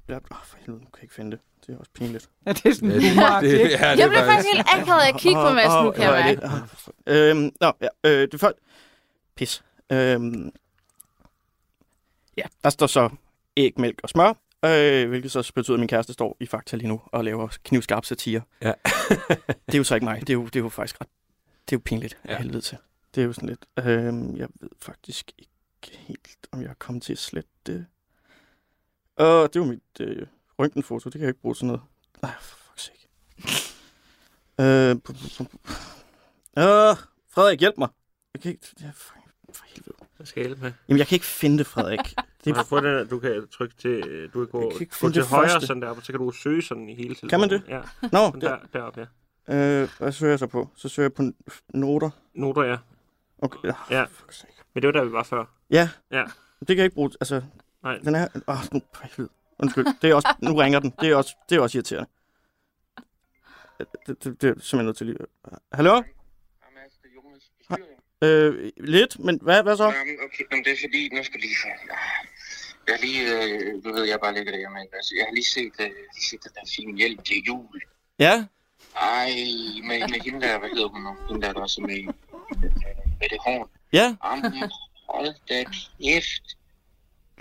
ja 0.09 0.14
oh, 0.14 0.20
for 0.44 0.57
helvede, 0.61 0.85
nu 0.85 0.88
kan 0.90 0.96
jeg 0.96 1.03
ikke 1.03 1.14
finde 1.14 1.31
det. 1.31 1.40
Det 1.66 1.74
er 1.74 1.79
også 1.79 1.90
pinligt. 1.98 2.29
Ja, 2.46 2.53
det 2.53 2.66
er 2.66 2.74
sådan 2.74 2.90
Ja, 2.90 2.96
det, 2.96 3.03
det, 3.42 3.61
ikke? 3.61 3.79
ja, 3.87 3.92
det 3.92 3.98
Jeg 3.98 4.09
bliver 4.09 4.24
faktisk 4.24 4.48
helt 4.55 4.66
akavet 4.74 5.01
af 5.01 5.09
at 5.09 5.20
kigge 5.20 5.40
på 5.40 5.51
Mads 5.55 5.85
nu, 5.85 5.90
kan 5.90 6.03
jeg 6.03 6.12
mærke. 6.12 6.40
mærke. 7.07 7.31
Øhm, 7.31 7.51
nå, 7.61 7.72
ja, 7.83 8.11
øh, 8.11 8.29
det 8.33 8.42
er 8.42 8.51
Pis. 9.37 9.62
Øhm, 9.92 10.51
ja, 12.38 12.46
der 12.64 12.70
står 12.70 12.87
så 12.87 13.11
æg, 13.57 13.81
mælk 13.81 14.01
og 14.03 14.09
smør. 14.09 14.33
Øh, 14.64 15.09
hvilket 15.09 15.33
så 15.33 15.53
betyder, 15.55 15.74
at 15.74 15.81
min 15.81 15.88
kæreste 15.88 16.12
står 16.12 16.37
i 16.40 16.46
Fakta 16.46 16.77
lige 16.77 16.88
nu 16.88 17.01
og 17.07 17.24
laver 17.24 17.48
knivskarp 17.64 18.05
satire. 18.05 18.40
Ja. 18.62 18.72
det 19.66 19.74
er 19.74 19.79
jo 19.79 19.85
så 19.85 19.94
ikke 19.94 20.05
mig. 20.05 20.20
Det 20.20 20.31
er 20.31 20.35
jo, 20.35 20.44
det 20.44 20.57
er 20.57 20.61
jo 20.61 20.68
faktisk 20.68 21.01
ret... 21.01 21.09
Det 21.68 21.74
er 21.74 21.79
jo 21.79 21.83
pinligt 21.85 22.18
af 22.24 22.33
Ja. 22.33 22.38
helvede 22.38 22.61
til. 22.61 22.79
Det 23.14 23.20
er 23.20 23.24
jo 23.27 23.33
sådan 23.33 23.48
lidt... 23.48 23.66
Øhm, 23.88 24.37
jeg 24.37 24.48
ved 24.61 24.68
faktisk 24.81 25.33
ikke 25.38 25.51
helt, 25.98 26.46
om 26.53 26.62
jeg 26.62 26.68
er 26.68 26.74
kommet 26.74 27.03
til 27.03 27.12
at 27.12 27.18
slette 27.18 27.51
det. 27.66 27.87
Og 29.16 29.55
det 29.55 29.61
var 29.61 29.66
mit 29.66 30.01
øh, 30.01 30.27
røntgenfoto. 30.59 31.05
Det 31.05 31.12
kan 31.12 31.20
jeg 31.20 31.29
ikke 31.29 31.40
bruge 31.40 31.55
til 31.55 31.66
noget. 31.66 31.81
Nej, 32.22 32.33
for 32.40 32.57
fuck's 32.57 32.81
sake. 32.83 33.09
Øh, 34.61 34.90
øh, 34.90 34.96
Frederik, 37.31 37.61
hjælp 37.61 37.79
mig. 37.79 37.88
Jeg 38.35 38.42
kan 38.42 38.51
ikke... 38.51 38.66
Ja, 38.81 38.90
for, 38.94 39.14
for 39.53 39.64
helvede. 39.68 39.96
Hvad 40.18 40.26
skal 40.26 40.40
jeg 40.40 40.46
hjælpe 40.48 40.62
med? 40.64 40.72
Jamen, 40.88 40.98
jeg 40.98 41.07
kan 41.07 41.16
ikke 41.16 41.26
finde 41.26 41.59
det, 41.59 41.66
Frederik. 41.66 41.98
Det 42.44 42.44
Du 42.44 42.50
er, 42.50 42.54
kan, 42.54 42.64
få 42.64 42.81
den, 42.81 43.09
du 43.09 43.18
kan 43.18 43.48
trykke 43.48 43.74
til, 43.78 43.90
øh, 44.09 44.33
du 44.35 44.38
kan 44.38 44.48
gå, 44.48 44.70
Jeg 44.70 44.78
kan 44.78 44.88
gå 45.00 45.11
til 45.11 45.24
højre 45.24 45.48
første. 45.48 45.66
sådan 45.66 45.83
der, 45.83 45.88
og 45.88 45.96
så 46.02 46.12
kan 46.12 46.18
du 46.20 46.31
søge 46.31 46.62
sådan 46.62 46.88
i 46.88 46.94
hele 46.94 47.14
telefonen. 47.14 47.28
Kan 47.31 47.40
man 47.40 47.50
det? 47.50 47.62
Ja, 47.68 47.81
Nå, 48.02 48.09
sådan 48.12 48.40
der. 48.40 48.48
der, 48.48 48.59
deroppe, 48.72 49.09
ja. 49.48 49.83
Øh, 49.83 49.88
hvad 49.98 50.12
søger 50.12 50.33
jeg 50.33 50.38
så 50.38 50.46
på? 50.46 50.68
Så 50.76 50.88
søger 50.88 51.04
jeg 51.04 51.12
på 51.12 51.22
noter. 51.74 52.11
Noter, 52.35 52.62
ja. 52.62 52.76
Okay. 53.38 53.59
Ja. 53.64 53.72
Ja. 53.90 54.04
Men 54.74 54.83
det 54.83 54.87
var 54.87 54.92
der, 54.92 55.04
vi 55.04 55.12
var 55.12 55.22
før. 55.22 55.44
Ja. 55.70 55.88
Ja. 56.11 56.24
Det 56.61 56.66
kan 56.66 56.76
jeg 56.76 56.85
ikke 56.85 56.94
bruge. 56.94 57.11
Altså, 57.20 57.42
Nej. 57.83 57.98
den 57.98 58.14
er... 58.14 58.28
Åh, 58.48 58.57
nu... 58.72 58.83
for 58.94 59.02
helvede. 59.04 59.33
Undskyld. 59.59 59.87
Det 60.02 60.11
er 60.11 60.14
også... 60.14 60.28
Nu 60.42 60.54
ringer 60.54 60.78
den. 60.78 60.92
Det 61.00 61.09
er 61.11 61.16
også, 61.16 61.37
det 61.48 61.57
er 61.57 61.61
også 61.61 61.78
irriterende. 61.78 62.09
Det, 63.78 63.87
det, 64.07 64.24
det, 64.24 64.42
det 64.42 64.48
er 64.50 64.54
simpelthen 64.54 64.85
nødt 64.87 64.96
til 64.96 65.07
lige... 65.07 65.18
Hallo? 65.72 66.02
Øh, 68.24 68.72
lidt, 68.76 69.18
men 69.18 69.38
hvad, 69.42 69.62
hvad 69.62 69.76
så? 69.76 69.85
Jamen, 69.85 70.16
okay, 70.24 70.44
men 70.50 70.64
det 70.64 70.72
er 70.72 70.76
fordi, 70.85 71.09
nu 71.12 71.24
skal 71.24 71.40
lige 71.40 71.57
få... 71.62 71.68
Jeg 72.87 72.94
har 72.96 73.00
lige, 73.07 73.22
øh, 73.37 73.85
du 73.85 73.92
ved, 73.92 74.04
jeg 74.04 74.18
bare 74.20 74.35
ligger 74.35 74.52
der, 74.52 74.68
men 74.70 74.87
altså, 74.92 75.14
jeg 75.18 75.24
har 75.28 75.35
lige 75.35 75.44
set, 75.44 75.72
øh, 75.81 75.87
lige 75.87 76.26
set 76.31 76.40
den 76.44 76.50
der 76.54 76.61
film 76.76 76.96
Hjælp 76.96 77.24
til 77.24 77.37
jul. 77.46 77.81
Ja? 78.18 78.44
Ej, 78.96 79.31
med, 79.88 79.98
med 80.12 80.20
hende 80.24 80.40
der, 80.46 80.59
hvad 80.59 80.68
hedder 80.68 80.88
hun 80.88 81.02
nu? 81.02 81.16
Hende 81.28 81.46
der, 81.46 81.52
der 81.52 81.61
også 81.61 81.81
med, 81.81 81.96
i- 81.96 82.04
med 83.20 83.28
det 83.31 83.38
horn. 83.46 83.68
Ja? 83.92 84.16
Jamen, 84.24 84.52
hold 85.09 85.35
da 85.48 85.64
kæft. 86.02 86.42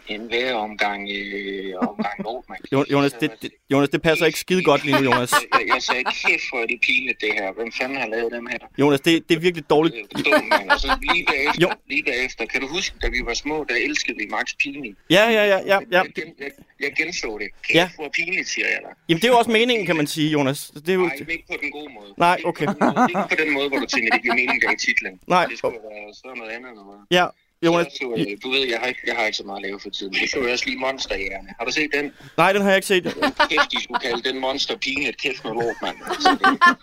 En 0.09 0.29
værre 0.31 0.53
omgang, 0.53 1.09
øh, 1.17 1.73
omgang 1.89 2.15
Nordmand. 2.23 2.61
Jo- 2.73 2.85
Jonas, 2.91 3.13
det, 3.13 3.31
det, 3.41 3.51
Jonas, 3.71 3.89
det 3.89 4.01
passer 4.01 4.25
ikke 4.25 4.39
skide 4.39 4.63
godt 4.63 4.83
lige 4.85 4.95
nu, 5.01 5.03
Jonas. 5.11 5.31
Jeg, 5.53 5.61
jeg, 5.73 5.81
sagde, 5.81 6.03
kæft, 6.03 6.43
hvor 6.51 6.59
er 6.63 6.65
det 6.65 6.79
pinligt, 6.87 7.21
det 7.21 7.29
her. 7.33 7.53
Hvem 7.53 7.71
fanden 7.71 7.97
har 7.97 8.07
lavet 8.07 8.31
dem 8.31 8.45
her? 8.45 8.57
Jonas, 8.79 9.01
det, 9.01 9.29
det 9.29 9.35
er 9.35 9.39
virkelig 9.39 9.69
dårligt. 9.69 9.95
Dum, 10.25 10.43
mand. 10.51 10.69
Og 10.69 10.79
så 10.79 10.97
lige 11.01 11.25
bagefter, 11.25 11.61
Jo. 11.61 11.69
lige 11.89 12.03
bagefter, 12.03 12.45
kan 12.45 12.61
du 12.61 12.67
huske, 12.67 12.95
da 13.01 13.07
vi 13.09 13.19
var 13.25 13.33
små, 13.33 13.65
der 13.69 13.75
elskede 13.75 14.17
vi 14.17 14.25
Max 14.29 14.45
Pini? 14.59 14.93
Ja, 15.09 15.23
ja, 15.29 15.43
ja, 15.45 15.57
ja. 15.57 15.57
ja. 15.67 15.79
Jeg, 15.91 16.05
gen, 16.15 16.33
jeg, 16.39 16.51
jeg 16.79 16.91
genså 16.97 17.37
det. 17.41 17.47
Kæft, 17.63 17.75
Ja. 17.75 17.89
hvor 17.95 18.09
pinligt, 18.15 18.47
siger 18.47 18.67
jeg 18.67 18.79
dig. 18.85 18.91
Jamen, 19.09 19.21
det 19.21 19.27
er 19.27 19.31
jo 19.31 19.37
også 19.37 19.51
meningen, 19.51 19.85
kan 19.85 19.95
man 19.95 20.07
sige, 20.07 20.29
Jonas. 20.29 20.71
Det 20.75 20.89
er 20.89 20.93
jo... 20.93 21.01
Nej, 21.01 21.15
ikke 21.29 21.47
på 21.51 21.57
den 21.61 21.71
gode 21.71 21.89
måde. 21.93 22.13
Nej, 22.17 22.35
Ikke 22.35 22.47
okay. 22.49 22.65
på 22.65 22.71
den 22.73 22.79
måde- 22.95 23.07
Ikke 23.09 23.25
på 23.35 23.37
den 23.43 23.53
måde, 23.53 23.67
hvor 23.69 23.77
du 23.77 23.85
tænker, 23.85 24.09
det 24.13 24.21
giver 24.21 24.35
mening, 24.35 24.61
der 24.61 24.71
i 24.71 24.77
titlen. 24.85 25.19
Nej. 25.27 25.45
Det 25.45 25.57
skulle 25.57 25.73
være 25.89 26.13
sådan 26.21 26.37
noget 26.37 26.51
andet. 26.55 26.69
Eller 26.71 26.85
hvad? 26.89 26.99
Ja, 27.19 27.25
Jonas. 27.65 27.87
Så, 27.87 28.13
øh, 28.17 28.37
du 28.43 28.49
ved, 28.51 28.67
jeg 28.67 28.79
har, 28.79 28.87
ikke, 28.87 29.01
jeg 29.07 29.15
har 29.15 29.25
ikke 29.25 29.37
så 29.37 29.43
meget 29.43 29.57
at 29.57 29.63
lave 29.63 29.79
for 29.79 29.89
tiden. 29.89 30.13
Det 30.13 30.31
så 30.31 30.39
jeg 30.43 30.51
også 30.53 30.65
lige 30.65 30.77
Monsterhjerne. 30.79 31.49
Har 31.59 31.65
du 31.65 31.71
set 31.71 31.89
den? 31.93 32.13
Nej, 32.37 32.53
den 32.53 32.61
har 32.61 32.69
jeg 32.69 32.77
ikke 32.77 32.87
set. 32.87 33.03
Kæft, 33.49 33.71
de 33.71 33.83
skulle 33.83 33.99
kalde 33.99 34.29
den 34.29 34.39
Monster 34.39 34.77
pinligt. 34.77 35.17
Kæft 35.21 35.43
noget 35.43 35.55
lort, 35.63 35.75
mand. 35.81 35.97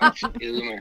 Altså, 0.03 0.29
det 0.39 0.49
er 0.49 0.65
med. 0.65 0.79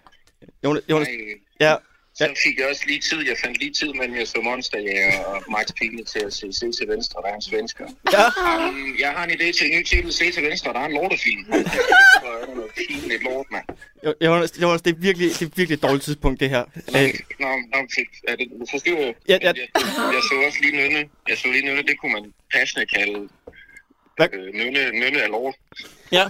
Jonas, 0.63 0.83
Jonas. 0.89 1.07
Nej, 1.07 1.17
Ja, 1.59 1.75
Så 2.15 2.25
fik 2.45 2.59
jeg 2.59 2.67
også 2.69 2.83
lige 2.87 2.99
tid. 2.99 3.19
Jeg 3.27 3.35
fandt 3.43 3.59
lige 3.59 3.73
tid 3.73 3.93
mellem 3.93 4.15
jeg 4.15 4.27
så 4.27 4.41
Monsterjæger 4.43 5.19
og 5.23 5.43
Max 5.51 5.65
Pine 5.79 6.03
til 6.03 6.19
at 6.19 6.33
se 6.33 6.53
Se 6.53 6.71
til 6.71 6.87
Venstre, 6.87 7.21
der 7.21 7.27
er 7.27 7.35
en 7.35 7.41
svensker. 7.41 7.85
ja. 8.11 8.25
Um, 8.69 8.95
jeg 8.99 9.11
har 9.11 9.23
en 9.25 9.31
idé 9.31 9.51
til 9.57 9.65
en 9.71 9.79
ny 9.79 9.83
titel, 9.83 10.13
Se 10.13 10.31
til 10.31 10.43
Venstre, 10.43 10.73
der 10.73 10.79
er 10.79 10.85
en 10.85 10.91
lortefilm. 10.93 11.43
Hvor 11.43 11.55
er 12.51 12.55
noget 12.55 12.71
pinligt 12.77 13.23
lort, 13.23 13.45
mand. 13.51 13.65
Jo- 14.05 14.13
Jonas, 14.21 14.51
Jonas, 14.61 14.81
det 14.81 14.91
er 14.95 14.99
virkelig, 14.99 15.29
det 15.39 15.41
er 15.41 15.49
virkelig 15.55 15.75
et 15.75 15.83
dårligt 15.83 16.03
tidspunkt, 16.03 16.39
det 16.39 16.49
her. 16.49 16.63
Øh, 16.75 17.13
Nå, 17.39 17.47
nå, 17.73 17.79
er 18.27 18.35
det, 18.35 18.47
du 18.59 18.65
forstår 18.71 18.97
jeg. 18.99 19.13
Ja, 19.29 19.37
ja. 19.41 19.47
Jeg, 19.47 19.55
jeg, 20.13 20.21
så 20.29 20.43
også 20.47 20.57
lige 20.61 20.75
Nynne. 20.77 21.09
Jeg 21.29 21.37
så 21.37 21.47
lige 21.51 21.65
Nynne, 21.65 21.83
det 21.83 21.99
kunne 21.99 22.11
man 22.13 22.33
passende 22.53 22.85
kalde 22.85 23.29
Hvad? 24.17 24.27
øh, 24.33 24.53
Nynne, 24.53 24.91
Nynne 24.91 25.19
er 25.19 25.27
lort. 25.27 25.55
ja, 26.11 26.25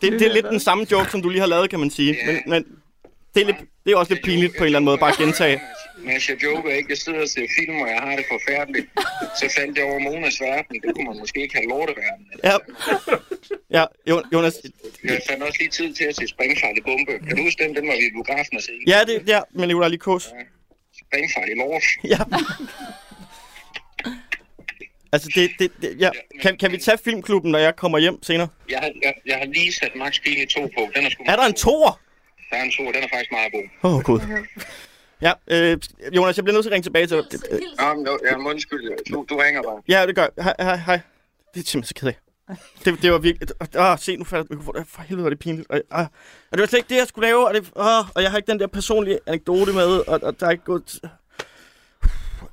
det, 0.00 0.12
det 0.12 0.22
er 0.22 0.32
lidt 0.32 0.46
den 0.50 0.60
samme 0.60 0.86
joke, 0.92 1.10
som 1.10 1.22
du 1.22 1.28
lige 1.28 1.40
har 1.40 1.46
lavet, 1.46 1.70
kan 1.70 1.80
man 1.80 1.90
sige. 1.90 2.18
Men, 2.26 2.42
men 2.46 2.64
det, 3.34 3.40
er 3.42 3.46
lidt, 3.46 3.56
det 3.84 3.92
er 3.92 3.96
også 3.96 4.14
lidt 4.14 4.24
pinligt 4.24 4.52
på 4.52 4.62
en 4.62 4.66
eller 4.66 4.78
anden 4.78 4.84
måde, 4.84 4.98
bare 4.98 5.10
at 5.12 5.18
gentage. 5.18 5.60
Men 6.04 6.12
jeg 6.28 6.42
joker 6.42 6.70
ikke. 6.70 6.90
Jeg 6.90 6.98
sidder 6.98 7.20
og 7.20 7.28
ser 7.28 7.46
film, 7.58 7.80
og 7.80 7.88
jeg 7.88 8.00
har 8.06 8.16
det 8.16 8.24
forfærdeligt. 8.34 8.86
Så 9.40 9.52
faldt 9.56 9.78
jeg 9.78 9.84
over 9.84 9.98
Monas 9.98 10.40
verden. 10.40 10.74
Det 10.82 10.94
kunne 10.94 11.06
man 11.10 11.18
måske 11.18 11.42
ikke 11.42 11.54
have 11.56 11.68
lorteverden. 11.68 12.24
Ja, 12.44 12.56
ja 13.76 13.84
Jo- 14.10 14.22
Jonas. 14.32 14.54
Jeg 15.04 15.20
fandt 15.28 15.42
også 15.42 15.58
lige 15.60 15.70
tid 15.70 15.94
til 15.94 16.04
at 16.04 16.16
se 16.16 16.26
Springfarlig 16.26 16.82
Bombe. 16.84 17.12
Kan 17.26 17.36
du 17.36 17.42
huske 17.42 17.64
den? 17.64 17.76
Den 17.76 17.86
var 17.88 17.96
vi 18.00 18.06
i 18.06 18.10
biografen 18.10 18.56
at 18.56 18.62
se. 18.62 18.72
Ja, 18.86 18.98
det 19.06 19.28
ja, 19.28 19.40
med 19.54 19.66
Nicolai 19.66 19.90
Likos. 19.90 20.24
Springfarlig 21.04 21.56
lort. 21.56 21.82
Ja. 22.04 22.18
Altså, 25.12 25.28
det, 25.34 25.50
det, 25.58 25.70
det 25.82 25.96
ja. 26.00 26.10
kan, 26.42 26.56
kan 26.56 26.72
vi 26.72 26.76
tage 26.78 26.98
filmklubben, 27.04 27.50
når 27.52 27.58
jeg 27.58 27.76
kommer 27.76 27.98
hjem 27.98 28.22
senere? 28.22 28.48
Jeg 28.70 28.92
jeg, 29.02 29.14
jeg 29.26 29.36
har 29.38 29.44
lige 29.44 29.72
sat 29.72 29.90
Max 29.96 30.20
Pile 30.22 30.46
2 30.46 30.60
på. 30.60 30.88
Den 30.94 31.06
er, 31.06 31.10
sgu 31.10 31.24
Er 31.26 31.36
der 31.36 31.42
en 31.46 31.54
toer? 31.54 32.00
Der 32.50 32.56
er 32.56 32.62
en 32.62 32.70
2, 32.70 32.84
den 32.84 32.94
er 32.94 33.08
faktisk 33.12 33.32
meget 33.32 33.52
god. 33.52 33.64
Åh, 33.82 33.94
oh, 33.96 34.02
gud. 34.02 34.20
Ja, 35.22 35.32
øh, 35.50 35.78
Jonas, 36.16 36.36
jeg 36.36 36.44
bliver 36.44 36.54
nødt 36.54 36.64
til 36.64 36.70
at 36.70 36.72
ringe 36.72 36.84
tilbage 36.84 37.06
til 37.06 37.24
Ja, 37.80 37.94
men, 37.94 38.08
ja, 38.24 38.36
undskyld. 38.36 39.12
Du, 39.12 39.26
du 39.30 39.36
ringer 39.36 39.62
bare. 39.62 39.82
Ja, 39.88 40.06
det 40.06 40.14
gør. 40.14 40.42
Hej, 40.42 40.54
hej, 40.60 40.76
hej. 40.76 41.00
Det 41.54 41.60
er 41.60 41.64
simpelthen 41.64 41.84
så 41.84 41.94
ked 41.94 42.08
af. 42.08 42.18
Det, 42.84 43.02
det 43.02 43.12
var 43.12 43.18
virkelig... 43.18 43.48
Åh, 43.78 43.98
se, 43.98 44.16
nu 44.16 44.24
falder 44.24 44.46
mikrofonen. 44.50 44.86
For 44.86 45.02
helvede, 45.02 45.24
var 45.24 45.30
det 45.30 45.38
pinligt. 45.38 45.70
Og, 45.70 45.82
og, 45.90 46.00
og 46.50 46.58
det 46.58 46.60
var 46.60 46.66
slet 46.66 46.78
ikke 46.78 46.88
det, 46.88 46.96
jeg 46.96 47.06
skulle 47.06 47.26
lave. 47.26 47.48
Og, 47.48 47.54
det, 47.54 47.70
åh, 47.76 48.10
og 48.14 48.22
jeg 48.22 48.30
har 48.30 48.38
ikke 48.38 48.52
den 48.52 48.60
der 48.60 48.66
personlige 48.66 49.18
anekdote 49.26 49.72
med. 49.72 50.08
Og, 50.08 50.20
og 50.22 50.40
der 50.40 50.46
er 50.46 50.50
ikke 50.50 50.64
gået... 50.64 51.00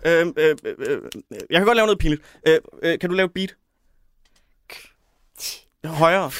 Øh, 0.05 0.27
øh, 0.38 0.55
øh, 0.63 0.75
øh, 0.77 1.01
jeg 1.49 1.60
kan 1.60 1.65
godt 1.65 1.75
lave 1.75 1.86
noget 1.86 1.99
pinligt. 1.99 2.21
Øh, 2.47 2.60
øh, 2.83 2.99
kan 2.99 3.10
du 3.10 3.15
lave 3.15 3.25
et 3.25 3.33
beat? 3.33 3.55
Højere. 5.86 6.31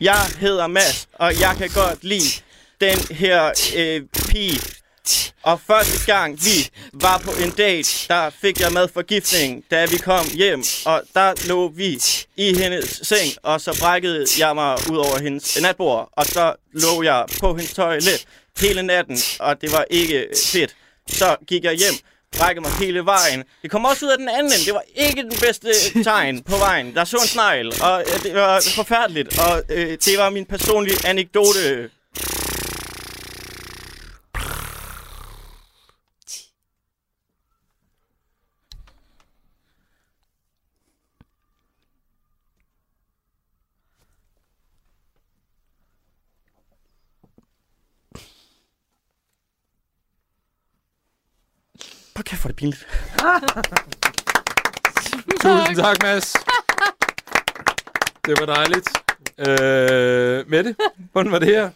Jeg 0.00 0.26
hedder 0.40 0.66
Mads, 0.66 1.08
og 1.12 1.40
jeg 1.40 1.54
kan 1.58 1.70
godt 1.74 2.04
lide 2.04 2.42
den 2.80 2.98
her 3.16 3.52
øh, 3.76 4.02
pige. 4.28 4.60
Og 5.42 5.60
første 5.66 6.12
gang 6.12 6.38
vi 6.44 6.70
var 6.92 7.18
på 7.18 7.30
en 7.44 7.50
date, 7.50 8.08
der 8.08 8.30
fik 8.30 8.60
jeg 8.60 8.72
madforgiftning, 8.72 9.64
da 9.70 9.86
vi 9.86 9.96
kom 9.96 10.26
hjem. 10.34 10.62
Og 10.86 11.02
der 11.14 11.48
lå 11.48 11.68
vi 11.68 11.98
i 12.36 12.54
hendes 12.58 13.00
seng, 13.02 13.32
og 13.42 13.60
så 13.60 13.78
brækkede 13.80 14.26
jeg 14.38 14.54
mig 14.54 14.76
ud 14.90 14.96
over 14.96 15.18
hendes 15.22 15.62
natbord. 15.62 16.08
Og 16.12 16.26
så 16.26 16.54
lå 16.72 17.02
jeg 17.02 17.24
på 17.40 17.54
hendes 17.54 17.74
toilet 17.74 18.26
hele 18.60 18.82
natten, 18.82 19.18
og 19.40 19.60
det 19.60 19.72
var 19.72 19.84
ikke 19.90 20.26
fedt. 20.52 20.76
Så 21.08 21.36
gik 21.46 21.64
jeg 21.64 21.74
hjem, 21.74 21.94
brækket 22.38 22.62
mig 22.62 22.72
hele 22.72 23.04
vejen. 23.04 23.44
Det 23.62 23.70
kom 23.70 23.84
også 23.84 24.06
ud 24.06 24.10
af 24.10 24.18
den 24.18 24.28
anden 24.28 24.52
ende. 24.52 24.64
Det 24.66 24.74
var 24.74 24.82
ikke 24.94 25.22
den 25.22 25.38
bedste 25.46 25.68
tegn 26.04 26.42
på 26.42 26.56
vejen. 26.56 26.94
Der 26.94 27.04
så 27.04 27.16
en 27.16 27.28
snegl, 27.28 27.72
og 27.82 28.00
øh, 28.06 28.22
det 28.22 28.34
var 28.34 28.62
forfærdeligt. 28.74 29.38
Og 29.38 29.62
øh, 29.68 29.98
det 30.04 30.18
var 30.18 30.30
min 30.30 30.46
personlige 30.46 30.96
anekdote. 31.06 31.90
Hvor 52.20 52.24
kæft, 52.24 52.40
hvor 52.42 52.48
er 52.48 52.52
det 52.52 52.56
pinligt. 52.56 52.86
Tusind 55.42 55.76
tak, 55.76 56.02
Mads. 56.02 56.32
Det 58.26 58.40
var 58.40 58.46
dejligt. 58.46 58.88
Øh, 59.38 60.50
Mette, 60.50 60.76
hvordan 61.12 61.32
var 61.32 61.38
det 61.38 61.48
her? 61.48 61.70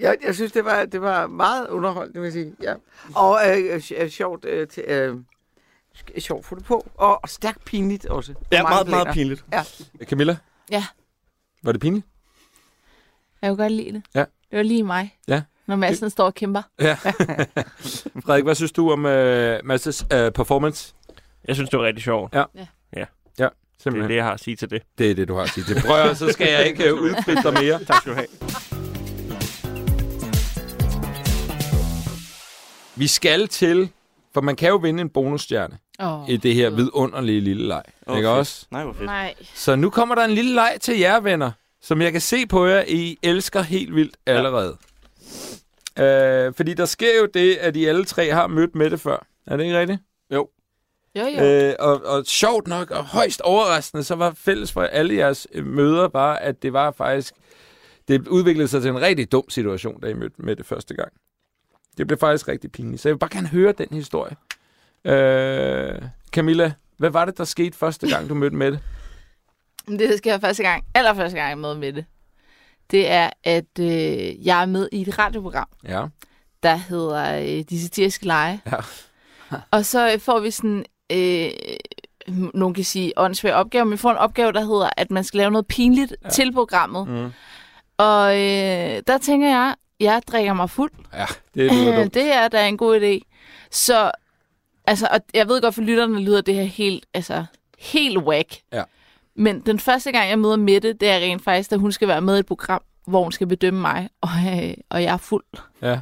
Jeg, 0.00 0.16
jeg 0.26 0.34
synes, 0.34 0.52
det 0.52 0.64
var, 0.64 0.84
det 0.84 1.02
var 1.02 1.26
meget 1.26 1.68
underholdende, 1.68 2.20
vil 2.20 2.26
jeg 2.26 2.32
sige. 2.32 2.54
Ja. 2.62 2.74
Og 3.14 3.40
øh, 3.48 3.74
øh, 3.74 3.82
øh, 3.96 4.10
sjovt, 4.10 4.44
øh, 4.44 4.68
til, 4.68 4.84
øh, 4.86 5.16
sk- 5.96 6.20
sjovt 6.20 6.46
få 6.46 6.54
det 6.54 6.64
på. 6.64 6.86
Og, 6.94 7.22
og 7.22 7.28
stærkt 7.28 7.64
pinligt 7.64 8.06
også. 8.06 8.34
Ja, 8.52 8.62
meget, 8.62 8.88
meget 8.88 9.08
pinligt. 9.14 9.44
Ja. 9.52 9.62
Camilla? 10.04 10.36
Ja. 10.70 10.84
Var 11.62 11.72
det 11.72 11.80
pinligt? 11.80 12.06
Jeg 13.42 13.50
kunne 13.50 13.56
godt 13.56 13.72
lide 13.72 13.92
det. 13.92 14.02
Ja. 14.14 14.24
Det 14.50 14.56
var 14.56 14.62
lige 14.62 14.82
mig. 14.82 15.18
Ja. 15.28 15.42
Når 15.68 15.76
Madsen 15.76 16.10
står 16.10 16.24
og 16.24 16.34
kæmper. 16.34 16.62
Ja. 16.80 16.94
Frederik, 18.24 18.44
hvad 18.44 18.54
synes 18.54 18.72
du 18.72 18.92
om 18.92 19.04
uh, 19.04 19.10
Mads' 19.10 20.02
uh, 20.02 20.32
performance? 20.32 20.94
Jeg 21.48 21.54
synes, 21.56 21.70
det 21.70 21.78
var 21.78 21.84
rigtig 21.84 22.04
sjovt. 22.04 22.32
Det 22.32 22.40
er 23.38 23.48
Simpelthen. 23.82 24.10
det, 24.10 24.16
jeg 24.16 24.24
har 24.24 24.32
at 24.32 24.40
sige 24.40 24.56
til 24.56 24.70
det. 24.70 24.82
Det 24.98 25.10
er 25.10 25.14
det, 25.14 25.28
du 25.28 25.34
har 25.34 25.42
at 25.42 25.48
sige 25.50 25.64
til. 25.64 25.82
Prøv 25.86 26.14
så 26.14 26.32
skal 26.32 26.48
jeg 26.52 26.66
ikke 26.66 26.92
uh, 26.94 27.00
udfritte 27.00 27.42
dig 27.42 27.52
mere. 27.52 27.84
Tak 27.84 28.00
skal 28.00 28.12
du 28.12 28.16
have. 28.16 28.26
Vi 32.96 33.06
skal 33.06 33.48
til, 33.48 33.88
for 34.34 34.40
man 34.40 34.56
kan 34.56 34.68
jo 34.68 34.76
vinde 34.76 35.00
en 35.00 35.08
bonusstjerne 35.08 35.78
Oh. 36.00 36.28
i 36.30 36.36
det 36.36 36.54
her 36.54 36.70
vidunderlige 36.70 37.40
lille 37.40 37.68
leg. 37.68 37.82
Åh, 38.06 38.16
ikke 38.16 38.26
fedt. 38.26 38.38
også? 38.38 38.66
Nej, 38.70 38.84
hvor 38.84 38.92
fedt. 38.92 39.04
Nej. 39.04 39.34
Så 39.54 39.76
nu 39.76 39.90
kommer 39.90 40.14
der 40.14 40.24
en 40.24 40.30
lille 40.30 40.54
leg 40.54 40.76
til 40.80 40.98
jer, 40.98 41.20
venner, 41.20 41.50
som 41.82 42.02
jeg 42.02 42.12
kan 42.12 42.20
se 42.20 42.46
på 42.46 42.66
jer, 42.66 42.84
I 42.88 43.18
elsker 43.22 43.62
helt 43.62 43.94
vildt 43.94 44.16
allerede. 44.26 44.76
Øh, 45.98 46.54
fordi 46.54 46.74
der 46.74 46.84
sker 46.84 47.18
jo 47.18 47.26
det, 47.26 47.56
at 47.56 47.76
I 47.76 47.84
alle 47.84 48.04
tre 48.04 48.30
har 48.30 48.46
mødt 48.46 48.74
med 48.74 48.90
det 48.90 49.00
før. 49.00 49.26
Er 49.46 49.56
det 49.56 49.64
ikke 49.64 49.78
rigtigt? 49.78 50.00
Jo, 51.18 51.26
jo. 51.26 51.44
Øh, 51.44 51.74
og, 51.78 52.04
og 52.04 52.26
sjovt 52.26 52.68
nok, 52.68 52.90
og 52.90 53.04
højst 53.04 53.40
overraskende, 53.40 54.04
så 54.04 54.14
var 54.14 54.32
fælles 54.36 54.72
for 54.72 54.82
alle 54.82 55.14
jeres 55.14 55.46
øh, 55.52 55.66
møder 55.66 56.08
bare, 56.08 56.42
at 56.42 56.62
det 56.62 56.72
var 56.72 56.90
faktisk... 56.90 57.34
Det 58.08 58.28
udviklede 58.28 58.68
sig 58.68 58.82
til 58.82 58.90
en 58.90 59.00
rigtig 59.00 59.32
dum 59.32 59.50
situation, 59.50 60.00
da 60.00 60.06
I 60.06 60.14
mødte 60.14 60.42
med 60.42 60.56
det 60.56 60.66
første 60.66 60.94
gang. 60.94 61.12
Det 61.98 62.06
blev 62.06 62.18
faktisk 62.18 62.48
rigtig 62.48 62.72
pinligt. 62.72 63.02
Så 63.02 63.08
jeg 63.08 63.14
vil 63.14 63.18
bare 63.18 63.30
gerne 63.32 63.48
høre 63.48 63.72
den 63.72 63.88
historie. 63.90 64.36
Øh, 65.04 66.02
Camilla, 66.32 66.72
hvad 66.96 67.10
var 67.10 67.24
det, 67.24 67.38
der 67.38 67.44
skete 67.44 67.78
første 67.78 68.08
gang, 68.08 68.28
du 68.28 68.34
mødte 68.34 68.56
med 68.56 68.70
det? 68.72 68.80
Det, 69.88 70.18
sker 70.18 70.38
første 70.38 70.62
gang, 70.62 70.84
allerførste 70.94 71.36
gang, 71.36 71.48
jeg 71.48 71.58
med 71.58 71.74
med 71.74 72.02
det, 72.90 73.10
er, 73.10 73.30
at 73.44 73.78
øh, 73.80 74.46
jeg 74.46 74.62
er 74.62 74.66
med 74.66 74.88
i 74.92 75.00
et 75.00 75.18
radioprogram, 75.18 75.68
Ja. 75.88 76.06
der 76.62 76.74
hedder 76.76 77.38
øh, 77.38 77.64
De 77.70 77.82
Satiriske 77.82 78.26
Lege. 78.26 78.60
Ja. 78.66 78.76
Og 79.70 79.84
så 79.84 80.12
øh, 80.12 80.20
får 80.20 80.40
vi 80.40 80.50
sådan, 80.50 80.84
øh, 81.12 81.50
nogen 82.54 82.74
kan 82.74 82.84
sige 82.84 83.12
åndssvær 83.16 83.54
opgave, 83.54 83.84
men 83.84 83.92
vi 83.92 83.96
får 83.96 84.10
en 84.10 84.16
opgave, 84.16 84.52
der 84.52 84.60
hedder, 84.60 84.90
at 84.96 85.10
man 85.10 85.24
skal 85.24 85.38
lave 85.38 85.50
noget 85.50 85.66
pinligt 85.66 86.14
ja. 86.24 86.28
til 86.28 86.52
programmet. 86.52 87.08
Mm. 87.08 87.30
Og 87.98 88.32
øh, 88.36 89.02
der 89.06 89.18
tænker 89.22 89.48
jeg, 89.48 89.74
jeg 90.00 90.22
drikker 90.28 90.52
mig 90.52 90.70
fuld. 90.70 90.90
Ja, 91.14 91.26
det 91.54 91.62
Øh, 91.88 91.96
dumt. 91.98 92.14
det 92.14 92.32
er 92.34 92.48
da 92.48 92.68
en 92.68 92.76
god 92.76 93.00
idé. 93.00 93.34
Så, 93.70 94.10
altså, 94.84 95.08
og 95.12 95.20
jeg 95.34 95.48
ved 95.48 95.60
godt, 95.62 95.74
for 95.74 95.82
lytterne 95.82 96.20
lyder 96.20 96.40
det 96.40 96.54
her 96.54 96.62
helt, 96.62 97.06
altså, 97.14 97.44
helt 97.78 98.18
whack. 98.18 98.56
Ja. 98.72 98.82
Men 99.38 99.60
den 99.60 99.78
første 99.78 100.12
gang, 100.12 100.28
jeg 100.28 100.38
møder 100.38 100.56
Mette, 100.56 100.92
det 100.92 101.08
er 101.08 101.16
rent 101.16 101.44
faktisk, 101.44 101.70
da 101.70 101.76
hun 101.76 101.92
skal 101.92 102.08
være 102.08 102.20
med 102.20 102.36
i 102.36 102.38
et 102.38 102.46
program, 102.46 102.82
hvor 103.06 103.22
hun 103.22 103.32
skal 103.32 103.46
bedømme 103.46 103.80
mig, 103.80 104.08
og, 104.20 104.28
øh, 104.46 104.74
og 104.90 105.02
jeg 105.02 105.12
er 105.12 105.16
fuld. 105.16 105.44
Ja. 105.82 106.00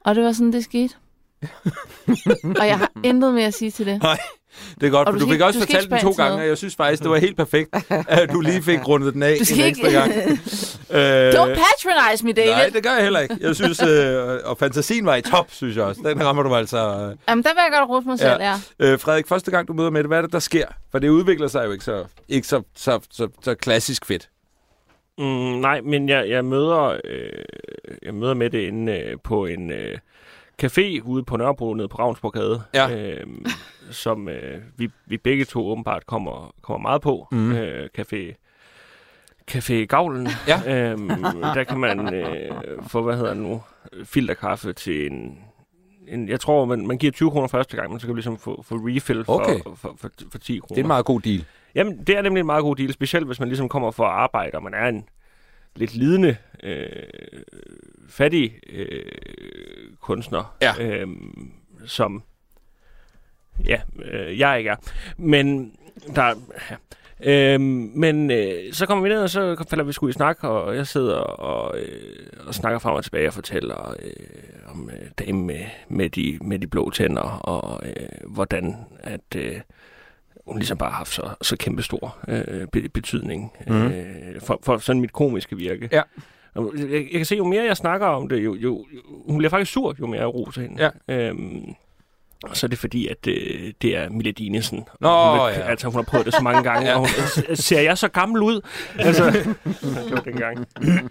Og 0.00 0.14
det 0.14 0.24
var 0.24 0.32
sådan, 0.32 0.52
det 0.52 0.64
skete. 0.64 0.94
og 2.60 2.66
jeg 2.66 2.78
har 2.78 2.90
intet 3.04 3.34
mere 3.34 3.46
at 3.46 3.54
sige 3.54 3.70
til 3.70 3.86
det. 3.86 4.02
Nej, 4.02 4.18
det 4.80 4.86
er 4.86 4.90
godt, 4.90 5.08
Og 5.08 5.14
for 5.14 5.18
du 5.18 5.24
du 5.24 5.28
fik 5.28 5.32
ikke- 5.32 5.44
også 5.44 5.60
du 5.60 5.64
fortalt 5.66 5.90
den 5.90 5.98
to 6.00 6.10
gange, 6.10 6.28
noget. 6.30 6.42
og 6.42 6.48
jeg 6.48 6.58
synes 6.58 6.76
faktisk, 6.76 7.02
det 7.02 7.10
var 7.10 7.16
helt 7.16 7.36
perfekt, 7.36 7.68
at 8.08 8.32
du 8.32 8.40
lige 8.40 8.62
fik 8.62 8.88
rundet 8.88 9.14
den 9.14 9.22
af 9.22 9.36
Du 9.38 9.44
skal 9.44 9.58
en 9.60 9.64
ikke- 9.66 9.80
ekstra 9.86 10.00
gang. 10.00 10.12
Øh, 10.90 11.30
Don't 11.38 11.58
patronize 11.60 12.24
me, 12.24 12.32
David. 12.32 12.50
Nej, 12.50 12.70
det 12.74 12.82
gør 12.82 12.90
jeg 12.90 13.02
heller 13.02 13.20
ikke. 13.20 13.36
Jeg 13.40 13.54
synes, 13.56 13.82
øh, 13.82 14.38
og 14.44 14.58
fantasien 14.58 15.06
var 15.06 15.14
i 15.16 15.22
top, 15.22 15.46
synes 15.50 15.76
jeg 15.76 15.84
også. 15.84 16.00
Den 16.04 16.24
rammer 16.24 16.42
du 16.42 16.54
altså. 16.54 16.76
Øh. 16.78 17.16
Jamen, 17.28 17.44
der 17.44 17.50
vil 17.50 17.62
jeg 17.62 17.70
godt 17.78 17.90
rose 17.90 18.06
mig 18.08 18.18
selv, 18.18 18.40
ja. 18.42 18.54
Øh, 18.80 18.98
Frederik, 19.00 19.26
første 19.28 19.50
gang 19.50 19.68
du 19.68 19.72
møder 19.72 19.90
med 19.90 20.00
det, 20.00 20.08
hvad 20.10 20.18
er 20.18 20.22
det, 20.22 20.32
der 20.32 20.38
sker? 20.38 20.66
For 20.90 20.98
det 20.98 21.08
udvikler 21.08 21.48
sig 21.48 21.64
jo 21.66 21.72
ikke 21.72 21.84
så, 21.84 22.04
ikke 22.28 22.46
så, 22.48 22.62
så, 22.76 23.00
så, 23.10 23.28
så 23.42 23.54
klassisk 23.54 24.06
fedt. 24.06 24.28
Mm, 25.18 25.24
nej, 25.60 25.80
men 25.80 26.08
jeg, 26.08 26.28
jeg 26.28 26.44
møder 26.44 26.82
øh, 26.84 26.98
jeg 28.02 28.14
møder 28.14 28.34
med 28.34 28.50
det 28.50 28.58
inde 28.60 28.92
øh, 28.92 29.16
på 29.24 29.46
en 29.46 29.70
øh, 29.72 29.98
café 30.62 31.02
ude 31.04 31.22
på 31.24 31.36
Nørrebro 31.36 31.74
nede 31.74 31.88
på 31.88 31.96
Ravnsborgade, 31.98 32.62
Ja. 32.74 32.90
øh, 32.90 33.26
som 33.90 34.28
øh, 34.28 34.60
vi, 34.76 34.90
vi 35.06 35.16
begge 35.16 35.44
to 35.44 35.66
åbenbart 35.68 36.06
kommer, 36.06 36.54
kommer 36.62 36.88
meget 36.88 37.02
på. 37.02 37.28
Mhm. 37.32 37.52
Øh, 37.52 37.88
café 37.98 38.34
Café 39.50 39.72
Gavlen. 39.74 40.28
Ja. 40.48 40.90
Øhm, 40.92 41.08
der 41.54 41.64
kan 41.64 41.78
man 41.78 42.14
øh, 42.14 42.50
få, 42.86 43.02
hvad 43.02 43.16
hedder 43.16 43.34
det 43.34 43.42
nu, 43.42 43.62
filterkaffe 44.04 44.72
til 44.72 45.12
en, 45.12 45.38
en 46.08 46.28
jeg 46.28 46.40
tror, 46.40 46.64
man, 46.64 46.86
man 46.86 46.98
giver 46.98 47.12
20 47.12 47.30
kroner 47.30 47.48
første 47.48 47.76
gang, 47.76 47.90
men 47.90 48.00
så 48.00 48.06
kan 48.06 48.12
du 48.12 48.16
ligesom 48.16 48.38
få, 48.38 48.62
få 48.62 48.74
refill 48.74 49.24
for, 49.24 49.32
Okay. 49.40 49.62
for, 49.62 49.74
for, 49.74 49.94
for, 49.98 50.10
for 50.30 50.38
10 50.38 50.58
kroner. 50.58 50.68
Det 50.68 50.78
er 50.78 50.84
en 50.84 50.86
meget 50.88 51.04
god 51.04 51.20
deal. 51.20 51.44
Jamen, 51.74 52.04
det 52.06 52.16
er 52.16 52.22
nemlig 52.22 52.40
en 52.40 52.46
meget 52.46 52.62
god 52.62 52.76
deal, 52.76 52.92
specielt 52.92 53.26
hvis 53.26 53.40
man 53.40 53.48
ligesom 53.48 53.68
kommer 53.68 53.90
for 53.90 54.04
at 54.04 54.12
arbejde, 54.12 54.54
og 54.56 54.62
man 54.62 54.74
er 54.74 54.88
en 54.88 55.08
lidt 55.76 55.94
lidende, 55.94 56.36
øh, 56.62 56.88
fattig 58.08 58.58
øh, 58.70 59.02
kunstner, 60.00 60.56
Ja. 60.62 60.72
øh, 60.80 61.06
som 61.86 62.22
ja, 63.66 63.80
øh, 64.04 64.38
jeg 64.38 64.58
ikke 64.58 64.70
er. 64.70 64.76
Men 65.16 65.72
der, 66.16 66.34
ja. 66.70 66.76
Øhm, 67.22 67.62
men 67.94 68.30
øh, 68.30 68.72
så 68.72 68.86
kommer 68.86 69.02
vi 69.02 69.08
ned, 69.08 69.22
og 69.22 69.30
så 69.30 69.64
falder 69.70 69.84
vi 69.84 69.92
sgu 69.92 70.08
i 70.08 70.12
snak, 70.12 70.44
og 70.44 70.76
jeg 70.76 70.86
sidder 70.86 71.16
og, 71.16 71.78
øh, 71.78 72.26
og 72.46 72.54
snakker 72.54 72.78
frem 72.78 72.94
og 72.94 73.04
tilbage 73.04 73.28
og 73.28 73.34
fortæller 73.34 73.94
øh, 74.02 74.70
om 74.72 74.90
øh, 74.92 75.08
damen 75.26 75.46
med, 75.46 75.60
med, 75.88 76.08
de, 76.10 76.38
med 76.40 76.58
de 76.58 76.66
blå 76.66 76.90
tænder, 76.90 77.22
og 77.22 77.86
øh, 77.86 78.06
hvordan 78.34 78.76
at 79.00 79.20
øh, 79.36 79.60
hun 80.46 80.58
ligesom 80.58 80.78
bare 80.78 80.90
har 80.90 80.96
haft 80.96 81.12
så, 81.14 81.22
så 81.42 81.56
kæmpe 81.56 81.82
stor 81.82 82.18
øh, 82.28 82.66
be- 82.72 82.88
betydning 82.88 83.52
Mhm. 83.66 83.76
øh, 83.86 84.40
for, 84.40 84.60
for 84.62 84.78
sådan 84.78 85.00
mit 85.00 85.12
komiske 85.12 85.56
virke. 85.56 85.88
Ja. 85.92 86.02
Jeg, 86.54 86.64
jeg 86.92 87.10
kan 87.12 87.24
se, 87.24 87.36
jo 87.36 87.44
mere 87.44 87.64
jeg 87.64 87.76
snakker 87.76 88.06
om 88.06 88.28
det, 88.28 88.44
jo, 88.44 88.54
jo, 88.54 88.86
jo 88.94 89.02
hun 89.28 89.38
bliver 89.38 89.50
faktisk 89.50 89.72
sur, 89.72 89.94
jo 90.00 90.06
mere 90.06 90.20
jeg 90.20 90.34
roser 90.34 90.62
hende. 90.62 90.90
Ja. 91.08 91.14
Øhm, 91.28 91.74
og 92.44 92.56
så 92.56 92.66
er 92.66 92.68
det 92.68 92.78
fordi, 92.78 93.06
at 93.08 93.26
øh, 93.26 93.72
det 93.82 93.96
er 93.96 94.10
Mille 94.10 94.32
Dinesen. 94.32 94.84
Nå, 95.00 95.08
hun, 95.30 95.38
ja. 95.38 95.48
Altså, 95.48 95.86
hun 95.86 95.94
har 95.94 96.02
prøvet 96.02 96.26
det 96.26 96.34
så 96.34 96.42
mange 96.42 96.62
gange, 96.62 96.88
Ja. 96.88 96.94
og 96.94 96.98
hun, 96.98 97.56
ser 97.56 97.80
jeg 97.80 97.98
så 97.98 98.08
gammel 98.08 98.42
ud? 98.42 98.60
Altså, 98.98 99.24
det 100.04 100.10
var 100.12 100.20
dengang. 100.20 100.66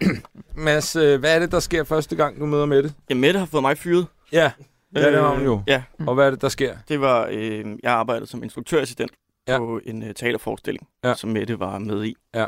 Mads, 0.66 0.96
øh, 0.96 1.20
hvad 1.20 1.36
er 1.36 1.40
det, 1.40 1.52
der 1.52 1.60
sker 1.60 1.84
første 1.84 2.16
gang, 2.16 2.40
du 2.40 2.46
møder 2.46 2.66
med 2.66 2.84
det? 2.84 2.94
Ja, 3.10 3.16
Mette 3.16 3.40
har 3.40 3.46
fået 3.46 3.62
mig 3.64 3.78
fyret. 3.78 4.06
Ja, 4.32 4.52
ja 4.96 5.12
det 5.12 5.20
har 5.22 5.36
hun 5.36 5.44
jo. 5.46 5.62
Ja, 5.68 5.84
Og 6.08 6.16
hvad 6.16 6.26
er 6.28 6.30
det, 6.32 6.42
der 6.42 6.50
sker? 6.50 6.76
det 6.90 7.02
var, 7.02 7.28
øh, 7.32 7.66
jeg 7.84 7.92
arbejdede 7.92 8.28
som 8.28 8.44
instruktørassistent 8.44 9.12
Ja. 9.48 9.58
på 9.58 9.80
en 9.86 10.04
øh, 10.04 10.14
teaterforestilling, 10.14 10.88
Ja. 11.04 11.14
som 11.14 11.30
Mette 11.30 11.60
var 11.60 11.78
med 11.80 12.06
i. 12.06 12.16
Ja. 12.36 12.46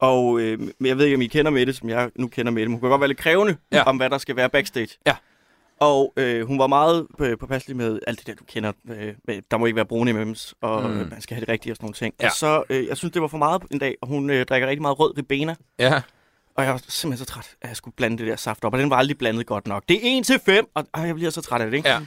Og 0.00 0.40
øh, 0.40 0.58
jeg 0.84 0.98
ved 0.98 1.04
ikke, 1.04 1.14
om 1.16 1.22
I 1.22 1.26
kender 1.26 1.50
Mette, 1.50 1.72
som 1.72 1.88
jeg 1.88 2.10
nu 2.16 2.26
kender 2.28 2.52
Mette. 2.52 2.68
men 2.68 2.72
Hun 2.74 2.80
kan 2.80 2.88
godt 2.90 3.00
være 3.00 3.08
lidt 3.08 3.18
krævende 3.18 3.56
ja. 3.72 3.82
om, 3.82 3.96
hvad 3.96 4.10
der 4.10 4.18
skal 4.18 4.36
være 4.36 4.48
backstage. 4.50 4.88
Ja. 5.06 5.14
Og 5.80 6.12
øh, 6.16 6.46
hun 6.46 6.58
var 6.58 6.66
meget 6.66 7.06
øh, 7.20 7.38
påpasselig 7.38 7.76
med 7.76 7.98
alt 8.06 8.18
det 8.18 8.26
der, 8.26 8.34
du 8.34 8.44
kender. 8.44 8.72
Øh, 8.90 9.14
med, 9.24 9.42
der 9.50 9.56
må 9.56 9.66
ikke 9.66 9.76
være 9.76 9.84
brune 9.86 10.12
mems, 10.12 10.54
og 10.60 10.82
Mm. 10.82 10.90
mm. 10.90 11.08
man 11.10 11.20
skal 11.20 11.34
have 11.34 11.40
det 11.40 11.48
rigtige 11.48 11.72
og 11.72 11.76
sådan 11.76 11.84
nogle 11.84 11.94
ting. 11.94 12.14
Ja. 12.20 12.26
Og 12.26 12.32
så, 12.32 12.62
øh, 12.70 12.86
jeg 12.86 12.96
synes, 12.96 13.12
det 13.12 13.22
var 13.22 13.28
for 13.28 13.38
meget 13.38 13.62
en 13.70 13.78
dag, 13.78 13.94
og 14.02 14.08
hun 14.08 14.30
øh, 14.30 14.46
drikker 14.46 14.68
rigtig 14.68 14.82
meget 14.82 14.98
rød 15.00 15.18
ribena. 15.18 15.54
Ja. 15.78 16.02
Og 16.56 16.64
jeg 16.64 16.72
var 16.72 16.82
simpelthen 16.88 17.26
så 17.26 17.32
træt, 17.32 17.56
at 17.62 17.68
jeg 17.68 17.76
skulle 17.76 17.94
blande 17.94 18.18
det 18.18 18.26
der 18.26 18.36
saft 18.36 18.64
op, 18.64 18.72
og 18.72 18.78
den 18.78 18.90
var 18.90 18.96
aldrig 18.96 19.18
blandet 19.18 19.46
godt 19.46 19.66
nok. 19.66 19.82
Det 19.88 19.96
er 19.96 20.18
1 20.18 20.26
til 20.26 20.40
5, 20.46 20.68
og 20.74 20.84
ej, 20.94 21.02
jeg 21.02 21.14
bliver 21.14 21.30
så 21.30 21.40
træt 21.42 21.60
af 21.60 21.70
det, 21.70 21.76
ikke? 21.76 21.88
Ja. 21.88 21.98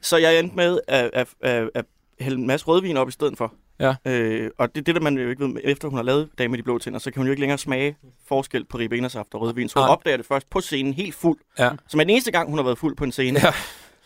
Så 0.00 0.16
jeg 0.16 0.38
endte 0.38 0.56
med 0.56 0.80
at, 0.88 1.10
at, 1.12 1.28
at, 1.40 1.70
at 1.74 1.84
hælde 2.20 2.36
en 2.38 2.46
masse 2.46 2.66
rødvin 2.66 2.96
op 2.96 3.08
i 3.08 3.12
stedet 3.12 3.38
for. 3.38 3.54
Ja. 3.80 3.94
Øh, 4.04 4.50
og 4.58 4.74
det 4.74 4.86
det, 4.86 4.94
der 4.94 5.00
man 5.00 5.18
jo 5.18 5.30
ikke 5.30 5.44
ved, 5.44 5.60
efter 5.64 5.88
hun 5.88 5.96
har 5.96 6.04
lavet 6.04 6.28
Dame 6.38 6.48
med 6.48 6.58
de 6.58 6.62
blå 6.62 6.78
tænder, 6.78 6.98
så 6.98 7.10
kan 7.10 7.20
hun 7.20 7.26
jo 7.26 7.30
ikke 7.30 7.40
længere 7.40 7.58
smage 7.58 7.96
forskel 8.28 8.64
på 8.64 8.78
ribenasaft 8.78 9.34
og 9.34 9.40
rødvin. 9.40 9.68
Så 9.68 9.78
hun 9.78 9.86
Nej. 9.86 9.92
opdager 9.92 10.16
det 10.16 10.26
først 10.26 10.50
på 10.50 10.60
scenen 10.60 10.94
helt 10.94 11.14
fuld. 11.14 11.38
Ja. 11.58 11.70
Som 11.88 12.00
er 12.00 12.04
den 12.04 12.10
eneste 12.10 12.30
gang, 12.30 12.48
hun 12.50 12.58
har 12.58 12.64
været 12.64 12.78
fuld 12.78 12.96
på 12.96 13.04
en 13.04 13.12
scene. 13.12 13.40
Ja. 13.42 13.50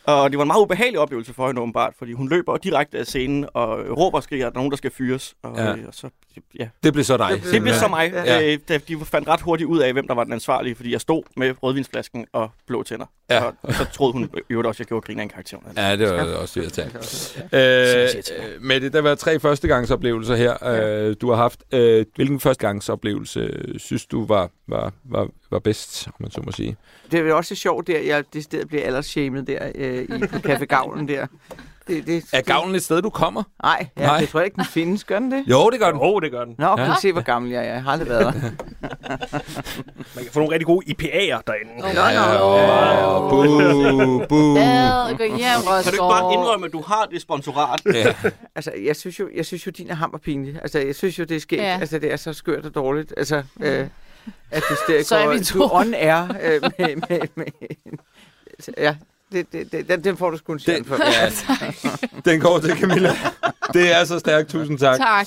Og 0.05 0.31
det 0.31 0.39
var 0.39 0.45
en 0.45 0.47
meget 0.49 0.61
ubehagelig 0.61 0.99
oplevelse 1.01 1.35
for 1.35 1.47
hende 1.47 1.61
åbenbart, 1.61 1.93
fordi 1.99 2.13
hun 2.13 2.29
løber 2.29 2.57
direkte 2.57 2.99
af 2.99 3.07
scenen 3.07 3.47
og 3.55 3.79
råber 3.99 4.19
og 4.19 4.23
skriger, 4.23 4.47
at 4.47 4.53
der 4.53 4.57
er 4.59 4.61
nogen, 4.61 4.71
der 4.71 4.77
skal 4.77 4.91
fyres. 4.91 5.35
Og, 5.43 5.57
Ja. 5.57 5.65
ja. 5.65 5.73
og 5.87 5.95
så, 5.95 6.09
ja. 6.59 6.69
Det 6.85 6.93
blev 6.93 7.05
så 7.05 7.17
dig. 7.17 7.29
Det 7.33 7.41
blev- 7.41 7.53
Det 7.53 7.63
blev 7.63 7.75
så 7.75 7.89
mig. 7.89 8.11
Ja. 8.15 8.39
Ja. 8.41 8.53
Øh, 8.53 8.79
de 8.89 9.05
fandt 9.05 9.29
ret 9.29 9.41
hurtigt 9.41 9.69
ud 9.69 9.79
af, 9.79 9.93
hvem 9.93 10.07
der 10.07 10.15
var 10.15 10.25
den 10.25 10.33
ansvarlige, 10.33 10.75
fordi 10.75 10.93
jeg 10.93 11.01
stod 11.01 11.23
med 11.37 11.55
rødvinsflasken 11.63 12.27
og 12.33 12.51
blå 12.67 12.83
tænder. 12.83 13.07
Ja. 13.31 13.45
Og, 13.45 13.55
og 13.63 13.75
så 13.75 13.85
troede 13.93 14.13
hun 14.13 14.31
øvrigt 14.51 14.67
også, 14.67 14.77
at 14.77 14.81
jeg 14.81 14.87
gjorde 14.87 15.07
grin 15.07 15.19
af 15.19 15.23
en 15.23 15.29
karakter. 15.29 15.57
Ja, 15.77 15.97
det 15.97 16.09
var 16.11 16.35
også 16.37 16.61
irriterende. 16.61 17.03
Sindssygt. 17.03 18.39
Øh, 18.39 18.45
øh, 18.55 18.63
Mette, 18.63 18.89
der 18.89 19.01
var 19.01 19.15
tre 19.15 19.41
førstegangsoplevelser 19.41 20.35
her, 20.37 20.65
øh, 21.09 21.17
du 21.21 21.29
har 21.31 21.37
haft. 21.37 21.65
Øh, 21.73 22.07
hvilken 22.15 22.41
førstegangsoplevelse 22.41 23.41
øh, 23.41 23.79
synes 23.81 24.07
du 24.07 24.27
var, 24.27 24.51
var, 24.69 24.93
var, 25.05 25.29
var 25.51 25.59
bedst, 25.59 26.07
om 26.07 26.15
man 26.19 26.31
så 26.31 26.41
må 26.45 26.53
sige? 26.53 26.77
Det 27.13 27.21
er 27.21 27.35
også 27.35 27.55
sjovt 27.55 27.87
der, 27.87 27.99
jeg 27.99 28.25
det 28.33 28.45
sted 28.45 28.67
bliver 28.67 28.85
aldersshamed 28.87 29.43
der 29.43 29.73
øh, 29.75 30.00
i 30.03 30.27
på 30.27 30.37
Café 30.49 30.65
Gavlen 30.65 31.09
der. 31.09 31.27
Det, 31.89 32.07
det, 32.07 32.25
Er 32.33 32.41
gavlen 32.41 32.75
et 32.75 32.83
sted, 32.85 33.03
du 33.03 33.11
kommer? 33.11 33.43
Nej, 33.63 33.87
ja, 33.99 34.07
Nej. 34.07 34.21
det 34.21 34.29
tror 34.29 34.41
jeg 34.41 34.45
ikke, 34.45 34.57
den 34.57 34.65
findes. 34.65 35.05
Gør 35.05 35.19
den 35.19 35.33
det? 35.33 35.45
Jo, 35.47 35.71
det 35.71 35.81
gør 35.81 35.91
den. 35.91 36.01
Åh, 36.01 36.09
oh, 36.09 36.23
det 36.23 36.31
gør 36.31 36.45
den. 36.45 36.55
Nå, 36.59 36.77
kan 36.77 36.85
Ja. 36.85 36.91
ja. 36.91 36.97
se, 37.03 37.13
hvor 37.13 37.21
gammel 37.23 37.51
jeg 37.51 37.67
er. 37.67 37.73
Jeg 37.73 37.83
har 37.83 37.93
aldrig 37.93 38.09
været 38.09 38.35
der. 38.35 38.41
Man 40.15 40.25
kan 40.25 40.33
få 40.33 40.39
nogle 40.39 40.53
rigtig 40.53 40.67
gode 40.67 40.87
IPA'er 40.87 41.41
derinde. 41.47 41.73
Nå, 41.79 41.87
Ja, 41.87 42.09
ja, 42.09 43.29
bu, 43.29 44.25
bu. 44.29 44.57
Ad, 44.59 45.17
gå 45.17 45.25
hjem, 45.25 45.37
Kan 45.39 45.85
du 45.85 45.91
ikke 45.93 45.99
bare 45.99 46.33
indrømme, 46.33 46.67
at 46.67 46.73
du 46.73 46.83
har 46.83 47.07
det 47.13 47.23
sponsorat? 47.23 47.81
Ja. 47.95 48.15
Altså, 48.55 48.73
jeg 48.85 48.97
synes 48.97 49.21
jo, 49.21 49.29
jeg 49.37 49.47
synes 49.47 49.67
jo 49.67 49.71
din 49.71 49.91
er 49.91 49.95
hammerpinlig. 49.95 50.55
Altså, 50.63 50.79
jeg 50.79 50.95
synes 50.95 51.19
jo, 51.19 51.25
det 51.25 51.37
er 51.37 51.41
skægt. 51.41 51.63
Ja. 51.63 51.73
Ja. 51.73 51.79
Altså, 51.81 51.99
det 51.99 52.13
er 52.13 52.17
så 52.17 52.33
skørt 52.33 52.65
og 52.67 52.75
dårligt. 52.75 53.15
Altså, 53.17 53.43
øh, 53.61 53.87
at 54.51 54.63
det 54.69 54.79
stadig 54.87 55.07
Så 55.07 55.17
er 55.17 55.25
går, 55.25 55.33
vi 55.33 55.39
du 55.39 55.45
to. 55.45 55.69
on 55.75 55.95
air 55.95 56.23
øh, 56.43 56.61
med, 56.79 56.97
med, 57.09 57.21
med, 57.35 57.47
ja, 58.79 58.97
det, 59.33 59.53
det, 59.53 59.73
det, 59.73 59.89
den, 59.89 60.05
den 60.05 60.17
får 60.17 60.31
du 60.31 60.37
sgu 60.37 60.53
en 60.53 60.59
Den, 60.59 60.65
sjæl 60.65 60.85
for. 60.85 60.97
ja, 61.21 61.31
den 62.31 62.41
går 62.41 62.59
til 62.59 62.71
Camilla. 62.71 63.13
Det 63.73 63.97
er 63.97 64.05
så 64.05 64.19
stærkt. 64.19 64.49
Tusind 64.49 64.79
tak. 64.79 64.99
Tak. 64.99 65.27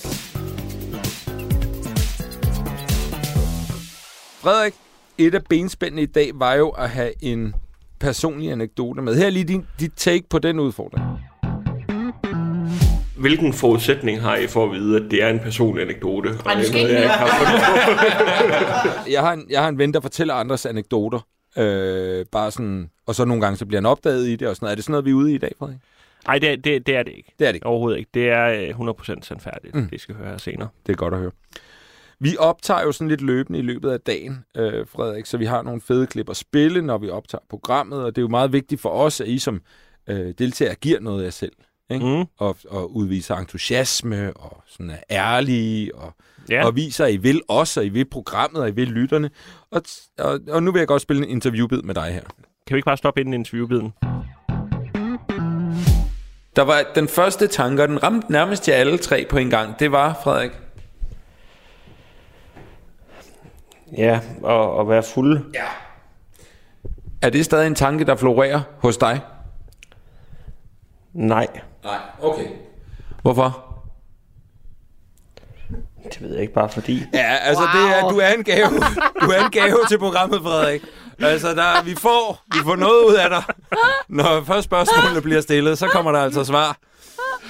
Frederik, 4.42 4.74
et 5.18 5.36
af 5.36 5.44
benspændene 5.50 6.02
i 6.02 6.06
dag 6.06 6.32
var 6.34 6.54
jo 6.54 6.70
at 6.70 6.90
have 6.90 7.12
en 7.22 7.56
personlig 8.00 8.52
anekdote 8.52 9.02
med. 9.02 9.16
Her 9.16 9.26
er 9.26 9.30
lige 9.30 9.46
din, 9.46 9.66
dit 9.80 9.92
take 9.96 10.24
på 10.30 10.40
den 10.40 10.60
udfordring. 10.60 11.06
Hvilken 13.18 13.54
forudsætning 13.54 14.22
har 14.22 14.36
I 14.36 14.48
for 14.48 14.66
at 14.66 14.72
vide, 14.72 15.06
at 15.06 15.12
det 15.12 15.24
er 15.24 15.30
en 15.30 15.40
personlig 15.40 15.84
anekdote? 15.84 16.30
Ej, 16.46 16.56
nu 16.56 16.64
skal 16.64 16.76
Og 16.76 16.90
ikke 16.90 17.02
jeg 17.02 17.12
har 17.12 19.04
Jeg 19.14 19.22
har 19.22 19.34
en, 19.34 19.46
jeg 19.50 19.62
har 19.62 19.70
en 19.70 19.78
ven, 19.78 19.94
der 19.94 20.02
fortæller 20.02 20.34
andres 20.34 20.66
anekdoter. 20.66 21.20
Øh, 21.58 22.26
bare 22.32 22.52
sådan, 22.52 22.90
og 23.06 23.16
så 23.16 23.26
nogle 23.26 23.42
gange 23.42 23.58
så 23.58 23.66
bliver 23.66 23.82
han 23.82 23.86
opdaget 23.86 24.28
i 24.28 24.36
det 24.36 24.48
og 24.48 24.56
sådan 24.56 24.66
noget. 24.66 24.72
Er 24.72 24.76
det 24.76 24.84
sådan 24.84 24.92
noget, 24.92 25.06
vi 25.06 25.10
er 25.12 25.16
ude 25.16 25.32
i 25.32 25.36
i 25.36 25.38
dag, 25.38 25.52
Frederik? 25.60 25.78
Nej, 26.28 26.40
det, 26.40 26.50
er- 26.52 26.56
det, 26.58 26.88
det 26.88 26.96
er 26.96 27.04
det 27.04 27.12
ikke. 27.12 27.34
Det 27.40 27.48
er 27.48 27.52
det 27.52 27.56
ikke. 27.56 27.66
Overhovedet 27.68 27.98
ikke. 27.98 28.10
Det 28.14 28.30
er 28.30 28.74
øh, 28.80 28.90
100% 28.90 29.22
sandfærdigt. 29.22 29.76
Mm. 29.76 29.90
Det 29.90 30.02
skal 30.02 30.16
høre 30.16 30.30
her 30.30 30.38
senere. 30.38 30.68
Det 30.86 30.92
er 30.94 30.98
godt 30.98 31.14
at 31.14 31.20
høre. 31.20 31.32
Vi 32.20 32.38
optager 32.40 32.82
jo 32.82 32.92
sådan 32.92 33.08
lidt 33.10 33.22
løbende 33.22 33.60
i 33.60 33.62
løbet 33.62 33.90
af 33.92 34.00
dagen, 34.00 34.46
øh, 34.58 34.88
Frederik, 34.88 35.26
så 35.26 35.38
vi 35.38 35.46
har 35.46 35.62
nogle 35.62 35.82
fede 35.82 36.08
klip 36.08 36.30
at 36.30 36.38
spille, 36.38 36.82
når 36.82 36.98
vi 36.98 37.10
optager 37.10 37.42
programmet, 37.50 38.00
og 38.04 38.16
det 38.16 38.18
er 38.18 38.22
jo 38.24 38.28
meget 38.28 38.54
vigtigt 38.54 38.82
for 38.82 38.90
os, 38.90 39.22
at 39.22 39.28
I 39.28 39.40
som 39.40 39.62
øh, 40.08 40.34
deltager 40.40 40.74
giver 40.74 41.00
noget 41.00 41.20
af 41.22 41.24
jer 41.24 41.32
selv, 41.32 41.52
ikke? 41.92 42.06
Mm. 42.06 42.26
Og, 42.38 42.58
og 42.70 42.96
udviser 42.96 43.36
entusiasme, 43.36 44.34
og 44.38 44.64
sådan 44.68 44.90
er 44.90 44.98
ærlige, 45.12 45.96
og. 45.96 46.14
Ja. 46.50 46.66
og 46.66 46.76
viser, 46.76 47.06
at 47.06 47.14
I 47.14 47.18
vil 47.18 47.42
os, 47.48 47.78
og 47.78 47.86
I 47.86 47.90
vil 47.90 48.06
programmet, 48.06 48.62
og 48.62 48.70
I 48.70 48.72
vil 48.72 48.88
lytterne. 48.88 49.30
Og, 49.72 49.82
og, 50.20 50.40
og 50.50 50.64
nu 50.64 50.72
vil 50.72 50.80
jeg 50.80 50.88
godt 50.88 51.02
spille 51.02 51.24
en 51.24 51.30
interviewbid 51.30 51.82
med 51.82 51.96
dig 51.96 52.14
her. 52.14 52.24
Kan 52.68 52.76
vi 52.76 52.78
ikke 52.78 52.86
bare 52.86 52.98
stoppe 52.98 53.20
inden 53.22 53.34
interviewbiden? 53.34 53.94
Der 56.56 56.62
var 56.62 56.84
den 56.96 57.08
første 57.08 57.48
tanke, 57.48 57.84
og 57.84 57.88
den 57.88 58.04
ramte 58.04 58.32
nærmest 58.32 58.68
jer 58.70 58.76
alle 58.76 58.98
tre 58.98 59.26
på 59.30 59.38
en 59.38 59.50
gang. 59.50 59.80
Det 59.80 59.92
var, 59.92 60.20
Frederik, 60.24 60.52
Ja, 63.98 64.20
og 64.44 64.82
at 64.82 64.90
være 64.90 65.04
fuld. 65.04 65.56
er 67.22 67.30
det 67.30 67.46
stadig 67.46 67.68
en 67.68 67.76
tanke, 67.76 68.06
der 68.06 68.16
florerer 68.16 68.62
hos 68.80 68.98
dig? 68.98 69.20
Nej, 71.14 71.48
Nej, 71.84 71.98
okay. 72.22 72.48
Hvorfor? 73.22 73.70
det 76.04 76.22
ved 76.22 76.32
jeg 76.34 76.42
ikke 76.42 76.54
bare 76.54 76.70
fordi. 76.70 77.04
Ja, 77.14 77.36
altså 77.42 77.64
wow. 77.64 77.84
det 77.84 77.98
er, 77.98 78.10
du 78.10 78.18
er 78.20 78.28
en 78.28 78.44
gave. 78.44 78.70
Du 79.22 79.30
er 79.30 79.46
en 79.46 79.52
gave 79.52 79.78
til 79.90 80.00
programmet, 80.00 80.42
Frederik. 80.42 80.82
Altså, 81.24 81.54
der, 81.56 81.84
vi, 81.84 81.96
får, 81.96 82.44
vi 82.54 82.60
får 82.64 82.76
noget 82.76 83.04
ud 83.10 83.16
af 83.16 83.30
dig. 83.30 83.44
Når 84.10 84.44
først 84.48 84.66
spørgsmålene 84.66 85.22
bliver 85.22 85.42
stillet, 85.42 85.78
så 85.78 85.88
kommer 85.88 86.12
der 86.12 86.20
altså 86.20 86.44
svar. 86.44 86.78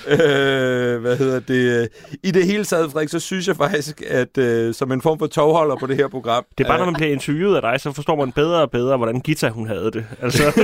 Øh, 0.07 1.01
hvad 1.01 1.17
hedder 1.17 1.39
det? 1.39 1.89
I 2.23 2.31
det 2.31 2.45
hele 2.45 2.65
taget, 2.65 2.91
Frederik, 2.91 3.09
så 3.09 3.19
synes 3.19 3.47
jeg 3.47 3.55
faktisk, 3.55 4.01
at 4.07 4.37
øh, 4.37 4.73
som 4.73 4.91
en 4.91 5.01
form 5.01 5.19
for 5.19 5.27
togholder 5.27 5.75
på 5.75 5.87
det 5.87 5.95
her 5.95 6.07
program... 6.07 6.43
Det 6.57 6.63
er 6.63 6.67
bare, 6.67 6.77
øh, 6.77 6.79
når 6.79 6.91
man 6.91 6.93
bliver 6.93 7.11
interviewet 7.11 7.55
af 7.55 7.61
dig, 7.61 7.81
så 7.81 7.91
forstår 7.91 8.15
man 8.15 8.31
bedre 8.31 8.61
og 8.61 8.71
bedre, 8.71 8.97
hvordan 8.97 9.21
Gita 9.21 9.49
hun 9.49 9.67
havde 9.67 9.91
det. 9.91 10.05
Altså, 10.21 10.43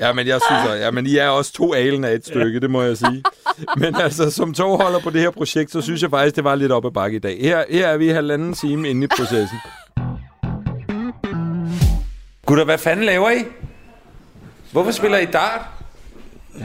Ja, 0.00 0.12
men 0.12 0.26
jeg 0.26 0.40
synes, 0.50 0.70
at, 0.70 0.80
ja, 0.80 0.90
men 0.90 1.06
I 1.06 1.16
er 1.16 1.28
også 1.28 1.52
to 1.52 1.74
alen 1.74 2.04
af 2.04 2.12
et 2.14 2.26
stykke, 2.26 2.60
det 2.60 2.70
må 2.70 2.82
jeg 2.82 2.96
sige. 2.96 3.22
Men 3.76 3.94
altså, 3.94 4.30
som 4.30 4.54
togholder 4.54 5.00
på 5.00 5.10
det 5.10 5.20
her 5.20 5.30
projekt, 5.30 5.72
så 5.72 5.80
synes 5.80 6.02
jeg 6.02 6.10
faktisk, 6.10 6.36
det 6.36 6.44
var 6.44 6.54
lidt 6.54 6.72
op 6.72 6.86
ad 6.86 6.90
bakke 6.90 7.16
i 7.16 7.20
dag. 7.20 7.38
Her, 7.40 7.64
her 7.70 7.86
er 7.86 7.96
vi 7.96 8.08
halvanden 8.08 8.54
time 8.54 8.88
inde 8.88 9.04
i 9.04 9.06
processen. 9.06 9.58
Gutter, 12.46 12.64
hvad 12.64 12.78
fanden 12.78 13.04
laver 13.04 13.30
I? 13.30 13.44
Hvorfor 14.72 14.90
spiller 14.90 15.18
I 15.18 15.24
dart? 15.24 15.60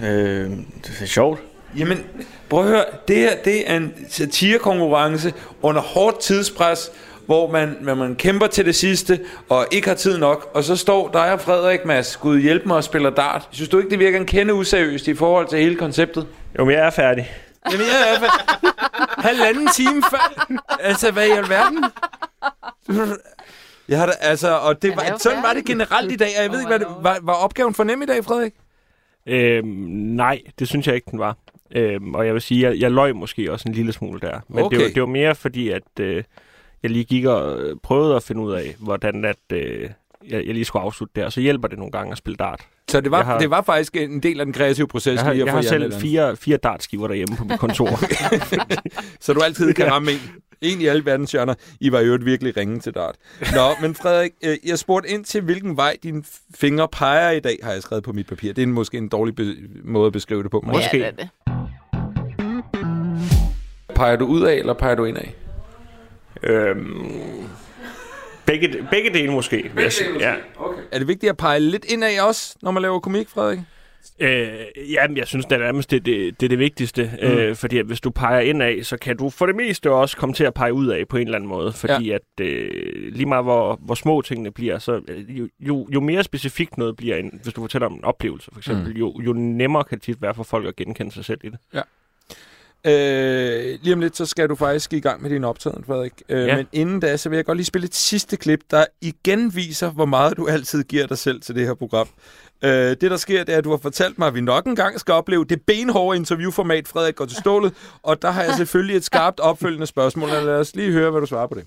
Øh, 0.04 0.50
det 0.84 1.02
er 1.02 1.06
sjovt. 1.06 1.40
Jamen, 1.78 2.06
prøv 2.50 2.64
at 2.64 2.68
høre. 2.70 2.86
Det 3.08 3.16
her, 3.16 3.36
det 3.46 3.72
er 3.72 3.78
en 3.78 3.94
satirekonkurrence 4.10 5.34
under 5.62 5.82
hårdt 5.82 6.20
tidspres, 6.20 6.92
hvor 7.26 7.52
man, 7.52 7.78
hvor 7.82 7.96
man 7.96 8.16
kæmper 8.16 8.48
til 8.48 8.66
det 8.66 8.76
sidste, 8.76 9.20
og 9.50 9.68
ikke 9.72 9.88
har 9.88 9.96
tid 9.96 10.18
nok. 10.18 10.52
Og 10.54 10.64
så 10.64 10.76
står 10.76 11.10
dig 11.14 11.34
og 11.34 11.42
Frederik, 11.42 11.86
Mads, 11.86 12.18
Gud 12.18 12.40
hjælp 12.40 12.66
mig 12.66 12.78
og 12.78 12.84
spiller 12.84 13.10
dart. 13.10 13.48
Synes 13.52 13.70
du 13.70 13.78
ikke, 13.78 13.90
det 13.90 14.00
virker 14.00 14.20
en 14.20 14.26
kende 14.26 14.54
useriøst 14.54 15.08
i 15.08 15.14
forhold 15.16 15.48
til 15.48 15.60
hele 15.60 15.76
konceptet? 15.76 16.28
jo, 16.60 16.66
men 16.66 16.74
jeg 16.76 16.86
er 16.86 16.90
færdig. 16.90 17.32
Jamen, 17.72 17.86
jeg 17.86 18.18
er 18.22 18.30
halvanden 19.28 19.68
time 19.68 20.04
før. 20.12 20.54
Altså, 20.80 21.12
hvad 21.12 21.28
i 21.28 21.32
alverden? 21.32 21.86
Jeg 23.90 24.00
har 24.00 24.06
da, 24.06 24.12
altså, 24.22 24.58
og 24.58 24.82
det 24.82 24.96
var, 24.96 25.18
sådan 25.18 25.44
var 25.44 25.54
det 25.54 25.66
generelt 25.66 26.12
i 26.12 26.16
dag, 26.16 26.28
og 26.38 26.44
jeg 26.44 26.52
ved 26.52 26.60
ikke, 26.60 26.68
hvad 26.70 26.80
det, 26.80 26.88
var, 27.02 27.20
var 27.22 27.34
opgaven 27.34 27.74
for 27.74 27.84
nem 27.84 28.02
i 28.02 28.06
dag, 28.06 28.26
Frederik? 28.26 28.54
Øhm, 29.28 29.68
nej, 30.16 30.42
det 30.60 30.68
synes 30.68 30.88
jeg 30.88 30.96
ikke, 30.96 31.12
den 31.12 31.20
var. 31.20 31.38
Øhm, 31.76 32.16
og 32.16 32.26
jeg 32.26 32.34
vil 32.34 32.42
sige, 32.42 32.70
jeg, 32.70 32.80
jeg 32.80 32.92
løj 32.92 33.12
måske 33.14 33.52
også 33.52 33.70
en 33.70 33.76
lille 33.76 33.92
smule 33.94 34.20
der. 34.20 34.40
Men 34.48 34.64
Okay. 34.64 34.78
det, 34.78 34.84
var, 34.86 34.90
det 34.92 35.02
var 35.02 35.08
mere 35.08 35.36
fordi, 35.36 35.70
at 35.70 35.84
øh, 36.00 36.24
jeg 36.84 36.92
lige 36.92 37.04
gik 37.06 37.26
og 37.26 37.60
øh, 37.62 37.76
prøvede 37.84 38.16
at 38.16 38.24
finde 38.24 38.42
ud 38.42 38.54
af, 38.54 38.76
hvordan 38.80 39.26
at, 39.26 39.36
øh, 39.54 39.82
jeg, 40.30 40.46
jeg 40.46 40.54
lige 40.54 40.66
skulle 40.66 40.84
afslutte 40.84 41.22
der. 41.22 41.30
Så 41.30 41.40
hjælper 41.42 41.68
det 41.68 41.78
nogle 41.78 41.92
gange 41.92 42.12
at 42.12 42.18
spille 42.18 42.36
dart. 42.38 42.62
Så 42.90 43.02
det 43.02 43.12
var, 43.12 43.24
har- 43.24 43.40
det 43.40 43.50
var 43.50 43.62
faktisk 43.62 43.96
en 43.96 44.24
del 44.24 44.40
af 44.40 44.46
den 44.46 44.54
kreative 44.54 44.88
proces. 44.88 45.16
Jeg 45.16 45.24
har, 45.24 45.34
lige 45.34 45.42
at 45.42 45.46
jeg 45.46 45.52
få 45.54 45.56
har 45.56 45.62
selv 45.62 45.94
fire, 45.94 46.36
fire 46.36 46.58
dartskiver 46.58 47.08
derhjemme 47.08 47.36
på 47.38 47.44
mit 47.44 47.60
kontor. 47.60 47.90
Så 49.26 49.34
du 49.34 49.42
altid 49.42 49.74
kan 49.74 49.92
ramme 49.92 50.12
en. 50.12 50.18
En 50.62 50.82
i 50.82 50.86
alle 50.86 51.06
verdens 51.06 51.32
hjørner. 51.32 51.54
I 51.80 51.92
var 51.92 52.00
jo 52.00 52.14
et 52.14 52.26
virkelig 52.26 52.58
ringe 52.58 52.80
til 52.80 52.94
dart. 52.94 53.16
Nå, 53.56 53.70
men 53.82 53.96
Frederik, 53.96 54.32
øh, 54.44 54.58
jeg 54.66 54.80
spurgte 54.80 55.10
ind 55.10 55.26
til, 55.26 55.42
hvilken 55.42 55.78
vej 55.78 55.98
dine 56.04 56.24
fingre 56.56 56.88
peger 56.88 57.32
i 57.32 57.40
dag, 57.40 57.58
har 57.64 57.72
jeg 57.72 57.82
skrevet 57.82 58.04
på 58.04 58.14
mit 58.14 58.28
papir. 58.28 58.54
Det 58.54 58.62
er 58.62 58.68
måske 58.68 58.98
en 58.98 59.10
dårlig 59.10 59.36
be- 59.36 59.56
måde 59.84 60.08
at 60.08 60.14
beskrive 60.14 60.44
det 60.44 60.52
på. 60.52 60.64
Måske. 60.68 60.98
Ja, 60.98 60.98
det 60.98 61.06
er 61.08 61.12
det. 61.12 61.30
Peger 63.96 64.16
du 64.16 64.26
ud 64.26 64.44
af, 64.44 64.54
eller 64.56 64.74
peger 64.74 64.96
du 64.96 65.06
ind 65.06 65.18
af? 65.18 65.36
øhm, 66.44 67.12
begge, 68.46 68.88
begge 68.92 69.10
dele 69.14 69.32
måske. 69.32 69.72
Vil 69.76 69.82
jeg 69.84 69.94
sige. 69.94 70.10
Ja. 70.20 70.34
Okay. 70.58 70.82
Er 70.92 70.98
det 71.00 71.08
vigtigt 71.08 71.30
at 71.30 71.38
pege 71.38 71.60
lidt 71.60 71.86
ind 71.86 72.04
af 72.04 72.28
også, 72.28 72.56
når 72.62 72.72
man 72.72 72.82
laver 72.82 73.00
komik, 73.00 73.30
Frederik? 73.30 73.60
Øh, 74.20 74.92
jamen, 74.92 75.18
jeg 75.18 75.28
synes, 75.28 75.46
det 75.46 75.56
er 75.56 75.60
nærmest 75.60 75.92
det, 75.92 76.06
det, 76.06 76.40
det, 76.40 76.46
er 76.46 76.50
det 76.50 76.60
vigtigste. 76.60 77.12
Mm. 77.22 77.28
Øh, 77.28 77.56
fordi 77.56 77.78
at 77.78 77.86
hvis 77.86 78.02
du 78.02 78.10
peger 78.10 78.40
ind 78.40 78.64
af, 78.64 78.80
så 78.84 78.98
kan 78.98 79.18
du 79.18 79.30
for 79.30 79.46
det 79.46 79.56
meste 79.56 79.92
også 79.92 80.18
komme 80.18 80.36
til 80.36 80.44
at 80.44 80.54
pege 80.54 80.74
ud 80.74 80.88
af 80.88 81.08
på 81.08 81.18
en 81.18 81.28
eller 81.28 81.38
anden 81.38 81.50
måde. 81.50 81.72
Fordi 81.72 82.08
ja. 82.08 82.16
at 82.16 82.46
øh, 82.46 83.14
lige 83.14 83.26
meget 83.26 83.44
hvor, 83.44 83.80
hvor 83.82 83.96
små 83.96 84.22
tingene 84.22 84.52
bliver, 84.52 84.80
så 84.80 85.02
jo, 85.28 85.48
jo, 85.60 85.88
jo 85.94 86.00
mere 86.00 86.24
specifikt 86.24 86.78
noget 86.78 86.96
bliver, 86.96 87.16
end, 87.16 87.32
hvis 87.44 87.54
du 87.54 87.62
fortæller 87.62 87.86
om 87.86 87.94
en 87.94 88.04
oplevelse 88.04 88.50
for 88.54 88.60
eksempel, 88.60 88.94
mm. 88.94 89.00
jo, 89.00 89.22
jo 89.26 89.34
nemmere 89.34 89.84
kan 89.84 89.98
det 89.98 90.04
tit 90.04 90.22
være 90.22 90.36
for 90.36 90.44
folk 90.44 90.68
at 90.68 90.76
genkende 90.76 91.12
sig 91.12 91.26
selv 91.26 91.40
i 91.44 91.50
det. 91.50 91.58
Øh, 92.86 93.80
lige 93.82 93.94
om 93.94 94.00
lidt, 94.00 94.18
så 94.18 94.26
skal 94.26 94.50
du 94.50 94.56
faktisk 94.56 94.94
i 94.94 95.00
gang 95.00 95.22
med 95.22 95.30
din 95.30 95.44
optræden, 95.44 95.84
Frederik. 95.84 96.14
Øh, 96.30 96.48
Ja. 96.48 96.56
Men 96.56 96.68
inden 96.74 97.00
da, 97.00 97.18
så 97.18 97.30
vil 97.30 97.36
jeg 97.36 97.46
godt 97.46 97.58
lige 97.58 97.66
spille 97.66 97.86
et 97.86 97.96
sidste 97.96 98.38
klip, 98.38 98.60
der 98.72 98.86
igen 99.02 99.56
viser, 99.56 99.92
hvor 99.92 100.06
meget 100.06 100.38
du 100.38 100.48
altid 100.48 100.84
giver 100.84 101.08
dig 101.08 101.18
selv 101.18 101.42
til 101.42 101.56
det 101.56 101.68
her 101.68 101.74
program. 101.74 102.08
Øh, 102.64 102.72
det, 102.72 103.02
der 103.02 103.18
sker, 103.18 103.44
det 103.44 103.54
er, 103.54 103.58
at 103.58 103.64
du 103.64 103.70
har 103.70 103.78
fortalt 103.78 104.20
mig, 104.20 104.28
at 104.28 104.36
vi 104.36 104.42
nok 104.42 104.66
engang 104.66 105.00
skal 105.00 105.14
opleve 105.14 105.46
det 105.46 105.62
benhårde 105.62 106.18
interviewformat, 106.18 106.88
Frederik 106.88 107.16
går 107.16 107.26
til 107.26 107.38
stålet. 107.38 107.74
Og 108.04 108.22
der 108.22 108.32
har 108.32 108.44
jeg 108.44 108.54
selvfølgelig 108.54 108.96
et 108.96 109.04
skarpt 109.04 109.40
opfølgende 109.40 109.88
spørgsmål. 109.88 110.30
Lad 110.30 110.48
os 110.48 110.76
lige 110.76 110.92
høre, 110.92 111.12
hvad 111.12 111.22
du 111.22 111.28
svarer 111.28 111.48
på 111.48 111.56
det. 111.56 111.66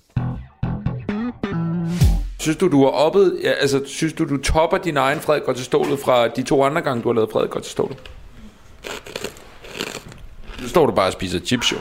Synes 2.39 2.57
du, 2.57 2.67
du 2.67 2.83
har 2.83 2.91
oppet, 2.91 3.39
ja, 3.43 3.51
altså, 3.51 3.81
synes 3.85 4.13
du, 4.13 4.29
du 4.29 4.37
topper 4.37 4.77
din 4.77 4.97
egen 4.97 5.19
Frederik 5.19 5.43
går 5.43 5.53
til 5.53 5.65
stålet 5.65 5.99
fra 5.99 6.27
de 6.27 6.43
to 6.43 6.63
andre 6.63 6.81
gange, 6.81 7.03
du 7.03 7.09
har 7.09 7.13
lavet 7.13 7.29
Frederik 7.31 7.51
går 7.51 7.59
til 7.59 7.71
stålet? 7.71 7.97
Nu 10.61 10.67
står 10.67 10.85
du 10.85 10.91
bare 10.91 11.07
og 11.07 11.13
spiser 11.13 11.39
chips, 11.39 11.71
jo. 11.71 11.77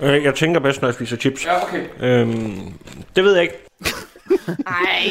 Øh, 0.00 0.24
jeg 0.24 0.34
tænker 0.34 0.60
bedst, 0.60 0.80
når 0.80 0.88
jeg 0.88 0.94
spiser 0.94 1.16
chips. 1.16 1.46
Ja, 1.46 1.62
okay. 1.62 1.84
Øhm, 2.00 2.72
det 3.16 3.24
ved 3.24 3.34
jeg 3.34 3.42
ikke. 3.42 3.54
Ej. 4.66 5.10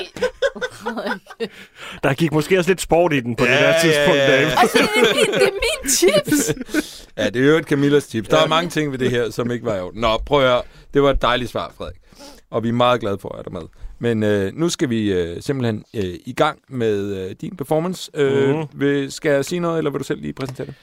Der 2.04 2.14
gik 2.14 2.32
måske 2.32 2.58
også 2.58 2.70
lidt 2.70 2.82
sport 2.82 3.14
i 3.14 3.20
den 3.20 3.36
på 3.36 3.46
Ja, 3.46 3.52
det 3.52 3.60
der 3.60 3.68
ja, 3.68 3.80
tidspunkt. 3.82 4.18
ja, 4.20 4.32
ja. 4.32 4.38
Dave. 4.42 4.52
Altså, 4.60 4.78
det 4.78 5.10
er 5.10 5.16
min, 5.16 5.34
det 5.34 5.44
er 5.44 5.52
min 5.54 5.90
chips. 5.90 7.06
Ja, 7.18 7.30
det 7.30 7.46
er 7.46 7.50
jo 7.52 7.58
et 7.58 7.66
Camillas 7.66 8.08
tips. 8.08 8.30
Der 8.30 8.38
er 8.44 8.48
mange 8.48 8.70
ting 8.70 8.92
ved 8.92 9.00
det 9.00 9.12
her, 9.12 9.30
som 9.32 9.52
ikke 9.52 9.66
var 9.66 9.76
i 9.76 9.80
orden. 9.82 10.02
Nå, 10.02 10.18
prøv 10.26 10.42
at 10.44 10.48
høre. 10.50 10.62
Det 10.94 11.04
var 11.04 11.10
et 11.10 11.22
dejligt 11.22 11.52
svar, 11.52 11.72
Frederik. 11.78 11.96
Og 12.52 12.64
vi 12.64 12.70
er 12.70 12.74
meget 12.74 13.02
glade 13.02 13.18
for 13.22 13.30
at 13.30 13.36
have 13.36 13.44
dig 13.44 13.54
med. 13.54 13.62
Men 14.00 14.24
øh, 14.24 14.52
nu 14.56 14.70
skal 14.70 14.90
vi 14.90 15.12
øh, 15.14 15.42
simpelthen 15.42 15.84
øh, 15.96 16.04
i 16.26 16.34
gang 16.34 16.60
med 16.70 17.16
øh, 17.30 17.36
din 17.42 17.56
performance. 17.58 18.12
Øh, 18.14 18.56
Mhm. 18.56 18.68
vil, 18.74 19.12
skal 19.12 19.32
jeg 19.32 19.46
sige 19.46 19.60
noget, 19.60 19.78
eller 19.78 19.92
vil 19.92 20.00
du 20.00 20.04
selv 20.04 20.22
lige 20.22 20.34
præsentere 20.34 20.68
det? 20.68 20.74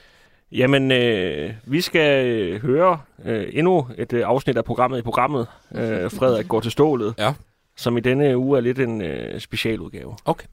Jamen, 0.52 0.92
øh, 0.92 1.50
vi 1.64 1.80
skal 1.80 2.26
øh, 2.26 2.62
høre 2.62 2.98
øh, 3.24 3.46
endnu 3.52 3.86
et 3.98 4.12
øh, 4.12 4.22
afsnit 4.26 4.56
af 4.56 4.64
programmet 4.64 4.98
i 4.98 5.02
programmet. 5.02 5.46
Øh, 5.74 6.10
Frederik 6.10 6.48
går 6.48 6.60
til 6.60 6.70
stålet. 6.72 7.14
Ja. 7.18 7.32
Som 7.78 7.96
i 7.96 8.00
denne 8.00 8.38
uge 8.38 8.56
er 8.56 8.60
lidt 8.60 8.78
en 8.78 9.02
øh, 9.02 9.40
specialudgave. 9.40 10.16
Okay. 10.24 10.46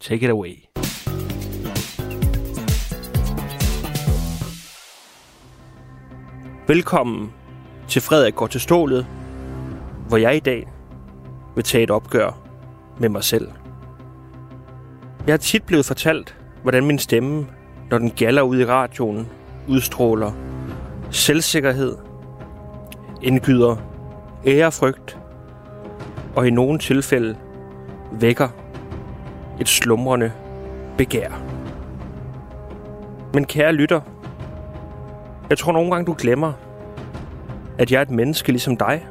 Take 0.00 0.24
it 0.24 0.30
away. 0.30 0.54
Velkommen 6.68 7.32
til 7.88 8.02
Frederik 8.02 8.34
går 8.34 8.46
til 8.46 8.60
stålet, 8.60 9.06
hvor 10.08 10.16
jeg 10.16 10.36
i 10.36 10.40
dag 10.40 10.68
vil 11.54 11.64
tage 11.64 11.84
et 11.84 11.90
opgør 11.90 12.48
med 13.00 13.08
mig 13.08 13.24
selv. 13.24 13.48
Jeg 15.26 15.32
har 15.32 15.38
tit 15.38 15.64
blevet 15.64 15.84
fortalt, 15.84 16.36
hvordan 16.62 16.86
min 16.86 16.98
stemme, 16.98 17.46
når 17.90 17.98
den 17.98 18.10
gælder 18.10 18.42
ud 18.42 18.60
i 18.60 18.64
radioen, 18.64 19.28
udstråler 19.68 20.32
selvsikkerhed, 21.10 21.96
indgyder 23.22 23.76
ærefrygt 24.46 25.18
og 26.36 26.46
i 26.46 26.50
nogle 26.50 26.78
tilfælde 26.78 27.36
vækker 28.12 28.48
et 29.60 29.68
slumrende 29.68 30.32
begær. 30.98 31.30
Men 33.34 33.44
kære 33.44 33.72
lytter, 33.72 34.00
jeg 35.50 35.58
tror 35.58 35.72
nogle 35.72 35.90
gange, 35.90 36.06
du 36.06 36.14
glemmer, 36.18 36.52
at 37.78 37.92
jeg 37.92 37.98
er 37.98 38.02
et 38.02 38.10
menneske 38.10 38.52
ligesom 38.52 38.76
dig. 38.76 39.06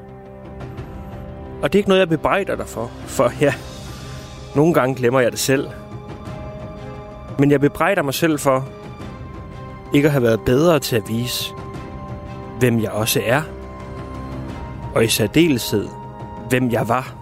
Og 1.61 1.73
det 1.73 1.75
er 1.75 1.79
ikke 1.79 1.89
noget, 1.89 1.99
jeg 1.99 2.09
bebrejder 2.09 2.55
dig 2.55 2.67
for, 2.67 2.91
for 3.05 3.31
ja, 3.41 3.53
nogle 4.55 4.73
gange 4.73 4.95
glemmer 4.95 5.19
jeg 5.19 5.31
det 5.31 5.39
selv. 5.39 5.67
Men 7.39 7.51
jeg 7.51 7.61
bebrejder 7.61 8.01
mig 8.01 8.13
selv 8.13 8.39
for 8.39 8.67
ikke 9.93 10.07
at 10.07 10.11
have 10.11 10.23
været 10.23 10.39
bedre 10.45 10.79
til 10.79 10.95
at 10.95 11.03
vise, 11.07 11.53
hvem 12.59 12.79
jeg 12.79 12.91
også 12.91 13.21
er. 13.25 13.41
Og 14.95 15.03
i 15.03 15.07
særdeleshed, 15.07 15.87
hvem 16.49 16.71
jeg 16.71 16.87
var, 16.87 17.15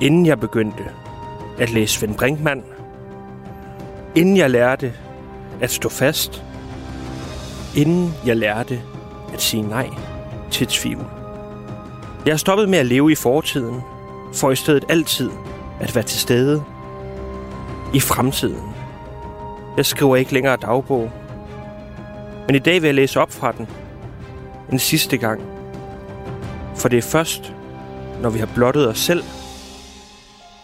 inden 0.00 0.26
jeg 0.26 0.40
begyndte 0.40 0.84
at 1.58 1.70
læse 1.70 1.94
Svend 1.94 2.14
Brinkmann. 2.14 2.64
Inden 4.14 4.36
jeg 4.36 4.50
lærte 4.50 4.92
at 5.60 5.70
stå 5.70 5.88
fast. 5.88 6.44
Inden 7.76 8.14
jeg 8.26 8.36
lærte 8.36 8.80
at 9.32 9.42
sige 9.42 9.62
nej 9.62 9.90
til 10.50 10.66
tvivl. 10.66 11.06
Jeg 12.26 12.32
har 12.32 12.38
stoppet 12.38 12.68
med 12.68 12.78
at 12.78 12.86
leve 12.86 13.12
i 13.12 13.14
fortiden, 13.14 13.80
for 14.34 14.50
i 14.50 14.56
stedet 14.56 14.84
altid 14.88 15.30
at 15.80 15.94
være 15.94 16.04
til 16.04 16.20
stede 16.20 16.62
i 17.94 18.00
fremtiden. 18.00 18.72
Jeg 19.76 19.86
skriver 19.86 20.16
ikke 20.16 20.32
længere 20.32 20.56
dagbog, 20.56 21.10
men 22.46 22.56
i 22.56 22.58
dag 22.58 22.82
vil 22.82 22.88
jeg 22.88 22.94
læse 22.94 23.20
op 23.20 23.32
fra 23.32 23.52
den 23.52 23.68
en 24.72 24.78
sidste 24.78 25.16
gang. 25.16 25.40
For 26.76 26.88
det 26.88 26.98
er 26.98 27.02
først, 27.02 27.54
når 28.22 28.30
vi 28.30 28.38
har 28.38 28.50
blottet 28.54 28.88
os 28.88 28.98
selv, 28.98 29.22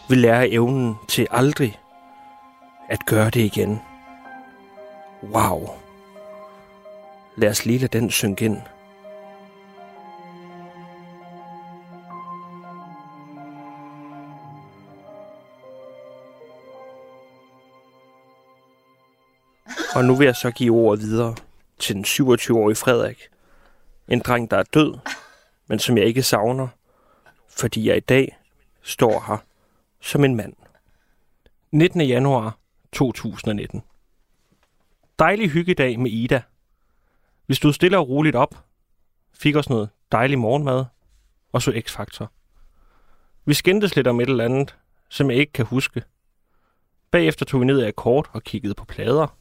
vi 0.08 0.14
lærer 0.14 0.46
evnen 0.50 0.94
til 1.08 1.26
aldrig 1.30 1.80
at 2.88 3.06
gøre 3.06 3.30
det 3.30 3.40
igen. 3.40 3.80
Wow. 5.22 5.70
Lad 7.36 7.50
os 7.50 7.66
lige 7.66 7.78
lade 7.78 7.98
den 7.98 8.10
synke 8.10 8.44
ind. 8.44 8.56
Og 19.94 20.04
nu 20.04 20.14
vil 20.14 20.24
jeg 20.24 20.36
så 20.36 20.50
give 20.50 20.74
ordet 20.74 21.00
videre 21.00 21.34
til 21.78 21.94
den 21.94 22.04
27-årige 22.04 22.76
Frederik. 22.76 23.28
En 24.08 24.20
dreng, 24.20 24.50
der 24.50 24.56
er 24.56 24.64
død, 24.74 24.98
men 25.66 25.78
som 25.78 25.98
jeg 25.98 26.06
ikke 26.06 26.22
savner, 26.22 26.68
fordi 27.58 27.88
jeg 27.88 27.96
i 27.96 28.00
dag 28.00 28.38
står 28.82 29.24
her 29.26 29.36
som 30.00 30.24
en 30.24 30.36
mand. 30.36 30.54
19. 31.70 32.00
januar 32.00 32.58
2019. 32.92 33.82
Dejlig 35.18 35.50
hyggedag 35.50 36.00
med 36.00 36.10
Ida. 36.10 36.42
Vi 37.46 37.54
stod 37.54 37.72
stille 37.72 37.98
og 37.98 38.08
roligt 38.08 38.36
op, 38.36 38.64
fik 39.32 39.56
os 39.56 39.70
noget 39.70 39.90
dejlig 40.12 40.38
morgenmad 40.38 40.84
og 41.52 41.62
så 41.62 41.82
X-Factor. 41.86 42.26
Vi 43.44 43.54
skændtes 43.54 43.96
lidt 43.96 44.06
om 44.06 44.20
et 44.20 44.28
eller 44.28 44.44
andet, 44.44 44.76
som 45.08 45.30
jeg 45.30 45.38
ikke 45.38 45.52
kan 45.52 45.66
huske. 45.66 46.02
Bagefter 47.10 47.44
tog 47.44 47.60
vi 47.60 47.66
ned 47.66 47.80
af 47.80 47.96
kort 47.96 48.30
og 48.32 48.42
kiggede 48.42 48.74
på 48.74 48.84
plader. 48.84 49.36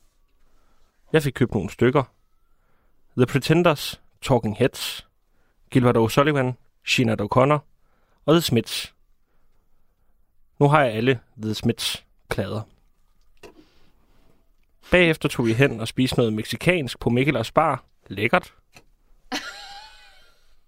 Jeg 1.13 1.23
fik 1.23 1.33
købt 1.33 1.53
nogle 1.53 1.69
stykker. 1.69 2.03
The 3.17 3.25
Pretenders, 3.25 4.01
Talking 4.21 4.57
Heads, 4.57 5.07
Gilbert 5.71 5.97
O'Sullivan, 5.97 6.53
Sheena 6.85 7.15
O'Connor 7.15 7.76
og 8.27 8.33
The 8.33 8.41
Smiths. 8.41 8.93
Nu 10.59 10.67
har 10.67 10.83
jeg 10.83 10.93
alle 10.93 11.19
The 11.41 11.53
Smiths 11.53 12.05
plader. 12.29 12.61
Bagefter 14.91 15.29
tog 15.29 15.45
vi 15.45 15.53
hen 15.53 15.79
og 15.79 15.87
spiste 15.87 16.17
noget 16.17 16.33
meksikansk 16.33 16.99
på 16.99 17.09
Mikkelers 17.09 17.51
Bar. 17.51 17.83
Lækkert. 18.07 18.53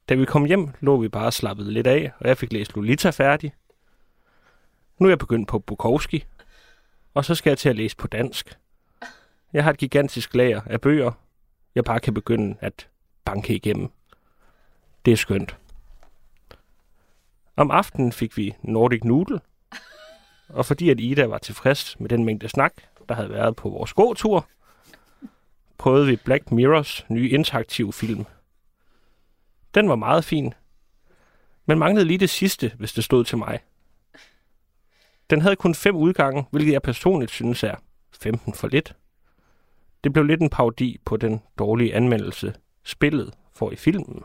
Da 0.10 0.16
vi 0.16 0.26
kom 0.26 0.46
hjem, 0.46 0.70
lå 0.80 0.98
vi 0.98 1.10
bare 1.10 1.32
slappet 1.32 1.66
lidt 1.66 1.88
af, 1.88 2.12
og 2.20 2.28
jeg 2.28 2.38
fik 2.38 2.54
læst 2.54 2.76
Lolita 2.76 3.10
færdig. 3.10 3.54
Nu 5.00 5.08
er 5.08 5.12
jeg 5.12 5.20
begyndt 5.20 5.48
på 5.48 5.60
Bukowski, 5.60 6.26
og 7.14 7.26
så 7.26 7.36
skal 7.36 7.50
jeg 7.52 7.58
til 7.58 7.70
at 7.70 7.76
læse 7.76 7.98
på 7.98 8.08
dansk. 8.08 8.58
Jeg 9.54 9.64
har 9.64 9.72
et 9.72 9.78
gigantisk 9.78 10.36
lager 10.36 10.62
af 10.66 10.82
bøger, 10.82 11.12
jeg 11.76 11.84
bare 11.84 12.00
kan 12.00 12.14
begynde 12.14 12.56
at 12.60 12.88
banke 13.26 13.56
igennem. 13.56 13.90
Det 15.06 15.14
er 15.14 15.18
skønt. 15.18 15.58
Om 17.60 17.72
aftenen 17.72 18.12
fik 18.12 18.38
vi 18.38 18.56
Nordic 18.62 19.04
Noodle, 19.04 19.40
og 20.50 20.66
fordi 20.66 20.90
at 20.90 21.00
Ida 21.00 21.26
var 21.26 21.38
tilfreds 21.38 22.00
med 22.00 22.10
den 22.10 22.26
mængde 22.26 22.50
snak, 22.50 22.74
der 23.10 23.16
havde 23.16 23.30
været 23.30 23.56
på 23.56 23.70
vores 23.70 23.94
gåtur, 23.94 24.48
prøvede 25.78 26.08
vi 26.08 26.16
Black 26.16 26.52
Mirrors 26.52 27.06
nye 27.10 27.30
interaktive 27.30 27.94
film. 27.94 28.26
Den 29.74 29.90
var 29.90 29.96
meget 29.96 30.24
fin, 30.24 30.54
men 31.66 31.80
manglede 31.80 32.06
lige 32.06 32.18
det 32.18 32.30
sidste, 32.30 32.74
hvis 32.78 32.94
det 32.94 33.04
stod 33.04 33.26
til 33.26 33.38
mig. 33.38 33.60
Den 35.30 35.42
havde 35.42 35.56
kun 35.56 35.76
fem 35.76 35.96
udgange, 35.96 36.46
hvilket 36.52 36.74
jeg 36.74 36.82
personligt 36.82 37.32
synes 37.32 37.64
er 37.64 37.76
15 38.12 38.54
for 38.54 38.68
lidt. 38.68 38.96
Det 40.04 40.14
blev 40.14 40.26
lidt 40.26 40.42
en 40.42 40.50
parodi 40.50 41.00
på 41.06 41.18
den 41.18 41.42
dårlige 41.58 41.96
anmeldelse, 41.96 42.54
spillet 42.84 43.34
får 43.54 43.72
i 43.72 43.76
filmen. 43.76 44.24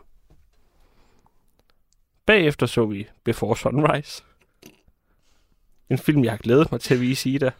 Bagefter 2.25 2.65
så 2.65 2.85
vi 2.85 3.07
Before 3.23 3.57
Sunrise. 3.57 4.23
En 5.89 5.97
film, 5.97 6.23
jeg 6.23 6.31
har 6.31 6.37
glædet 6.37 6.71
mig 6.71 6.81
til 6.81 6.93
at 6.93 7.01
vise 7.01 7.29
Ida. 7.29 7.51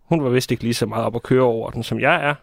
Hun 0.00 0.24
var 0.24 0.30
vist 0.30 0.50
ikke 0.50 0.62
lige 0.62 0.74
så 0.74 0.86
meget 0.86 1.04
op 1.04 1.16
at 1.16 1.22
køre 1.22 1.42
over 1.42 1.70
den, 1.70 1.82
som 1.82 2.00
jeg 2.00 2.24
er. 2.28 2.34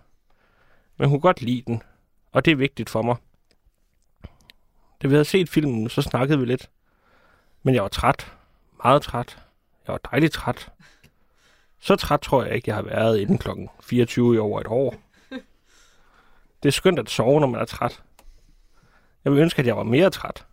Men 0.98 1.10
hun 1.10 1.16
kunne 1.16 1.22
godt 1.22 1.42
lide 1.42 1.64
den, 1.68 1.84
og 2.32 2.46
det 2.46 2.52
er 2.52 2.56
vigtigt 2.56 2.90
for 2.90 3.02
mig. 3.02 3.16
Da 5.02 5.08
vi 5.08 5.14
havde 5.14 5.26
set 5.26 5.50
filmen, 5.50 5.90
så 5.90 6.02
snakkede 6.02 6.40
vi 6.40 6.46
lidt. 6.46 6.70
Men 7.64 7.76
jeg 7.76 7.84
var 7.84 7.90
træt. 7.90 8.34
Meget 8.84 9.02
træt. 9.02 9.40
Jeg 9.88 9.94
var 9.94 10.00
dejligt 10.12 10.34
træt. 10.34 10.72
Så 11.80 11.96
træt 11.96 12.20
tror 12.20 12.44
jeg 12.44 12.56
ikke, 12.56 12.70
jeg 12.70 12.76
har 12.76 12.84
været 12.84 13.20
inden 13.20 13.38
klokken 13.38 13.70
24 13.82 14.36
i 14.36 14.38
over 14.38 14.60
et 14.62 14.68
år. 14.68 14.96
Det 16.64 16.70
er 16.70 16.72
skønt 16.72 17.00
at 17.00 17.10
sove, 17.10 17.40
når 17.40 17.48
man 17.48 17.62
er 17.62 17.66
træt. 17.66 18.04
Jeg 19.24 19.34
vil 19.34 19.42
ønske, 19.42 19.60
at 19.60 19.68
jeg 19.68 19.78
var 19.78 19.84
mere 19.84 20.10
træt. 20.10 20.47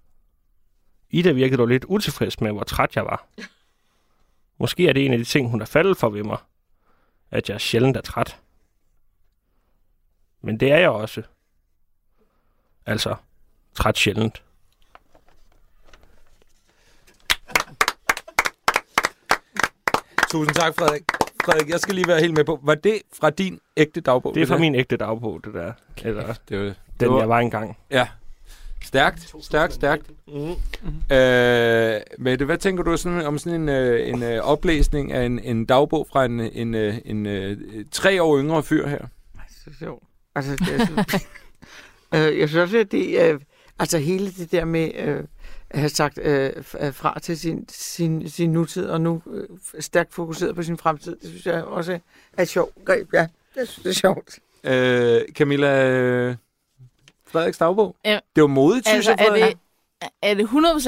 Ida 1.15 1.33
virkede 1.33 1.57
dog 1.59 1.67
lidt 1.67 1.85
utilfreds 1.85 2.41
med, 2.41 2.53
hvor 2.53 2.62
træt 2.62 2.97
jeg 2.97 3.05
var. 3.05 3.27
Måske 4.59 4.89
er 4.89 4.93
det 4.93 5.07
en 5.07 5.12
af 5.12 5.19
de 5.19 5.25
ting, 5.25 5.51
hun 5.51 5.61
er 5.61 5.65
faldet 5.65 5.97
for 5.97 6.09
ved 6.09 6.23
mig. 6.23 6.39
At 7.31 7.49
jeg 7.49 7.61
sjældent 7.61 7.97
er 7.97 8.01
træt. 8.01 8.41
Men 10.43 10.61
det 10.61 10.73
er 10.73 10.79
jeg 10.79 10.91
også. 10.91 11.23
Altså, 12.87 13.15
træt 13.75 13.99
sjældent. 13.99 14.43
Tusind 20.31 20.55
tak, 20.55 20.75
Frederik. 20.75 21.03
Frederik, 21.45 21.69
jeg 21.69 21.81
skal 21.81 21.95
lige 21.95 22.09
være 22.09 22.21
helt 22.21 22.35
med 22.35 22.45
på. 22.45 22.61
Var 22.62 22.75
det 22.75 23.03
fra 23.21 23.31
din 23.31 23.61
ægte 23.77 24.01
dagbog? 24.01 24.35
Det 24.35 24.43
er 24.43 24.47
fra 24.47 24.55
der? 24.55 24.61
min 24.61 24.75
ægte 24.75 24.97
dagbog, 24.97 25.41
det 25.45 25.55
der. 25.55 25.73
Eller 26.03 26.35
Det 26.49 26.59
var, 26.59 26.65
det 26.65 26.77
den, 27.01 27.11
var, 27.11 27.19
jeg 27.19 27.29
var 27.29 27.39
engang. 27.39 27.79
Ja. 27.91 28.09
Stærkt, 28.85 29.35
stærkt, 29.41 29.74
stærkt. 29.74 30.11
Mm. 30.28 31.14
Øh, 31.16 32.01
Mette, 32.18 32.45
hvad 32.45 32.59
tænker 32.59 32.82
du 32.82 32.97
sådan, 32.97 33.26
om 33.26 33.39
sådan 33.39 33.61
en, 33.61 33.68
øh, 33.68 34.09
en 34.09 34.22
øh, 34.22 34.41
oplæsning 34.43 35.12
af 35.12 35.24
en, 35.26 35.39
en 35.39 35.64
dagbog 35.64 36.07
fra 36.12 36.24
en, 36.24 36.41
en, 36.41 36.74
øh, 36.74 36.99
en 37.05 37.26
øh, 37.26 37.57
tre 37.91 38.22
år 38.22 38.39
yngre 38.39 38.62
fyr 38.62 38.87
her? 38.87 39.07
Så 39.64 39.70
sjovt. 39.78 40.03
Altså, 40.35 40.53
det 40.53 40.80
er 40.80 40.87
så... 40.87 41.24
øh, 42.14 42.39
jeg 42.39 42.49
synes 42.49 42.62
også, 42.62 42.78
at 42.78 42.93
det 42.93 43.22
er... 43.22 43.39
Altså 43.78 43.99
hele 43.99 44.30
det 44.30 44.53
der 44.53 44.64
med 44.64 44.91
øh, 44.95 45.24
at 45.70 45.80
have 45.80 45.89
sagt 45.89 46.18
øh, 46.22 46.53
øh, 46.80 46.95
fra 46.95 47.18
til 47.18 47.39
sin, 47.39 47.68
sin, 47.68 48.28
sin 48.28 48.53
nutid, 48.53 48.87
og 48.87 49.01
nu 49.01 49.22
øh, 49.32 49.49
stærkt 49.80 50.14
fokuseret 50.14 50.55
på 50.55 50.62
sin 50.62 50.78
fremtid, 50.78 51.16
det 51.16 51.28
synes 51.28 51.47
jeg 51.47 51.64
også 51.64 51.99
er 52.32 52.43
et 52.43 52.49
sjovt 52.49 52.85
greb, 52.85 53.14
ja. 53.14 53.26
Det 53.55 53.68
synes 53.68 53.85
jeg 53.85 53.91
er 53.91 54.14
sjovt. 54.14 54.39
Øh, 54.64 55.22
Camilla, 55.35 55.91
øh, 55.91 56.37
Frederiks 57.35 57.59
dagbog? 57.59 57.97
Ja. 58.05 58.18
Det 58.37 58.41
var 58.43 58.47
modigt, 58.49 58.89
synes 58.89 59.09
Altså, 59.09 59.24
jeg, 59.35 59.41
er 59.41 59.47
det, 59.47 60.09
er 60.22 60.35
det 60.35 60.45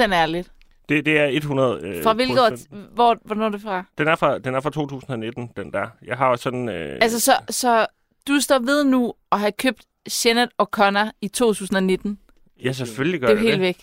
100% 0.09 0.13
ærligt? 0.13 0.51
Det, 0.89 1.05
det 1.05 1.19
er 1.19 1.25
100 1.27 1.79
øh, 1.83 2.03
Fra 2.03 2.13
hvilket 2.13 2.39
år? 2.41 2.49
Hvor, 2.93 3.17
hvornår 3.25 3.45
er 3.45 3.49
det 3.49 3.61
fra? 3.61 3.83
Den 3.97 4.07
er, 4.07 4.15
fra, 4.15 4.37
den 4.37 4.55
er 4.55 4.59
fra 4.61 4.69
2019, 4.69 5.49
den 5.57 5.71
der. 5.71 5.87
Jeg 6.05 6.17
har 6.17 6.29
jo 6.29 6.37
sådan... 6.37 6.69
Øh, 6.69 6.97
Altså, 7.01 7.19
så, 7.19 7.31
så 7.49 7.85
du 8.27 8.39
står 8.39 8.59
ved 8.59 8.83
nu 8.83 9.13
at 9.31 9.39
have 9.39 9.51
købt 9.51 9.81
Shannon 10.07 10.47
O'Connor 10.61 11.09
i 11.21 11.27
2019. 11.27 12.19
ja, 12.63 12.71
selvfølgelig 12.71 13.19
gør 13.21 13.27
Det 13.27 13.35
er 13.37 13.39
jo 13.39 13.45
jeg 13.45 13.51
helt 13.51 13.61
væk. 13.61 13.77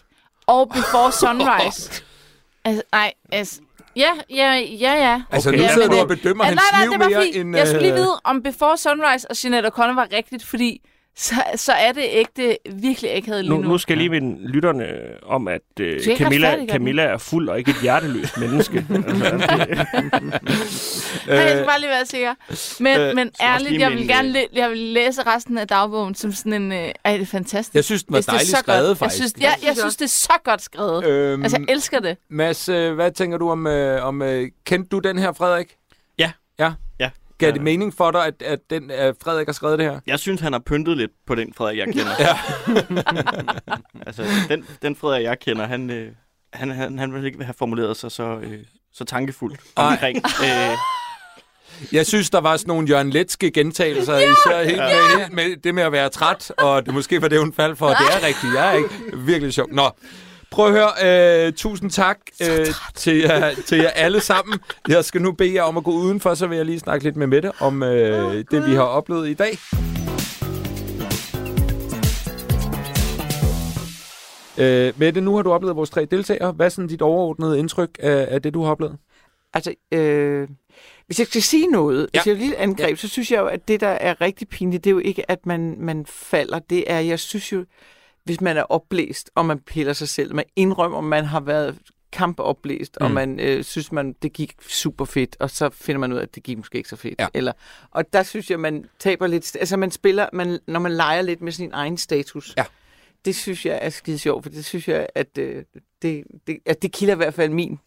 Og 0.47 0.69
Before 0.69 1.12
Sunrise. 1.12 2.03
altså, 2.65 2.83
nej, 2.93 3.12
altså... 3.33 3.61
Ja, 3.97 4.11
ja, 4.31 4.53
ja, 4.81 4.93
ja. 4.95 5.23
Altså, 5.31 5.49
Okay. 5.49 5.59
nu 5.59 5.65
Ja, 5.65 5.73
sidder 5.73 5.89
men 5.89 5.97
du 5.97 6.03
og 6.03 6.09
det- 6.09 6.19
bedømmer 6.19 6.45
Ja, 6.45 6.49
hans 6.49 6.61
nej, 6.73 6.79
nej, 6.79 6.85
liv 6.85 6.93
det 6.93 7.01
var 7.01 7.09
mere 7.09 7.23
fint. 7.23 7.37
end... 7.37 7.57
Jeg 7.57 7.67
skulle 7.69 7.83
lige 7.83 7.93
øh, 7.93 7.99
vide, 7.99 8.21
om 8.25 8.43
Before 8.43 8.77
Sunrise 8.77 9.31
og 9.31 9.37
Jeanette 9.45 9.69
O'Connor 9.69 9.95
var 9.95 10.09
rigtigt, 10.12 10.45
fordi 10.45 10.81
så, 11.17 11.35
så 11.57 11.73
er 11.73 11.93
det 11.93 12.05
ægte, 12.07 12.57
virkelig 12.73 13.11
ikke 13.11 13.29
havde 13.29 13.43
lige 13.43 13.51
nu, 13.51 13.57
nu. 13.62 13.69
nu 13.69 13.79
skal 13.79 13.93
jeg 13.93 13.99
lige 13.99 14.21
minde 14.21 14.49
lytterne 14.49 14.87
om, 15.23 15.49
at 15.49 15.61
øh, 15.81 16.01
Camilla. 16.19 16.67
Camilla 16.71 17.03
er 17.03 17.19
fuld 17.19 17.49
og 17.49 17.59
ikke 17.59 17.71
et 17.71 17.77
hjerteløst 17.83 18.39
menneske. 18.43 18.87
altså, 18.91 19.57
det, 19.59 19.79
Nej, 21.27 21.37
jeg 21.37 21.51
skal 21.51 21.65
bare 21.67 21.81
lige 21.81 21.91
være 21.91 22.07
sikker. 22.07 22.35
Men, 22.83 23.01
Øh, 23.01 23.09
øh, 23.09 23.15
men 23.15 23.31
ærligt, 23.43 23.81
jeg 23.81 23.91
vil 23.91 23.99
minde, 23.99 24.15
gerne 24.15 24.29
øh, 24.29 24.35
læ- 24.35 24.47
jeg 24.53 24.71
vil 24.71 24.79
læse 24.79 25.23
resten 25.23 25.59
af 25.59 25.69
dagbogen 25.69 26.15
som 26.15 26.33
sådan 26.33 26.53
en... 26.53 26.73
Øh, 26.73 26.79
ej, 27.05 27.12
det 27.12 27.23
er 27.23 27.27
fantastisk. 27.27 27.75
Jeg 27.75 27.85
synes, 27.85 28.05
den 28.05 28.12
var 28.12 28.19
det 28.21 28.27
dejligt 28.27 28.57
skrevet, 28.59 28.87
godt. 28.89 28.99
faktisk. 28.99 29.21
Jeg 29.23 29.29
synes, 29.31 29.43
jeg, 29.43 29.69
jeg 29.69 29.77
synes, 29.77 29.97
det 29.97 30.05
er 30.05 30.09
så 30.09 30.33
godt 30.45 30.62
skrevet. 30.62 31.07
Øhm, 31.07 31.43
Altså, 31.43 31.59
jeg 31.59 31.75
elsker 31.75 32.01
det. 32.01 32.17
Mads, 32.31 32.69
øh, 32.69 32.95
hvad 32.95 33.11
tænker 33.11 33.39
du 33.39 33.51
om... 33.51 33.67
Øh, 33.67 34.05
om 34.07 34.23
øh, 34.23 34.49
kendte 34.67 34.89
du 34.89 34.99
den 34.99 35.19
her, 35.19 35.33
Frederik? 35.33 35.67
Ja. 36.19 36.33
Ja? 36.59 36.73
Ja. 37.41 37.47
Gav 37.47 37.49
Ja. 37.49 37.55
det 37.55 37.62
mening 37.62 37.95
for 37.95 38.11
dig, 38.11 38.26
at, 38.26 38.43
at 38.43 38.59
den, 38.70 38.91
øh, 38.91 39.14
Frederik 39.24 39.47
har 39.49 39.53
skrevet 39.53 39.78
det 39.78 39.87
her? 39.91 40.01
Jeg 40.07 40.18
synes, 40.18 40.41
han 40.41 40.53
har 40.53 40.61
pyntet 40.66 40.97
lidt 40.97 41.11
på 41.26 41.35
den 41.35 41.53
Frederik, 41.57 41.78
jeg 41.78 41.87
kender. 41.87 42.12
Ja. 42.26 42.37
altså, 44.07 44.24
den, 44.49 44.64
den 44.82 44.97
Frederik, 44.97 45.24
jeg 45.24 45.39
kender, 45.39 45.66
han, 45.66 45.91
øh, 45.91 46.09
han, 46.53 46.70
han, 46.70 46.99
han 46.99 47.14
vil 47.14 47.24
ikke 47.24 47.45
have 47.45 47.55
formuleret 47.59 47.97
sig 47.97 48.12
så, 48.12 48.39
øh, 48.43 48.59
så 48.93 49.05
tankefuldt 49.05 49.61
omkring. 49.76 50.16
Øh, 50.43 50.76
Jeg 51.93 52.07
synes, 52.07 52.30
der 52.30 52.41
var 52.41 52.57
sådan 52.57 52.68
nogle 52.68 52.89
Jørgen 52.89 53.11
Letske 53.11 53.51
gentagelser, 53.51 54.14
ja! 54.16 54.20
især 54.32 54.64
helt 54.64 54.76
med, 54.78 55.18
helt 55.18 55.32
med 55.32 55.57
det 55.57 55.74
med 55.74 55.82
at 55.82 55.93
være 55.93 56.09
træt, 56.09 56.53
og 56.59 56.87
det 56.87 56.95
måske 56.95 57.22
var 57.22 57.28
det, 57.28 57.39
hun 57.39 57.53
faldt 57.53 57.78
for. 57.78 57.89
Det 57.89 57.97
er 58.22 58.26
rigtigt, 58.26 58.55
jeg 58.55 58.68
er 58.70 58.72
ikke 58.72 58.89
virkelig 59.16 59.55
sjov. 59.55 59.68
Nå, 59.72 59.91
prøv 60.51 60.67
at 60.67 60.73
høre. 60.73 61.47
Øh, 61.47 61.53
tusind 61.53 61.91
tak 61.91 62.19
øh, 62.43 62.67
til, 62.95 63.17
jer, 63.19 63.55
til 63.67 63.79
jer 63.79 63.89
alle 63.89 64.21
sammen. 64.21 64.59
Jeg 64.89 65.05
skal 65.05 65.23
nu 65.23 65.33
bede 65.33 65.55
jer 65.55 65.63
om 65.63 65.77
at 65.77 65.85
gå 65.85 65.91
udenfor, 65.91 66.35
så 66.35 66.47
vil 66.47 66.57
jeg 66.57 66.67
lige 66.67 66.79
snakke 66.81 67.05
lidt 67.05 67.17
med 67.17 67.27
Mette 67.27 67.53
om 67.61 67.83
øh, 67.83 68.45
det, 68.51 68.67
vi 68.67 68.75
har 68.75 68.83
oplevet 68.83 69.29
i 69.29 69.35
dag. 69.35 69.59
Øh, 74.59 74.93
Mette, 74.97 75.21
nu 75.21 75.35
har 75.37 75.43
du 75.43 75.53
oplevet 75.53 75.77
vores 75.77 75.91
tre 75.91 76.05
deltagere. 76.05 76.53
Hvad 76.53 76.67
er 76.67 76.71
sådan 76.71 76.89
dit 76.89 77.03
overordnede 77.03 77.59
indtryk 77.59 77.91
af, 78.01 78.27
af 78.31 78.43
det, 78.43 78.55
du 78.55 78.63
har 78.65 78.71
oplevet? 78.71 78.97
Altså, 79.55 79.75
øh, 79.93 80.49
hvis 81.07 81.19
jeg 81.19 81.27
skal 81.27 81.43
sige 81.43 81.67
noget, 81.67 82.01
Ja. 82.15 82.19
hvis 82.21 82.27
jeg 82.27 82.35
vil 82.35 82.43
lige 82.43 82.57
angreb, 82.59 82.91
ja. 82.91 82.95
så 82.97 83.09
synes 83.09 83.31
jeg 83.31 83.39
jo, 83.41 83.47
at 83.47 83.69
det, 83.69 83.81
der 83.81 83.89
er 83.89 84.21
rigtig 84.21 84.49
pinligt, 84.49 84.85
det 84.85 84.91
er 84.91 84.95
jo 84.95 84.99
ikke, 84.99 85.31
at 85.31 85.47
man, 85.47 85.77
man 85.79 86.07
falder. 86.07 86.59
Det 86.59 86.85
er, 86.87 86.99
jeg 86.99 87.19
synes 87.19 87.53
jo, 87.53 87.65
hvis 88.25 88.41
man 88.41 88.57
er 88.57 88.62
opblæst, 88.62 89.31
og 89.35 89.47
man 89.47 89.59
piller 89.59 89.93
sig 89.93 90.09
selv, 90.09 90.35
man 90.35 90.45
indrømmer, 90.57 91.01
man 91.01 91.25
har 91.25 91.41
været 91.41 91.79
kampoplæst, 92.12 92.97
og 92.97 93.09
Mm. 93.09 93.14
man 93.14 93.41
øh, 93.41 93.64
synes, 93.64 93.93
man 93.93 94.12
det 94.22 94.33
gik 94.33 94.55
super 94.68 95.05
fedt, 95.05 95.37
og 95.41 95.51
så 95.51 95.70
finder 95.70 95.99
man 95.99 96.12
ud 96.12 96.18
af, 96.18 96.22
at 96.22 96.35
det 96.35 96.43
gik 96.43 96.57
måske 96.57 96.79
ikke 96.79 96.89
så 96.89 96.97
fedt. 96.97 97.20
Ja. 97.20 97.27
Eller, 97.35 97.53
og 97.91 98.12
der 98.12 98.22
synes 98.22 98.51
jeg, 98.51 98.61
man 98.61 98.85
taber 98.99 99.27
lidt... 99.27 99.57
Altså, 99.57 99.77
man 99.77 99.91
spiller, 99.91 100.29
man, 100.33 100.59
når 100.66 100.81
man 100.81 100.93
leger 100.93 101.22
lidt 101.22 101.41
med 101.41 101.53
sin 101.53 101.70
egen 101.72 101.97
status. 101.97 102.55
Ja. 102.57 102.64
Det 103.25 103.37
synes 103.37 103.66
jeg 103.66 103.79
er 103.83 103.91
skide 103.91 104.18
sjovt, 104.18 104.43
for 104.45 104.51
det 104.51 104.64
synes 104.64 104.89
jeg, 104.89 105.07
at 105.14 105.39
øh, 105.39 105.64
det, 106.03 106.25
det, 106.47 106.59
at 106.66 106.83
det 106.83 106.93
kilder 106.93 107.14
i 107.14 107.16
hvert 107.16 107.35
fald 107.35 107.51
min, 107.51 107.79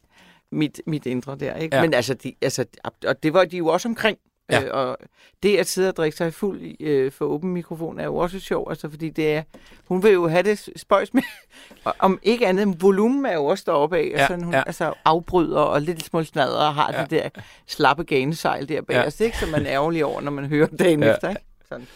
mit, 0.51 0.81
mit 0.87 1.05
indre 1.05 1.37
der. 1.39 1.55
Ikke? 1.55 1.75
Ja. 1.75 1.81
Men 1.81 1.93
altså, 1.93 2.13
de, 2.13 2.33
altså, 2.41 2.65
og 3.07 3.23
det 3.23 3.33
var 3.33 3.45
de 3.45 3.57
jo 3.57 3.67
også 3.67 3.87
omkring. 3.87 4.17
Ja. 4.51 4.63
Øh, 4.63 4.69
og 4.73 4.97
det 5.43 5.57
at 5.57 5.67
sidde 5.67 5.89
og 5.89 5.95
drikke 5.95 6.17
sig 6.17 6.33
fuld 6.33 6.61
øh, 6.79 7.11
for 7.11 7.25
åben 7.25 7.53
mikrofon 7.53 7.99
er 7.99 8.03
jo 8.05 8.15
også 8.15 8.39
sjovt, 8.39 8.71
altså, 8.71 8.89
fordi 8.89 9.09
det 9.09 9.33
er, 9.33 9.43
hun 9.85 10.03
vil 10.03 10.11
jo 10.13 10.27
have 10.27 10.43
det 10.43 10.69
spøjs 10.75 11.13
med, 11.13 11.23
og 11.85 11.95
om 11.99 12.19
ikke 12.23 12.47
andet, 12.47 12.81
volumen 12.81 13.25
er 13.25 13.33
jo 13.33 13.45
også 13.45 13.63
deroppe 13.67 13.97
af, 13.97 14.11
Ja, 14.13 14.21
ja, 14.21 14.27
sådan, 14.27 14.43
hun 14.43 14.53
ja. 14.53 14.63
altså, 14.65 14.93
afbryder 15.05 15.59
og 15.59 15.81
lidt 15.81 16.05
små 16.05 16.23
snadder 16.23 16.57
og 16.67 16.75
har 16.75 16.93
Ja. 16.93 17.01
det 17.01 17.09
der 17.09 17.29
slappe 17.67 18.03
ganesejl 18.03 18.69
der 18.69 18.81
bag 18.81 18.93
Ja. 18.95 19.05
os, 19.05 19.19
ikke? 19.19 19.37
som 19.37 19.49
man 19.49 19.65
er 19.65 19.71
ærgerlig 19.71 20.05
over, 20.05 20.21
når 20.21 20.31
man 20.31 20.45
hører 20.45 20.67
dagen 20.67 21.03
Ja. 21.03 21.13
efter. 21.13 21.29
Ikke? 21.29 21.41
Sådan. 21.69 21.87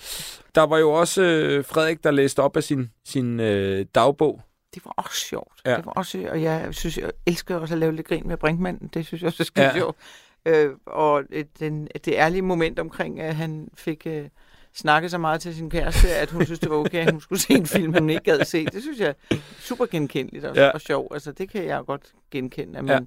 Der 0.55 0.61
var 0.61 0.77
jo 0.77 0.91
også 0.91 1.21
øh, 1.21 1.65
Frederik, 1.65 2.03
der 2.03 2.11
læste 2.11 2.39
op 2.39 2.57
af 2.57 2.63
sin, 2.63 2.91
sin 3.05 3.39
øh, 3.39 3.85
dagbog. 3.95 4.41
Det 4.75 4.85
var 4.85 4.93
også 4.97 5.15
sjovt. 5.25 5.53
Ja. 5.65 5.75
Det 5.77 5.85
var 5.85 5.91
også, 5.91 6.27
og 6.31 6.41
jeg 6.43 6.67
synes, 6.71 6.97
jeg 6.97 7.11
elsker 7.25 7.55
også 7.57 7.73
at 7.73 7.79
lave 7.79 7.95
lidt 7.95 8.07
grin 8.07 8.27
med 8.27 8.37
Brinkmann. 8.37 8.89
Det 8.93 9.05
synes 9.05 9.21
jeg 9.21 9.27
også 9.27 9.43
er 9.43 9.45
skide 9.45 9.65
ja. 9.65 9.73
sjovt. 9.73 9.97
Øh, 10.45 10.69
og 10.85 11.23
øh, 11.31 11.45
den, 11.59 11.87
det 12.05 12.13
ærlige 12.13 12.41
moment 12.41 12.79
omkring, 12.79 13.19
at 13.19 13.35
han 13.35 13.67
fik 13.73 14.07
øh, 14.07 14.23
snakket 14.75 15.11
så 15.11 15.17
meget 15.17 15.41
til 15.41 15.55
sin 15.55 15.69
kæreste, 15.69 16.09
at 16.09 16.29
hun 16.31 16.45
synes, 16.45 16.59
det 16.59 16.69
var 16.69 16.75
okay, 16.75 17.05
at 17.05 17.11
hun 17.11 17.21
skulle 17.21 17.41
se 17.41 17.53
en 17.53 17.65
film, 17.65 17.93
hun 17.93 18.09
ikke 18.09 18.23
gad 18.23 18.45
se. 18.45 18.65
Det 18.65 18.81
synes 18.81 18.99
jeg 18.99 19.07
er 19.31 19.35
super 19.59 19.85
genkendeligt 19.85 20.45
og, 20.45 20.55
Ja. 20.55 20.69
og 20.69 20.81
sjovt. 20.81 21.13
Altså, 21.13 21.31
det 21.31 21.49
kan 21.51 21.65
jeg 21.65 21.81
godt 21.87 22.01
genkende, 22.31 22.77
at 22.79 22.85
man, 22.85 22.97
ja. 22.99 23.05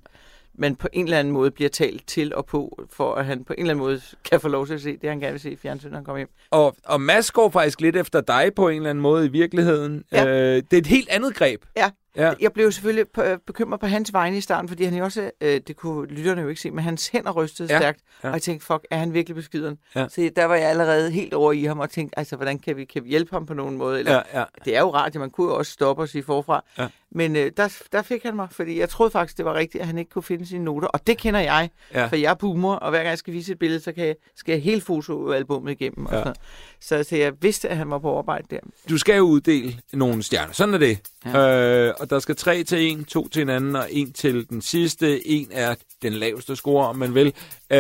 man 0.54 0.76
på 0.76 0.88
en 0.92 1.04
eller 1.04 1.18
anden 1.18 1.32
måde 1.32 1.50
bliver 1.50 1.70
talt 1.70 2.06
til 2.06 2.34
og 2.34 2.46
på, 2.46 2.86
for 2.90 3.14
at 3.14 3.24
han 3.24 3.44
på 3.44 3.52
en 3.52 3.58
eller 3.60 3.70
anden 3.74 3.84
måde 3.84 4.00
kan 4.30 4.40
få 4.40 4.48
lov 4.48 4.66
til 4.66 4.74
at 4.74 4.80
se 4.80 4.96
det, 4.96 5.08
han 5.08 5.20
gerne 5.20 5.32
vil 5.32 5.40
se 5.40 5.50
i 5.52 5.56
fjernsynet, 5.56 5.92
når 5.92 5.98
han 5.98 6.04
kommer 6.04 6.18
hjem. 6.18 6.30
Og, 6.50 6.76
og 6.84 7.00
Mads 7.00 7.30
går 7.30 7.50
faktisk 7.50 7.80
lidt 7.80 7.96
efter 7.96 8.20
dig 8.20 8.50
på 8.56 8.68
en 8.68 8.76
eller 8.76 8.90
anden 8.90 9.02
måde 9.02 9.26
i 9.26 9.28
virkeligheden. 9.28 10.04
Ja. 10.12 10.26
Øh, 10.26 10.56
det 10.56 10.72
er 10.72 10.78
et 10.78 10.86
helt 10.86 11.08
andet 11.08 11.34
greb. 11.34 11.64
Ja. 11.76 11.90
Ja. 12.16 12.32
Jeg 12.40 12.52
blev 12.52 12.72
selvfølgelig 12.72 13.06
øh, 13.18 13.38
bekymret 13.46 13.80
på 13.80 13.86
hans 13.86 14.12
vegne 14.12 14.36
i 14.36 14.40
starten, 14.40 14.68
fordi 14.68 14.84
han 14.84 14.94
jo 14.94 15.04
også, 15.04 15.30
øh, 15.40 15.60
det 15.66 15.76
kunne 15.76 16.06
lytterne 16.08 16.42
jo 16.42 16.48
ikke 16.48 16.60
se, 16.60 16.70
men 16.70 16.84
hans 16.84 17.08
hænder 17.08 17.30
rystede 17.32 17.72
Ja, 17.72 17.78
stærkt, 17.78 18.00
ja. 18.22 18.28
og 18.28 18.34
jeg 18.34 18.42
tænkte, 18.42 18.66
fuck, 18.66 18.86
er 18.90 18.96
han 18.98 19.12
virkelig 19.12 19.36
beskideren? 19.36 19.78
Ja. 19.94 20.08
Så 20.08 20.30
der 20.36 20.44
var 20.44 20.54
jeg 20.54 20.68
allerede 20.70 21.10
helt 21.10 21.34
over 21.34 21.52
i 21.52 21.64
ham 21.64 21.80
og 21.80 21.90
tænkte, 21.90 22.18
altså, 22.18 22.36
hvordan 22.36 22.58
kan 22.58 22.76
vi, 22.76 22.84
kan 22.84 23.04
vi 23.04 23.08
hjælpe 23.08 23.30
ham 23.32 23.46
på 23.46 23.54
nogen 23.54 23.76
måde? 23.76 23.98
Eller, 23.98 24.12
Ja, 24.12 24.40
ja. 24.40 24.44
Det 24.64 24.76
er 24.76 24.80
jo 24.80 24.94
rart, 24.94 25.14
at 25.14 25.20
man 25.20 25.30
kunne 25.30 25.46
jo 25.52 25.58
også 25.58 25.72
stoppe 25.72 26.02
og 26.02 26.08
sige 26.08 26.22
forfra. 26.22 26.64
Ja. 26.78 26.88
Men 27.16 27.36
øh, 27.36 27.52
der, 27.56 27.76
der 27.92 28.02
fik 28.02 28.22
han 28.22 28.36
mig, 28.36 28.48
fordi 28.50 28.78
jeg 28.80 28.88
troede 28.88 29.10
faktisk, 29.10 29.36
det 29.36 29.44
var 29.44 29.54
rigtigt, 29.54 29.80
at 29.80 29.86
han 29.86 29.98
ikke 29.98 30.10
kunne 30.10 30.22
finde 30.22 30.46
sine 30.46 30.64
noter. 30.64 30.88
Og 30.88 31.06
det 31.06 31.18
kender 31.18 31.40
jeg, 31.40 31.70
Ja. 31.94 32.06
for 32.06 32.16
jeg 32.16 32.30
er 32.30 32.34
boomer, 32.34 32.74
og 32.74 32.90
hver 32.90 32.98
gang 32.98 33.08
jeg 33.08 33.18
skal 33.18 33.32
vise 33.34 33.52
et 33.52 33.58
billede, 33.58 33.80
så 33.80 33.92
kan 33.92 34.06
jeg, 34.06 34.14
skal 34.36 34.52
jeg 34.52 34.62
hele 34.62 34.80
fotoalbummet 34.80 35.72
igennem. 35.72 36.06
Og 36.06 36.12
Ja. 36.12 36.18
sådan 36.18 36.34
så, 36.80 37.02
så 37.08 37.16
jeg 37.16 37.32
vidste, 37.40 37.68
at 37.68 37.76
han 37.76 37.90
var 37.90 37.98
på 37.98 38.18
arbejde 38.18 38.46
der. 38.50 38.58
Du 38.88 38.98
skal 38.98 39.16
jo 39.16 39.22
uddele 39.22 39.76
nogle 39.92 40.22
stjerner. 40.22 40.52
Sådan 40.52 40.74
er 40.74 40.78
det. 40.78 40.98
Ja. 41.26 41.86
Øh, 41.88 41.94
og 42.00 42.10
der 42.10 42.18
skal 42.18 42.36
tre 42.36 42.64
til 42.64 42.90
en, 42.90 43.04
to 43.04 43.28
til 43.28 43.42
en 43.42 43.48
anden, 43.48 43.76
og 43.76 43.86
en 43.90 44.12
til 44.12 44.48
den 44.50 44.62
sidste. 44.62 45.26
En 45.28 45.48
er 45.52 45.74
den 46.02 46.12
laveste 46.12 46.56
score, 46.56 46.88
om 46.88 46.96
man 46.96 47.14
vil. 47.14 47.26
Øh, 47.70 47.78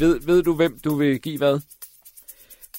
ved, 0.00 0.20
ved 0.20 0.42
du, 0.42 0.54
hvem 0.54 0.78
du 0.84 0.94
vil 0.94 1.20
give 1.20 1.38
hvad? 1.38 1.60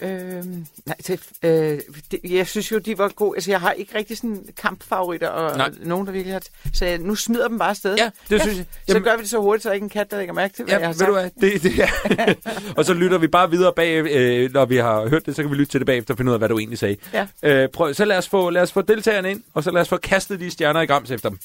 Øhm, 0.02 0.66
nej, 0.86 0.95
det, 1.08 1.20
øh, 1.43 1.80
det, 2.12 2.20
jeg 2.24 2.47
synes 2.47 2.72
jo, 2.72 2.78
de 2.78 2.97
var 2.97 3.08
gode. 3.08 3.38
Altså, 3.38 3.52
jeg 3.52 3.60
har 3.62 3.72
ikke 3.72 3.97
rigtig 3.97 4.18
sådan 4.18 4.45
kampfavoritter, 4.58 5.28
og 5.28 5.58
Nej. 5.58 5.72
nogen, 5.82 6.08
der 6.08 6.12
virkelig 6.14 6.34
har... 6.34 6.41
Så 6.74 6.86
jeg, 6.86 6.97
nu 6.97 7.16
smider 7.16 7.47
dem 7.47 7.58
bare 7.60 7.70
afsted. 7.70 7.95
Ja, 7.97 8.10
det 8.30 8.41
synes 8.41 8.58
jeg. 8.58 8.66
Så 8.72 8.82
Jamen- 8.88 9.04
gør 9.04 9.16
vi 9.16 9.22
det 9.22 9.30
så 9.30 9.38
hurtigt, 9.39 9.64
så 9.64 9.70
der 9.70 9.74
ikke 9.74 9.84
en 9.84 9.89
kat, 9.89 10.12
der 10.12 10.18
lægger 10.18 10.34
mærke 10.34 10.54
til, 10.54 10.66
hvad 10.66 10.74
Ja, 10.74 10.80
jeg 10.80 10.88
har 10.88 10.93
ved 10.93 11.08
du 11.08 11.14
sagt. 11.22 11.34
hvad? 11.39 11.52
Det, 11.52 11.64
det 11.64 11.84
er. 11.84 12.34
og 12.78 12.86
så 12.86 12.93
lytter 12.93 13.18
vi 13.18 13.28
bare 13.28 13.50
videre 13.52 13.74
bag, 13.76 14.06
øh, 14.06 14.54
når 14.54 14.66
vi 14.66 14.78
har 14.78 15.08
hørt 15.08 15.26
det, 15.26 15.36
så 15.36 15.41
kan 15.43 15.52
vi 15.52 15.56
lytte 15.56 15.72
til 15.72 15.80
det 15.80 15.86
bagefter 15.86 16.14
og 16.14 16.18
finde 16.18 16.30
ud 16.30 16.34
af, 16.34 16.39
hvad 16.39 16.50
du 16.50 16.58
egentlig 16.60 16.80
sagde. 16.80 16.97
Ja. 17.14 17.28
Øh, 17.43 17.70
prøv, 17.70 17.93
så 17.93 18.06
lad 18.06 18.18
os, 18.18 18.30
få, 18.30 18.50
lad 18.50 18.62
os 18.62 18.72
få 18.72 18.82
deltagerne 18.82 19.32
ind, 19.32 19.43
og 19.54 19.64
så 19.64 19.72
lad 19.72 19.82
os 19.82 19.89
få 19.89 19.97
kastet 19.97 20.39
de 20.39 20.52
stjerner 20.52 20.82
i 20.82 20.86
grams 20.86 21.12
efter 21.12 21.30
dem. 21.30 21.39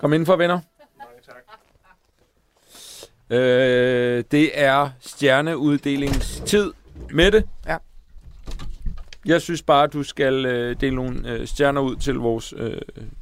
Kom 0.00 0.12
indenfor, 0.12 0.36
venner. 0.36 0.60
Øh, 3.30 4.24
det 4.30 4.50
er 4.54 4.90
stjerneudddelingstid. 5.00 6.72
Mette? 7.10 7.44
Ja. 7.66 7.76
Jeg 9.26 9.42
synes 9.42 9.62
bare, 9.62 9.86
du 9.86 10.02
skal 10.02 10.46
øh, 10.46 10.76
dele 10.80 10.96
nogle 10.96 11.30
øh, 11.30 11.46
stjerner 11.46 11.80
ud 11.80 11.96
til 11.96 12.14
vores 12.14 12.54
øh, 12.56 12.80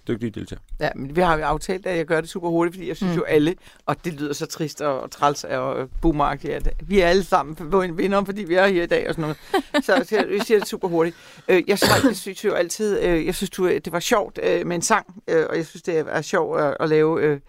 dygtige 0.08 0.30
deltagere. 0.30 0.62
Ja, 0.80 0.88
men 0.96 1.16
vi 1.16 1.20
har 1.20 1.38
jo 1.38 1.44
aftalt, 1.44 1.86
at 1.86 1.96
jeg 1.96 2.06
gør 2.06 2.20
det 2.20 2.30
super 2.30 2.48
hurtigt, 2.48 2.76
fordi 2.76 2.88
jeg 2.88 2.96
synes 2.96 3.12
mm. 3.12 3.18
jo 3.18 3.22
alle, 3.22 3.54
og 3.86 4.04
det 4.04 4.12
lyder 4.12 4.32
så 4.32 4.46
trist 4.46 4.80
og, 4.80 5.00
og 5.00 5.10
træls 5.10 5.44
og 5.44 5.88
boomeragtigt, 6.00 6.52
at 6.52 6.74
vi 6.86 7.00
er 7.00 7.06
alle 7.06 7.24
sammen 7.24 7.56
vinder, 7.98 8.24
fordi 8.24 8.44
vi 8.44 8.54
er 8.54 8.66
her 8.66 8.82
i 8.82 8.86
dag 8.86 9.08
og 9.08 9.14
sådan 9.14 9.22
noget. 9.22 9.36
Så, 9.84 10.04
så 10.08 10.16
jeg, 10.16 10.26
jeg 10.36 10.42
siger 10.42 10.58
det 10.58 10.68
super 10.68 10.88
hurtigt. 10.88 11.16
Øh, 11.48 11.62
jeg, 11.66 11.78
synes, 11.78 12.04
jeg 12.04 12.16
synes 12.16 12.44
jo 12.44 12.52
altid, 12.52 13.00
øh, 13.00 13.26
jeg 13.26 13.34
synes, 13.34 13.50
du, 13.50 13.68
det 13.68 13.92
var 13.92 14.00
sjovt 14.00 14.38
øh, 14.42 14.66
med 14.66 14.76
en 14.76 14.82
sang, 14.82 15.22
øh, 15.28 15.46
og 15.50 15.56
jeg 15.56 15.66
synes, 15.66 15.82
det 15.82 16.04
er 16.08 16.22
sjovt 16.22 16.60
at, 16.60 16.76
at 16.80 16.88
lave 16.88 17.22
øh, 17.22 17.40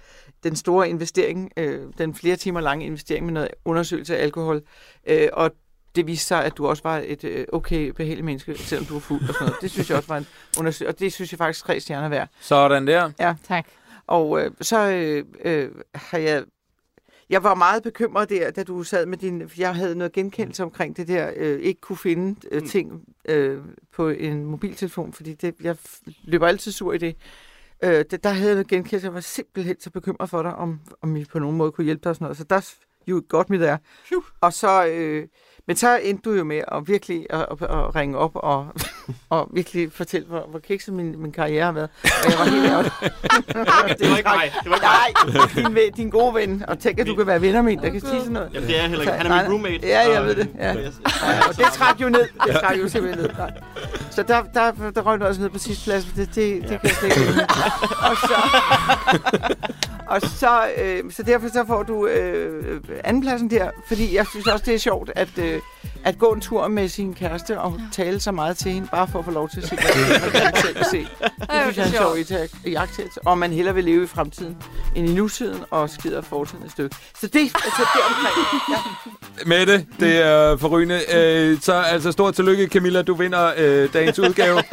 den 0.44 0.56
store 0.56 0.90
investering, 0.90 1.52
øh, 1.58 1.82
den 1.98 2.16
flere 2.16 2.36
timer 2.36 2.62
lange 2.62 2.86
investering 2.86 3.26
med 3.26 3.34
noget 3.34 3.50
undersøgelse 3.66 4.18
af 4.18 4.24
alkohol, 4.24 4.62
øh, 5.08 5.28
og 5.34 5.52
det 5.96 6.08
viste 6.08 6.26
sig, 6.26 6.46
at 6.46 6.58
du 6.58 6.68
også 6.68 6.84
var 6.84 7.02
et 7.06 7.24
øh, 7.24 7.46
okay 7.54 7.88
behageligt 7.88 8.26
menneske, 8.26 8.58
selvom 8.58 8.86
du 8.86 8.94
var 8.94 9.00
fuld 9.00 9.22
og 9.22 9.34
sådan 9.34 9.46
noget. 9.46 9.62
Det 9.62 9.72
synes 9.72 9.90
jeg 9.90 9.98
også 9.98 10.10
var 10.10 10.18
en 10.18 10.28
undersøgelse, 10.60 10.96
og 10.96 11.00
det 11.00 11.14
synes 11.14 11.32
jeg 11.32 11.38
faktisk 11.38 11.66
tre 11.66 11.80
stjerner 11.80 12.10
værd. 12.10 12.28
Sådan 12.42 12.88
der. 12.88 13.12
Ja. 13.20 13.36
Tak. 13.48 13.68
Og 14.08 14.42
øh, 14.42 14.52
så 14.62 14.92
øh, 14.92 15.26
øh, 15.46 15.70
har 15.96 16.18
jeg... 16.18 16.44
Jeg 17.30 17.44
var 17.44 17.56
meget 17.56 17.84
bekymret 17.84 18.30
der, 18.30 18.52
da 18.52 18.64
du 18.64 18.84
sad 18.84 19.06
med 19.06 19.18
din... 19.18 19.50
for 19.50 19.56
Jeg 19.60 19.76
havde 19.76 19.96
noget 19.96 20.14
genkendelse 20.14 20.64
omkring 20.64 20.98
det 20.98 21.08
der, 21.08 21.32
øh, 21.36 21.60
ikke 21.60 21.82
kunne 21.82 21.98
finde 21.98 22.40
øh, 22.52 22.68
ting 22.68 23.02
øh, 23.30 23.58
på 23.94 24.10
en 24.10 24.46
mobiltelefon, 24.46 25.14
fordi 25.14 25.34
det, 25.34 25.56
jeg 25.62 25.76
løber 26.24 26.48
altid 26.48 26.72
sur 26.72 26.94
i 26.94 26.98
det. 26.98 27.16
Øh, 27.84 28.06
der, 28.12 28.30
havde 28.30 28.58
jeg 28.58 28.66
genkendelse, 28.66 29.06
jeg 29.06 29.14
var 29.14 29.20
simpelthen 29.20 29.80
så 29.80 29.90
bekymret 29.90 30.30
for 30.30 30.44
dig, 30.44 30.56
om, 30.56 30.80
om 31.02 31.16
vi 31.16 31.26
på 31.26 31.40
nogen 31.40 31.58
måde 31.58 31.72
kunne 31.72 31.86
hjælpe 31.86 32.04
dig 32.04 32.10
og 32.10 32.16
sådan 32.16 32.26
noget. 32.26 32.38
Så 32.38 32.44
der 32.44 32.74
you 33.08 33.22
got 33.30 33.50
me 33.50 33.60
der. 33.60 33.78
Og 34.42 34.54
så... 34.54 34.86
Øh, 34.86 35.28
men 35.68 35.76
så 35.76 36.00
endte 36.04 36.30
du 36.30 36.36
jo 36.36 36.44
med 36.44 36.62
at 36.72 36.88
virkelig 36.88 37.26
at, 37.30 37.40
at, 37.52 37.62
at 37.62 37.96
ringe 37.96 38.18
op 38.18 38.32
og, 38.34 38.68
og 39.30 39.50
virkelig 39.54 39.92
fortælle, 39.92 40.28
hvor, 40.28 40.48
hvor 40.50 40.60
kikset 40.60 40.94
min, 40.94 41.22
min 41.22 41.32
karriere 41.32 41.66
har 41.66 41.72
været. 41.72 41.90
Og 42.04 42.32
jeg 42.32 42.40
var 42.40 42.46
helt 42.46 42.66
ærgerlig. 42.66 42.92
Det 44.00 44.10
var 44.10 44.18
ikke 44.18 44.30
mig. 44.30 44.52
Det 44.64 44.70
var 44.70 44.76
ikke 44.76 44.86
mig. 45.26 45.34
Nej, 45.56 45.64
din, 45.68 45.76
ven- 45.76 45.92
din 45.92 46.10
gode 46.10 46.34
ven. 46.36 46.64
Og 46.68 46.80
tænk, 46.80 47.00
at 47.00 47.08
du 47.08 47.16
kan 47.16 47.28
være 47.28 47.42
venner 47.42 47.62
med 47.62 47.74
en, 47.74 47.80
der 47.80 47.90
kan 47.90 48.02
sige 48.02 48.20
sådan 48.20 48.32
noget. 48.34 48.50
Jamen, 48.54 48.68
det 48.70 48.76
er 48.78 48.82
jeg 48.82 48.90
heller 48.90 49.02
ikke. 49.06 49.14
Han 49.24 49.32
er 49.32 49.42
min 49.44 49.52
roommate. 49.52 49.88
Ja, 49.88 50.12
jeg 50.12 50.24
ved 50.26 50.36
det. 50.36 50.50
Ja. 50.60 50.74
Ja, 50.74 50.88
og 51.50 51.58
det 51.58 51.66
trak 51.74 52.02
jo 52.02 52.10
ned. 52.10 52.28
Det 52.48 52.56
trak 52.62 52.78
jo 52.78 52.90
simpelthen 52.90 53.24
ned. 53.24 53.32
Nej. 53.38 53.52
Så 54.12 54.24
der, 54.24 54.44
der, 54.54 54.72
der 54.96 55.02
røg 55.02 55.20
du 55.20 55.26
også 55.26 55.42
ned 55.42 55.50
på 55.50 55.60
sidste 55.60 55.84
plads. 55.84 56.06
Det, 56.16 56.36
det, 56.36 56.62
det 56.70 56.70
kan 56.70 56.80
jeg 56.84 56.92
slet 56.92 57.18
ikke. 57.18 57.42
Og 58.10 58.16
så, 58.18 58.36
og 60.08 60.22
så, 60.22 60.62
øh, 60.78 61.12
så 61.12 61.24
derfor 61.24 61.48
så 61.48 61.64
får 61.68 61.84
du 61.84 62.08
øh, 62.08 62.82
andenpladsen 63.04 63.50
der, 63.50 63.70
fordi 63.88 64.16
jeg 64.16 64.26
synes 64.28 64.48
også, 64.48 64.66
det 64.66 64.74
er 64.74 64.78
sjovt 64.80 65.12
at, 65.16 65.38
øh, 65.38 65.53
at 66.04 66.18
gå 66.18 66.32
en 66.32 66.42
tur 66.42 66.68
med 66.68 66.88
sin 66.88 67.14
kæreste 67.14 67.60
og 67.60 67.82
tale 67.92 68.20
så 68.20 68.32
meget 68.32 68.58
til 68.58 68.72
hende, 68.72 68.88
bare 68.88 69.08
for 69.08 69.20
at 69.20 69.26
få 69.26 69.32
lov 69.32 69.50
til 69.50 69.62
at 69.62 69.68
se, 69.68 69.76
hvad 70.22 70.42
man 70.44 70.52
kan 70.52 70.62
selv 70.62 70.84
se. 70.92 71.00
Det 71.00 71.50
synes 71.62 71.78
jeg 71.78 71.84
er 71.84 72.18
en 72.18 72.26
sjov 72.26 72.42
iagttagelse. 72.66 73.20
Og 73.26 73.38
man 73.38 73.52
hellere 73.52 73.76
vil 73.76 73.84
leve 73.84 74.04
i 74.04 74.08
fremtiden 74.08 74.58
end 74.96 75.10
i 75.10 75.14
nutiden 75.14 75.64
og 75.72 75.90
skider 75.90 76.22
fortiden 76.22 76.66
et 76.66 76.72
stykke. 76.72 76.96
Så 77.20 77.28
det 77.28 77.40
altså, 77.40 77.82
det 77.94 78.02
omkring. 78.08 78.62
Ja. 78.70 79.46
Mette, 79.46 79.86
det 80.00 80.22
er 80.22 80.58
forrygende. 80.58 81.02
Øh, 81.14 81.62
så 81.62 81.74
altså 81.74 82.12
stort 82.12 82.36
tillykke, 82.36 82.68
Camilla. 82.68 83.02
Du 83.02 83.14
vinder 83.14 83.54
øh, 83.58 83.94
dagens 83.94 84.20
udgave. 84.20 84.58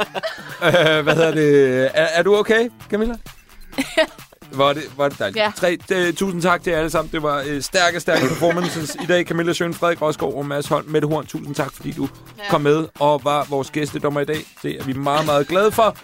øh, 0.64 1.02
hvad 1.02 1.14
hedder 1.14 1.34
det? 1.34 1.84
Er, 1.94 2.04
er 2.04 2.22
du 2.22 2.36
okay, 2.36 2.70
Camilla? 2.90 3.14
Var 4.52 4.72
det, 4.72 4.82
var 4.96 5.08
det 5.08 5.18
dejligt. 5.18 5.36
Ja. 5.36 5.52
Tre, 5.56 5.78
øh, 5.92 6.14
tusind 6.14 6.42
tak 6.42 6.62
til 6.62 6.70
jer 6.70 6.78
alle 6.78 6.90
sammen. 6.90 7.12
Det 7.12 7.22
var 7.22 7.42
øh, 7.46 7.62
stærke, 7.62 8.00
stærke 8.00 8.28
performances 8.28 8.96
i 9.02 9.06
dag. 9.06 9.24
Camilla 9.24 9.52
Søen, 9.52 9.74
Frederik 9.74 10.02
Rosgaard 10.02 10.34
og 10.34 10.46
Mads 10.46 10.66
Holm. 10.66 10.88
Mette 10.88 11.08
Horn, 11.08 11.26
tusind 11.26 11.54
tak, 11.54 11.72
fordi 11.74 11.92
du 11.92 12.08
ja. 12.38 12.42
kom 12.50 12.60
med 12.60 12.86
og 12.98 13.20
var 13.24 13.46
vores 13.50 13.70
gæstedommer 13.70 14.20
i 14.20 14.24
dag. 14.24 14.38
Det 14.62 14.80
er 14.80 14.84
vi 14.84 14.92
meget, 14.92 15.26
meget 15.26 15.48
glade 15.48 15.72
for. 15.72 15.96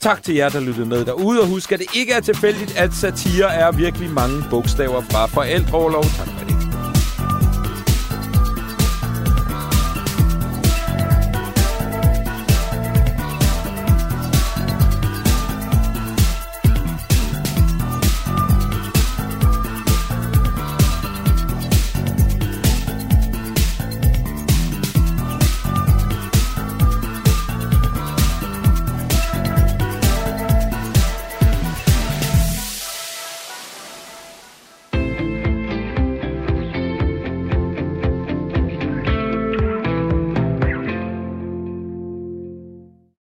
Tak 0.00 0.22
til 0.22 0.34
jer, 0.34 0.48
der 0.48 0.60
lyttede 0.60 0.86
med 0.86 1.04
derude. 1.04 1.40
Og 1.40 1.46
husk, 1.46 1.72
at 1.72 1.78
det 1.78 1.86
ikke 1.94 2.12
er 2.12 2.20
tilfældigt, 2.20 2.76
at 2.76 2.94
satire 2.94 3.54
er 3.54 3.72
virkelig 3.72 4.10
mange 4.10 4.44
bogstaver 4.50 5.02
fra 5.10 5.26
forældreoverlov. 5.26 6.04
Tak 6.04 6.26
for 6.26 6.46
det. 6.46 6.67